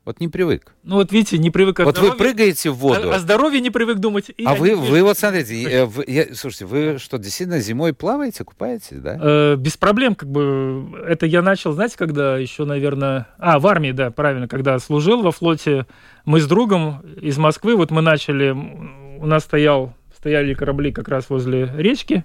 Вот 0.06 0.19
не 0.19 0.28
привык. 0.28 0.73
Ну 0.84 0.95
вот 0.95 1.13
видите, 1.13 1.38
не 1.38 1.49
привык 1.49 1.80
о 1.80 1.86
Вот 1.86 1.95
здоровье, 1.95 2.12
вы 2.12 2.17
прыгаете 2.17 2.71
в 2.71 2.76
воду. 2.76 3.10
О, 3.10 3.15
о 3.15 3.19
здоровье 3.19 3.62
не 3.62 3.69
привык 3.69 3.99
думать. 3.99 4.32
И 4.36 4.43
а 4.43 4.54
вы, 4.54 4.76
вы 4.76 5.02
вот 5.02 5.17
смотрите, 5.17 5.63
э, 5.63 5.86
вы, 5.86 6.04
я, 6.08 6.36
слушайте, 6.36 6.65
вы 6.65 6.97
что, 6.99 7.17
действительно 7.17 7.60
зимой 7.62 7.93
плаваете, 7.93 8.43
купаетесь, 8.43 8.97
да? 8.97 9.17
Э, 9.21 9.56
без 9.56 9.78
проблем, 9.78 10.15
как 10.15 10.30
бы. 10.30 11.02
Это 11.08 11.26
я 11.26 11.41
начал, 11.41 11.71
знаете, 11.71 11.95
когда 11.97 12.38
еще, 12.38 12.65
наверное... 12.65 13.28
А, 13.38 13.60
в 13.60 13.67
армии, 13.67 13.91
да, 13.91 14.12
правильно, 14.12 14.49
когда 14.49 14.78
служил 14.80 15.21
во 15.21 15.32
флоте. 15.32 15.86
Мы 16.26 16.41
с 16.41 16.47
другом 16.47 16.99
из 17.21 17.38
Москвы, 17.38 17.78
вот 17.78 17.89
мы 17.89 18.02
начали... 18.02 18.49
У 18.49 19.26
нас 19.26 19.43
стоял 19.43 19.93
стояли 20.23 20.53
корабли 20.53 20.93
как 20.93 21.09
раз 21.09 21.29
возле 21.29 21.69
речки, 21.75 22.23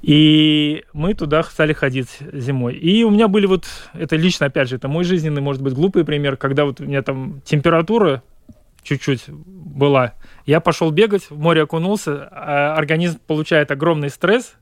и 0.00 0.82
мы 0.94 1.12
туда 1.12 1.42
стали 1.42 1.74
ходить 1.74 2.16
зимой. 2.32 2.74
И 2.74 3.04
у 3.04 3.10
меня 3.10 3.28
были 3.28 3.44
вот, 3.44 3.66
это 3.92 4.16
лично, 4.16 4.46
опять 4.46 4.70
же, 4.70 4.76
это 4.76 4.88
мой 4.88 5.04
жизненный, 5.04 5.42
может 5.42 5.60
быть, 5.60 5.74
глупый 5.74 6.06
пример, 6.06 6.38
когда 6.38 6.64
вот 6.64 6.80
у 6.80 6.84
меня 6.84 7.02
там 7.02 7.42
температура 7.44 8.22
чуть-чуть 8.82 9.24
была, 9.28 10.14
я 10.46 10.60
пошел 10.60 10.90
бегать, 10.90 11.28
в 11.28 11.38
море 11.38 11.64
окунулся, 11.64 12.26
а 12.30 12.74
организм 12.76 13.18
получает 13.26 13.70
огромный 13.70 14.08
стресс, 14.08 14.54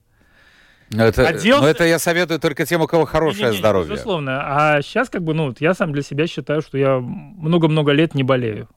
но 0.91 1.05
это, 1.05 1.29
оделся... 1.29 1.63
но 1.63 1.69
это 1.69 1.85
я 1.85 2.01
советую 2.01 2.41
только 2.41 2.67
тем, 2.67 2.81
у 2.81 2.89
кого 2.89 3.05
хорошее 3.05 3.45
не, 3.45 3.51
не, 3.51 3.57
не, 3.57 3.59
здоровье. 3.59 3.93
Безусловно. 3.93 4.43
А 4.43 4.83
сейчас 4.83 5.09
как 5.09 5.23
бы, 5.23 5.35
ну, 5.35 5.55
я 5.61 5.75
сам 5.75 5.93
для 5.93 6.03
себя 6.03 6.27
считаю, 6.27 6.63
что 6.63 6.79
я 6.79 6.99
много-много 6.99 7.93
лет 7.93 8.15
не 8.15 8.25
болею. 8.25 8.69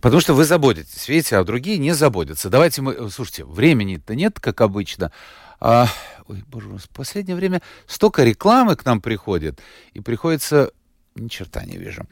Потому 0.00 0.20
что 0.20 0.34
вы 0.34 0.44
заботитесь, 0.44 1.08
видите, 1.08 1.36
а 1.36 1.44
другие 1.44 1.78
не 1.78 1.92
заботятся. 1.92 2.50
Давайте 2.50 2.82
мы... 2.82 3.10
Слушайте, 3.10 3.44
времени-то 3.44 4.14
нет, 4.14 4.40
как 4.40 4.60
обычно. 4.60 5.12
А, 5.60 5.88
ой, 6.26 6.42
боже 6.48 6.68
мой, 6.68 6.78
в 6.78 6.88
последнее 6.88 7.36
время 7.36 7.62
столько 7.86 8.24
рекламы 8.24 8.76
к 8.76 8.84
нам 8.84 9.00
приходит, 9.00 9.60
и 9.94 10.00
приходится... 10.00 10.70
Ни 11.14 11.28
черта 11.28 11.62
не 11.64 11.76
вижу. 11.76 12.06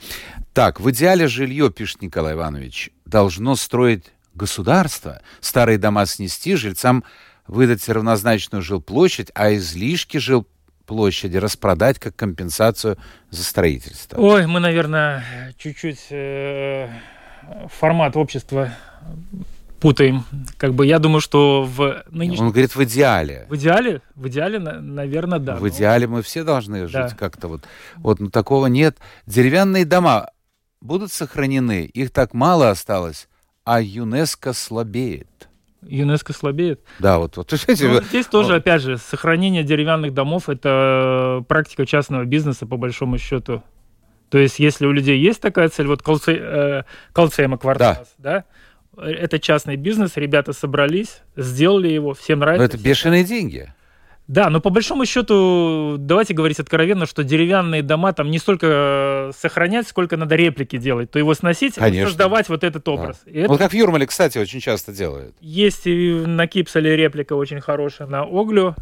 Так, 0.52 0.78
в 0.78 0.90
идеале 0.90 1.26
жилье, 1.26 1.70
пишет 1.70 2.02
Николай 2.02 2.34
Иванович, 2.34 2.90
должно 3.06 3.56
строить 3.56 4.04
государство, 4.34 5.22
старые 5.40 5.78
дома 5.78 6.04
снести, 6.04 6.54
жильцам 6.54 7.02
выдать 7.46 7.88
равнозначную 7.88 8.62
жилплощадь, 8.62 9.30
а 9.34 9.54
излишки 9.54 10.18
жилплощади 10.18 11.38
распродать 11.38 11.98
как 11.98 12.14
компенсацию 12.14 12.98
за 13.30 13.42
строительство. 13.42 14.18
Ой, 14.18 14.46
мы, 14.46 14.60
наверное, 14.60 15.54
чуть-чуть 15.56 16.08
э, 16.10 16.90
формат 17.68 18.16
общества 18.16 18.72
путаем. 19.80 20.24
Как 20.58 20.74
бы 20.74 20.86
я 20.86 20.98
думаю, 20.98 21.20
что 21.20 21.64
в 21.64 22.04
нынешнем... 22.10 22.46
Он 22.46 22.50
говорит 22.52 22.74
в 22.74 22.84
идеале. 22.84 23.46
В 23.48 23.56
идеале? 23.56 24.02
В 24.14 24.28
идеале, 24.28 24.58
наверное, 24.58 25.38
да. 25.38 25.56
В 25.56 25.68
идеале 25.68 26.06
мы 26.06 26.22
все 26.22 26.44
должны 26.44 26.86
жить 26.86 26.92
да. 26.92 27.16
как-то 27.18 27.48
вот. 27.48 27.62
Вот, 27.96 28.20
но 28.20 28.30
такого 28.30 28.66
нет. 28.66 28.98
Деревянные 29.26 29.84
дома 29.84 30.30
будут 30.80 31.12
сохранены, 31.12 31.84
их 31.84 32.10
так 32.10 32.34
мало 32.34 32.70
осталось, 32.70 33.28
а 33.64 33.80
ЮНЕСКО 33.80 34.52
слабеет. 34.52 35.26
ЮНЕСКО 35.82 36.32
слабеет? 36.34 36.80
Да, 36.98 37.18
вот. 37.18 37.36
вот. 37.36 37.52
Ну, 37.52 38.02
здесь 38.02 38.26
тоже, 38.26 38.56
опять 38.56 38.82
же, 38.82 38.98
сохранение 38.98 39.62
деревянных 39.62 40.12
домов– 40.12 40.48
это 40.48 41.42
практика 41.48 41.86
частного 41.86 42.24
бизнеса, 42.24 42.66
по 42.66 42.76
большому 42.76 43.16
счету. 43.18 43.62
То 44.30 44.38
есть, 44.38 44.58
если 44.58 44.86
у 44.86 44.92
людей 44.92 45.18
есть 45.18 45.40
такая 45.40 45.68
цель, 45.68 45.86
вот 45.86 46.02
колце, 46.02 46.36
э, 46.38 46.82
Колцема 47.12 47.58
квартас, 47.58 48.14
да. 48.16 48.44
да, 48.96 49.04
это 49.04 49.38
частный 49.38 49.76
бизнес, 49.76 50.12
ребята 50.16 50.52
собрались, 50.52 51.22
сделали 51.36 51.88
его, 51.88 52.14
всем 52.14 52.38
нравится. 52.38 52.62
Но 52.62 52.64
это 52.66 52.78
бешеные 52.78 53.24
деньги. 53.24 53.72
Да, 54.28 54.48
но 54.48 54.60
по 54.60 54.70
большому 54.70 55.06
счету, 55.06 55.96
давайте 55.98 56.34
говорить 56.34 56.60
откровенно, 56.60 57.04
что 57.06 57.24
деревянные 57.24 57.82
дома 57.82 58.12
там 58.12 58.30
не 58.30 58.38
столько 58.38 59.32
сохранять, 59.36 59.88
сколько 59.88 60.16
надо 60.16 60.36
реплики 60.36 60.78
делать, 60.78 61.10
то 61.10 61.18
его 61.18 61.34
сносить, 61.34 61.74
Конечно. 61.74 62.10
создавать 62.10 62.48
вот 62.48 62.62
этот 62.62 62.86
образ. 62.86 63.20
Да. 63.26 63.40
Это... 63.40 63.48
Вот 63.48 63.58
как 63.58 63.72
в 63.72 63.74
Юрмале, 63.74 64.06
кстати, 64.06 64.38
очень 64.38 64.60
часто 64.60 64.92
делают. 64.92 65.34
Есть 65.40 65.88
и 65.88 66.12
на 66.12 66.46
Кипсале 66.46 66.94
реплика 66.94 67.32
очень 67.32 67.60
хорошая, 67.60 68.06
на 68.06 68.22
Оглю. 68.22 68.76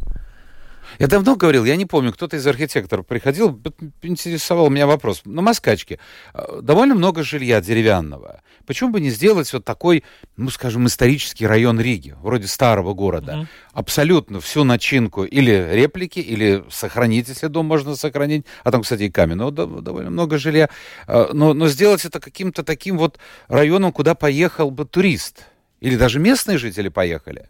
Я 0.98 1.07
давно 1.07 1.37
говорил, 1.37 1.64
я 1.64 1.77
не 1.77 1.87
помню, 1.87 2.12
кто-то 2.12 2.37
из 2.37 2.46
архитекторов 2.46 3.07
приходил, 3.07 3.61
интересовал 4.03 4.70
меня 4.70 4.87
вопрос. 4.87 5.22
На 5.24 5.42
Москачке 5.42 5.98
а, 6.33 6.61
довольно 6.61 6.94
много 6.94 7.22
жилья 7.22 7.61
деревянного. 7.61 8.42
Почему 8.66 8.90
бы 8.90 9.01
не 9.01 9.11
сделать 9.11 9.53
вот 9.53 9.64
такой, 9.64 10.05
ну, 10.37 10.51
скажем, 10.51 10.87
исторический 10.87 11.46
район 11.46 11.81
Риги, 11.81 12.16
вроде 12.20 12.46
старого 12.46 12.94
города? 12.94 13.38
Угу. 13.38 13.46
Абсолютно 13.72 14.40
всю 14.40 14.64
начинку 14.64 15.24
или 15.24 15.68
реплики, 15.72 16.20
или 16.20 16.64
сохранить, 16.70 17.29
если 17.29 17.46
дом 17.46 17.66
можно 17.66 17.96
сохранить. 17.96 18.44
А 18.64 18.70
там, 18.70 18.83
кстати, 18.83 19.05
и 19.05 19.11
каменного 19.11 19.53
довольно 19.53 20.11
много 20.11 20.38
жилья. 20.38 20.68
А, 21.07 21.31
но, 21.33 21.55
но 21.55 21.68
сделать 21.68 22.05
это 22.05 22.20
каким-то 22.20 22.62
таким 22.62 22.98
вот 22.98 23.18
районом, 23.48 23.92
куда 23.92 24.14
поехал 24.14 24.70
бы 24.70 24.85
турист. 24.85 25.45
Или 25.80 25.97
даже 25.97 26.18
местные 26.18 26.59
жители 26.59 26.89
поехали. 26.89 27.49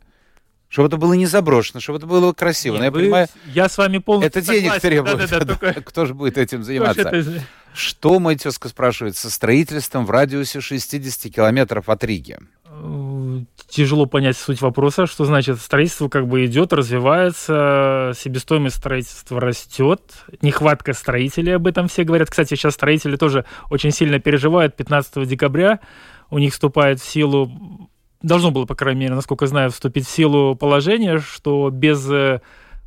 Чтобы 0.69 0.89
это 0.89 0.97
было 0.97 1.15
не 1.15 1.27
заброшено, 1.27 1.81
чтобы 1.81 1.99
это 1.99 2.07
было 2.07 2.33
красиво. 2.33 2.75
Нет, 2.75 2.81
Но 2.81 2.85
я 2.87 2.91
вы, 2.91 3.01
понимаю, 3.01 3.29
я 3.47 3.69
с 3.69 3.79
вами 3.79 3.99
полностью 3.99 4.41
Это 4.41 4.53
денег 4.53 4.73
согласен. 4.73 4.89
требует. 4.89 5.19
Да, 5.19 5.27
да, 5.27 5.45
да, 5.45 5.55
только... 5.55 5.81
Кто 5.83 6.07
же 6.07 6.15
будет 6.15 6.39
этим 6.39 6.63
заниматься? 6.63 7.03
Это... 7.03 7.43
Что, 7.75 8.19
моя 8.19 8.37
тезка 8.37 8.69
спрашивает, 8.69 9.17
со 9.17 9.31
строительством 9.31 10.05
в 10.05 10.11
радиусе 10.11 10.61
60 10.61 11.33
километров 11.33 11.89
от 11.89 12.03
Риги? 12.03 12.39
Э, 12.67 13.41
тяжело 13.69 14.07
понять 14.07 14.37
суть 14.37 14.61
вопроса, 14.61 15.07
что 15.07 15.25
значит 15.25 15.61
строительство 15.61 16.09
как 16.09 16.27
бы 16.27 16.45
идет, 16.47 16.73
развивается, 16.73 18.13
себестоимость 18.17 18.77
строительства 18.77 19.41
растет, 19.41 20.01
нехватка 20.43 20.93
строителей, 20.93 21.57
об 21.57 21.67
этом 21.67 21.89
все 21.89 22.05
говорят. 22.05 22.31
Кстати, 22.31 22.55
сейчас 22.55 22.75
строители 22.75 23.17
тоже 23.17 23.45
очень 23.71 23.91
сильно 23.91 24.19
переживают. 24.19 24.77
15 24.77 25.27
декабря 25.29 25.81
у 26.31 26.39
них 26.39 26.53
вступает 26.53 27.01
в 27.01 27.09
силу 27.09 27.91
должно 28.23 28.51
было, 28.51 28.65
по 28.65 28.75
крайней 28.75 29.03
мере, 29.03 29.15
насколько 29.15 29.47
знаю, 29.47 29.71
вступить 29.71 30.07
в 30.07 30.11
силу 30.11 30.57
положение, 30.57 31.19
что 31.19 31.71
без 31.71 32.09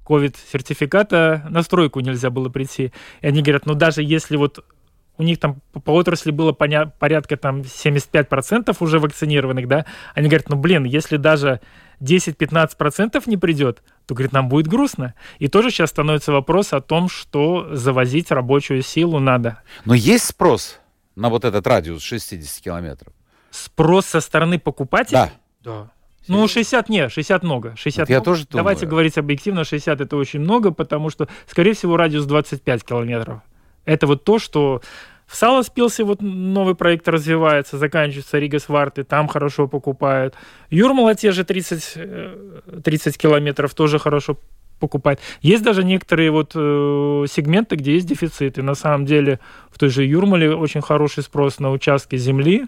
COVID-сертификата 0.06 1.48
на 1.50 1.64
стройку 1.64 2.00
нельзя 2.00 2.30
было 2.30 2.50
прийти. 2.50 2.92
И 3.22 3.28
они 3.28 3.42
говорят, 3.42 3.66
ну 3.66 3.74
даже 3.74 4.04
если 4.04 4.36
вот 4.36 4.64
у 5.18 5.24
них 5.24 5.40
там 5.40 5.62
по 5.72 5.92
отрасли 5.92 6.32
было 6.32 6.52
порядка 6.52 7.38
там 7.38 7.62
75% 7.62 8.76
уже 8.80 9.00
вакцинированных, 9.00 9.68
да, 9.68 9.86
они 10.16 10.28
говорят, 10.28 10.50
ну 10.50 10.56
блин, 10.56 10.84
если 10.84 11.18
даже 11.18 11.62
10-15% 12.02 13.22
не 13.28 13.38
придет, 13.38 13.84
то, 14.08 14.16
говорит, 14.16 14.32
нам 14.34 14.50
будет 14.50 14.68
грустно. 14.68 15.14
И 15.38 15.48
тоже 15.48 15.70
сейчас 15.70 15.92
становится 15.92 16.32
вопрос 16.32 16.74
о 16.74 16.82
том, 16.82 17.08
что 17.08 17.76
завозить 17.76 18.32
рабочую 18.32 18.82
силу 18.82 19.20
надо. 19.20 19.62
Но 19.86 19.94
есть 19.94 20.26
спрос 20.26 20.80
на 21.16 21.30
вот 21.30 21.46
этот 21.46 21.68
радиус 21.68 22.02
60 22.02 22.64
километров? 22.64 23.14
Спрос 23.52 24.08
со 24.08 24.22
стороны 24.22 24.58
покупателя? 24.58 25.32
Да. 25.64 25.72
Да. 25.74 25.92
Ну, 26.28 26.48
60 26.48 26.90
не, 26.90 27.10
60 27.10 27.44
много. 27.44 27.76
60 27.76 28.08
вот 28.08 28.10
я 28.10 28.22
тоже 28.22 28.46
думаю. 28.46 28.64
Давайте 28.64 28.86
говорить 28.86 29.18
объективно, 29.18 29.64
60 29.64 30.02
это 30.02 30.16
очень 30.16 30.40
много, 30.40 30.72
потому 30.72 31.10
что, 31.10 31.28
скорее 31.48 31.74
всего, 31.74 31.98
радиус 31.98 32.26
25 32.26 32.84
километров. 32.84 33.42
Это 33.86 34.08
вот 34.08 34.24
то, 34.24 34.40
что 34.40 34.82
в 35.32 35.36
Саласпилсе 35.36 36.04
вот 36.04 36.22
новый 36.22 36.76
проект 36.76 37.08
развивается, 37.08 37.78
заканчивается 37.78 38.38
Рига 38.38 38.60
Сварты, 38.60 39.04
там 39.04 39.28
хорошо 39.28 39.68
покупают. 39.68 40.36
Юрмала 40.70 41.16
те 41.16 41.32
же 41.32 41.44
30, 41.44 42.84
30 42.84 43.16
э, 43.16 43.18
километров 43.18 43.74
тоже 43.74 43.98
хорошо 43.98 44.38
покупает. 44.80 45.20
Есть 45.42 45.64
даже 45.64 45.84
некоторые 45.84 46.32
вот 46.32 46.52
э, 46.56 47.26
сегменты, 47.30 47.78
где 47.78 47.94
есть 47.94 48.08
дефициты. 48.08 48.62
На 48.62 48.76
самом 48.76 49.06
деле 49.06 49.40
в 49.70 49.80
той 49.80 49.90
же 49.90 50.04
Юрмале 50.04 50.54
очень 50.54 50.82
хороший 50.82 51.24
спрос 51.24 51.60
на 51.60 51.72
участки 51.72 52.18
земли, 52.18 52.68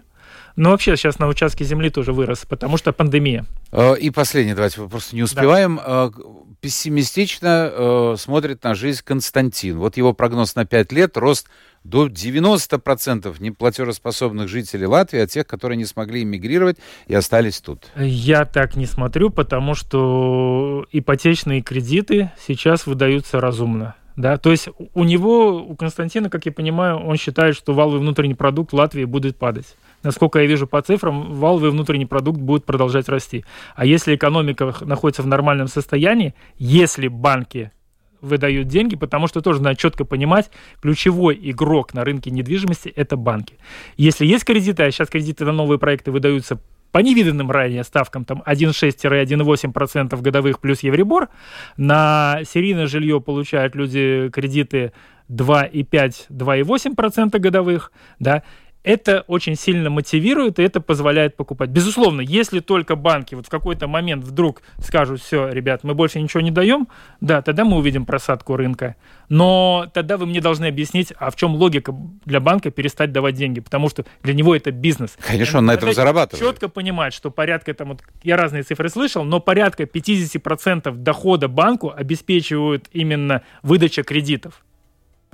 но 0.56 0.70
вообще 0.70 0.96
сейчас 0.96 1.18
на 1.18 1.26
участке 1.26 1.64
земли 1.64 1.90
тоже 1.90 2.12
вырос, 2.12 2.44
потому 2.48 2.76
что 2.76 2.92
пандемия. 2.92 3.44
Э, 3.72 3.96
и 3.96 4.10
последний, 4.10 4.54
давайте 4.54 4.80
мы 4.80 4.88
просто 4.88 5.16
не 5.16 5.22
успеваем. 5.22 5.76
Да. 5.76 6.10
Э, 6.16 6.20
пессимистично 6.60 7.70
э, 7.72 8.14
смотрит 8.18 8.62
на 8.62 8.74
жизнь 8.74 9.02
Константин. 9.04 9.78
Вот 9.78 9.96
его 9.96 10.12
прогноз 10.12 10.54
на 10.54 10.64
5 10.64 10.92
лет, 10.92 11.16
рост 11.16 11.48
до 11.82 12.06
90% 12.06 13.36
неплатежеспособных 13.40 14.48
жителей 14.48 14.86
Латвии, 14.86 15.20
а 15.20 15.26
тех, 15.26 15.46
которые 15.46 15.76
не 15.76 15.84
смогли 15.84 16.22
эмигрировать 16.22 16.78
и 17.06 17.14
остались 17.14 17.60
тут. 17.60 17.84
Я 17.96 18.46
так 18.46 18.76
не 18.76 18.86
смотрю, 18.86 19.30
потому 19.30 19.74
что 19.74 20.86
ипотечные 20.92 21.62
кредиты 21.62 22.30
сейчас 22.46 22.86
выдаются 22.86 23.40
разумно. 23.40 23.96
Да, 24.16 24.38
то 24.38 24.52
есть 24.52 24.68
у 24.94 25.04
него, 25.04 25.56
у 25.56 25.74
Константина, 25.74 26.30
как 26.30 26.46
я 26.46 26.52
понимаю, 26.52 26.98
он 26.98 27.16
считает, 27.16 27.56
что 27.56 27.74
валовый 27.74 28.00
внутренний 28.00 28.34
продукт 28.34 28.72
Латвии 28.72 29.04
будет 29.04 29.36
падать 29.36 29.76
насколько 30.04 30.38
я 30.38 30.46
вижу 30.46 30.66
по 30.66 30.80
цифрам, 30.82 31.34
валовый 31.34 31.70
внутренний 31.70 32.06
продукт 32.06 32.38
будет 32.38 32.64
продолжать 32.64 33.08
расти. 33.08 33.44
А 33.74 33.84
если 33.84 34.14
экономика 34.14 34.74
находится 34.82 35.22
в 35.22 35.26
нормальном 35.26 35.66
состоянии, 35.66 36.34
если 36.56 37.08
банки 37.08 37.72
выдают 38.20 38.68
деньги, 38.68 38.96
потому 38.96 39.26
что 39.26 39.40
тоже 39.40 39.62
надо 39.62 39.76
четко 39.76 40.04
понимать, 40.04 40.50
ключевой 40.80 41.38
игрок 41.42 41.94
на 41.94 42.04
рынке 42.04 42.30
недвижимости– 42.30 42.88
это 42.96 43.16
банки. 43.16 43.54
Если 43.96 44.26
есть 44.26 44.44
кредиты, 44.44 44.82
а 44.82 44.90
сейчас 44.90 45.08
кредиты 45.08 45.44
на 45.44 45.52
новые 45.52 45.78
проекты 45.78 46.10
выдаются 46.10 46.58
по 46.90 47.00
невиданным 47.00 47.50
ранее 47.50 47.82
ставкам, 47.82 48.24
там 48.24 48.42
1,6-1,8% 48.46 50.20
годовых 50.20 50.60
плюс 50.60 50.84
Евробор, 50.84 51.28
на 51.76 52.40
серийное 52.48 52.86
жилье 52.86 53.20
получают 53.20 53.74
люди 53.74 54.30
кредиты 54.32 54.92
2,5-2,8% 55.28 57.38
годовых, 57.38 57.92
да, 58.20 58.42
это 58.84 59.24
очень 59.26 59.56
сильно 59.56 59.88
мотивирует, 59.88 60.58
и 60.58 60.62
это 60.62 60.80
позволяет 60.80 61.36
покупать. 61.36 61.70
Безусловно, 61.70 62.20
если 62.20 62.60
только 62.60 62.96
банки 62.96 63.34
вот 63.34 63.46
в 63.46 63.48
какой-то 63.48 63.88
момент 63.88 64.24
вдруг 64.24 64.62
скажут, 64.78 65.22
все, 65.22 65.48
ребят, 65.48 65.82
мы 65.82 65.94
больше 65.94 66.20
ничего 66.20 66.42
не 66.42 66.50
даем, 66.50 66.86
да, 67.20 67.40
тогда 67.40 67.64
мы 67.64 67.78
увидим 67.78 68.04
просадку 68.04 68.56
рынка. 68.56 68.94
Но 69.30 69.90
тогда 69.94 70.18
вы 70.18 70.26
мне 70.26 70.42
должны 70.42 70.66
объяснить, 70.66 71.14
а 71.18 71.30
в 71.30 71.36
чем 71.36 71.54
логика 71.54 71.94
для 72.26 72.40
банка 72.40 72.70
перестать 72.70 73.10
давать 73.10 73.34
деньги, 73.34 73.60
потому 73.60 73.88
что 73.88 74.04
для 74.22 74.34
него 74.34 74.54
это 74.54 74.70
бизнес. 74.70 75.16
Конечно, 75.26 75.60
он 75.60 75.66
на 75.66 75.72
этом 75.72 75.92
зарабатывает. 75.94 76.44
Четко 76.44 76.68
понимать, 76.68 77.14
что 77.14 77.30
порядка, 77.30 77.72
там, 77.72 77.88
вот, 77.88 78.02
я 78.22 78.36
разные 78.36 78.64
цифры 78.64 78.90
слышал, 78.90 79.24
но 79.24 79.40
порядка 79.40 79.84
50% 79.84 80.94
дохода 80.94 81.48
банку 81.48 81.90
обеспечивают 81.96 82.86
именно 82.92 83.42
выдача 83.62 84.02
кредитов. 84.02 84.62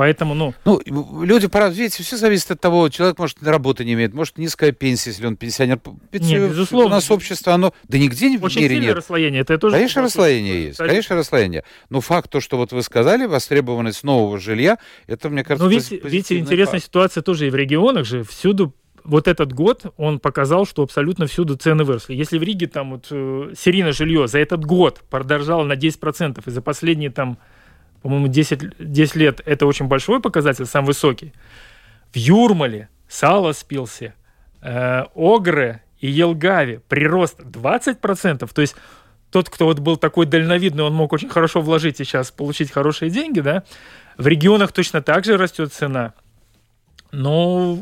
Поэтому, 0.01 0.33
ну... 0.33 0.55
Ну, 0.65 0.81
люди, 1.23 1.47
видите, 1.75 2.03
все 2.03 2.17
зависит 2.17 2.51
от 2.51 2.59
того, 2.59 2.89
человек, 2.89 3.19
может, 3.19 3.43
работы 3.43 3.85
не 3.85 3.93
имеет, 3.93 4.15
может, 4.15 4.39
низкая 4.39 4.73
пенсия, 4.73 5.11
если 5.11 5.27
он 5.27 5.37
пенсионер. 5.37 5.79
Нет, 6.11 6.53
безусловно. 6.53 6.87
У 6.87 6.89
нас 6.89 7.11
общество, 7.11 7.53
оно... 7.53 7.75
Да 7.87 7.99
нигде 7.99 8.39
в 8.39 8.45
Очень 8.45 8.63
мире 8.63 8.79
нет. 8.79 8.97
расслоение, 8.97 9.43
это 9.43 9.59
тоже... 9.59 9.77
Конечно, 9.77 10.01
расслоение 10.01 10.69
есть, 10.69 10.79
конечно, 10.79 11.17
расслоение. 11.17 11.65
Но 11.91 12.01
факт, 12.01 12.31
то, 12.31 12.41
что 12.41 12.57
вот 12.57 12.73
вы 12.73 12.83
сказали, 12.83 13.27
востребованность 13.27 14.03
нового 14.03 14.39
жилья, 14.39 14.79
это, 15.07 15.29
мне 15.29 15.45
кажется, 15.45 15.65
Ну, 15.67 15.71
видите, 15.71 16.01
видите 16.03 16.39
интересная 16.39 16.81
факт. 16.81 16.87
ситуация 16.87 17.23
тоже 17.23 17.49
и 17.49 17.51
в 17.51 17.55
регионах 17.55 18.07
же, 18.07 18.25
всюду 18.25 18.75
вот 19.05 19.29
этот 19.29 19.53
год 19.53 19.85
он 19.99 20.19
показал, 20.19 20.65
что 20.65 20.83
абсолютно 20.83 21.27
всюду 21.27 21.57
цены 21.57 21.85
выросли. 21.85 22.15
Если 22.15 22.39
в 22.39 22.43
Риге 22.43 22.69
там 22.69 22.93
вот 22.93 23.09
э, 23.11 23.53
серийное 23.55 23.93
жилье 23.93 24.29
за 24.29 24.39
этот 24.39 24.65
год 24.65 25.03
продорожало 25.11 25.65
на 25.65 25.75
10%, 25.75 26.43
и 26.47 26.51
за 26.51 26.63
последние 26.63 27.11
там 27.11 27.37
по-моему, 28.03 28.29
10, 28.29 28.79
10 28.79 29.17
лет 29.17 29.41
это 29.45 29.67
очень 29.67 29.87
большой 29.87 30.21
показатель, 30.21 30.67
самый 30.67 30.89
высокий. 30.89 31.33
В 32.13 32.17
Юрмале, 32.17 32.89
Саласпилсе, 33.09 34.15
э, 34.63 35.05
Огре 35.15 35.83
и 36.01 36.09
Елгаве 36.09 36.81
прирост 36.89 37.41
20%. 37.41 38.53
То 38.53 38.61
есть 38.61 38.75
тот, 39.31 39.49
кто 39.49 39.67
вот 39.67 39.79
был 39.79 39.97
такой 39.97 40.27
дальновидный, 40.27 40.85
он 40.85 40.95
мог 40.95 41.13
очень 41.13 41.29
хорошо 41.29 41.61
вложить 41.61 42.01
и 42.01 42.05
сейчас 42.05 42.31
получить 42.31 42.71
хорошие 42.71 43.11
деньги, 43.11 43.41
да. 43.41 43.65
В 44.17 44.27
регионах 44.27 44.73
точно 44.73 45.03
так 45.03 45.25
же 45.25 45.37
растет 45.37 45.73
цена. 45.73 46.15
Но 47.13 47.79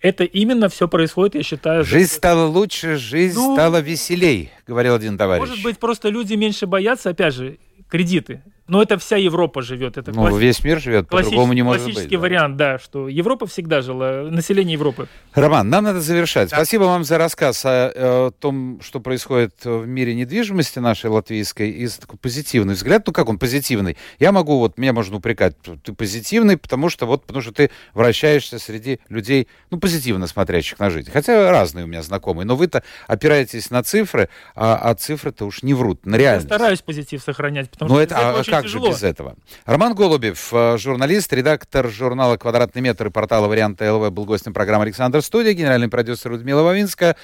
это 0.00 0.24
именно 0.24 0.68
все 0.68 0.88
происходит, 0.88 1.34
я 1.34 1.42
считаю. 1.42 1.84
Жизнь 1.84 2.12
стала 2.12 2.46
лучше, 2.46 2.96
жизнь 2.96 3.38
ну, 3.38 3.54
стала 3.54 3.80
веселей, 3.80 4.50
говорил 4.66 4.94
один 4.94 5.16
товарищ. 5.16 5.48
Может 5.48 5.62
быть, 5.62 5.78
просто 5.78 6.08
люди 6.08 6.34
меньше 6.34 6.66
боятся, 6.66 7.10
опять 7.10 7.34
же, 7.34 7.58
кредиты. 7.88 8.42
Но 8.66 8.82
это 8.82 8.98
вся 8.98 9.16
Европа 9.16 9.60
живет. 9.60 9.98
Это 9.98 10.10
ну, 10.10 10.22
класс... 10.22 10.36
весь 10.36 10.64
мир 10.64 10.80
живет, 10.80 11.08
по-другому 11.08 11.52
не 11.52 11.62
может 11.62 11.84
быть. 11.84 11.94
Классический 11.94 12.16
вариант, 12.16 12.56
да. 12.56 12.72
да, 12.72 12.78
что 12.78 13.08
Европа 13.08 13.46
всегда 13.46 13.82
жила, 13.82 14.22
население 14.30 14.72
Европы. 14.72 15.06
Роман, 15.34 15.68
нам 15.68 15.84
надо 15.84 16.00
завершать. 16.00 16.48
Да. 16.50 16.56
Спасибо 16.56 16.84
вам 16.84 17.04
за 17.04 17.18
рассказ 17.18 17.62
о, 17.66 17.92
о 17.94 18.30
том, 18.30 18.80
что 18.82 19.00
происходит 19.00 19.64
в 19.64 19.86
мире 19.86 20.14
недвижимости 20.14 20.78
нашей 20.78 21.10
латвийской, 21.10 21.70
и 21.70 21.86
за 21.86 22.00
такой 22.00 22.18
позитивный 22.18 22.72
взгляд. 22.74 23.06
Ну, 23.06 23.12
как 23.12 23.28
он 23.28 23.38
позитивный? 23.38 23.98
Я 24.18 24.32
могу, 24.32 24.58
вот, 24.58 24.78
меня 24.78 24.94
можно 24.94 25.18
упрекать, 25.18 25.56
ты 25.82 25.92
позитивный, 25.92 26.56
потому 26.56 26.88
что 26.88 27.04
вот, 27.04 27.26
потому 27.26 27.42
что 27.42 27.52
ты 27.52 27.70
вращаешься 27.92 28.58
среди 28.58 28.98
людей, 29.10 29.48
ну, 29.70 29.78
позитивно 29.78 30.26
смотрящих 30.26 30.78
на 30.78 30.88
жизнь. 30.88 31.10
Хотя 31.10 31.50
разные 31.50 31.84
у 31.84 31.88
меня 31.88 32.02
знакомые, 32.02 32.46
но 32.46 32.56
вы-то 32.56 32.82
опираетесь 33.08 33.70
на 33.70 33.82
цифры, 33.82 34.30
а, 34.54 34.76
а 34.76 34.94
цифры-то 34.94 35.44
уж 35.44 35.62
не 35.62 35.74
врут, 35.74 36.06
на 36.06 36.16
реальность. 36.16 36.48
Я 36.48 36.56
стараюсь 36.56 36.80
позитив 36.80 37.22
сохранять, 37.22 37.70
потому 37.70 37.90
но 37.90 37.96
что 37.96 38.02
это, 38.02 38.30
а, 38.30 38.40
очень 38.40 38.53
как 38.56 38.64
тяжело. 38.64 38.86
же 38.86 38.92
без 38.92 39.02
этого? 39.02 39.36
Роман 39.64 39.94
Голубев, 39.94 40.48
э, 40.52 40.78
журналист, 40.78 41.32
редактор 41.32 41.88
журнала 41.88 42.36
«Квадратный 42.36 42.82
метр» 42.82 43.06
и 43.06 43.10
портала 43.10 43.48
«Варианты 43.48 43.90
ЛВ» 43.90 44.10
был 44.10 44.24
гостем 44.24 44.52
программы 44.52 44.84
«Александр 44.84 45.22
Студия», 45.22 45.52
генеральный 45.52 45.88
продюсер 45.88 46.32
Людмила 46.32 46.62
Вавинска. 46.62 47.16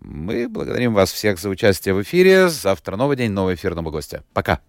Мы 0.00 0.48
благодарим 0.48 0.94
вас 0.94 1.10
всех 1.10 1.38
за 1.38 1.48
участие 1.48 1.94
в 1.94 2.02
эфире. 2.02 2.48
Завтра 2.48 2.96
новый 2.96 3.16
день, 3.16 3.32
новый 3.32 3.54
эфир, 3.54 3.74
нового 3.74 3.92
гостя. 3.92 4.22
Пока. 4.34 4.60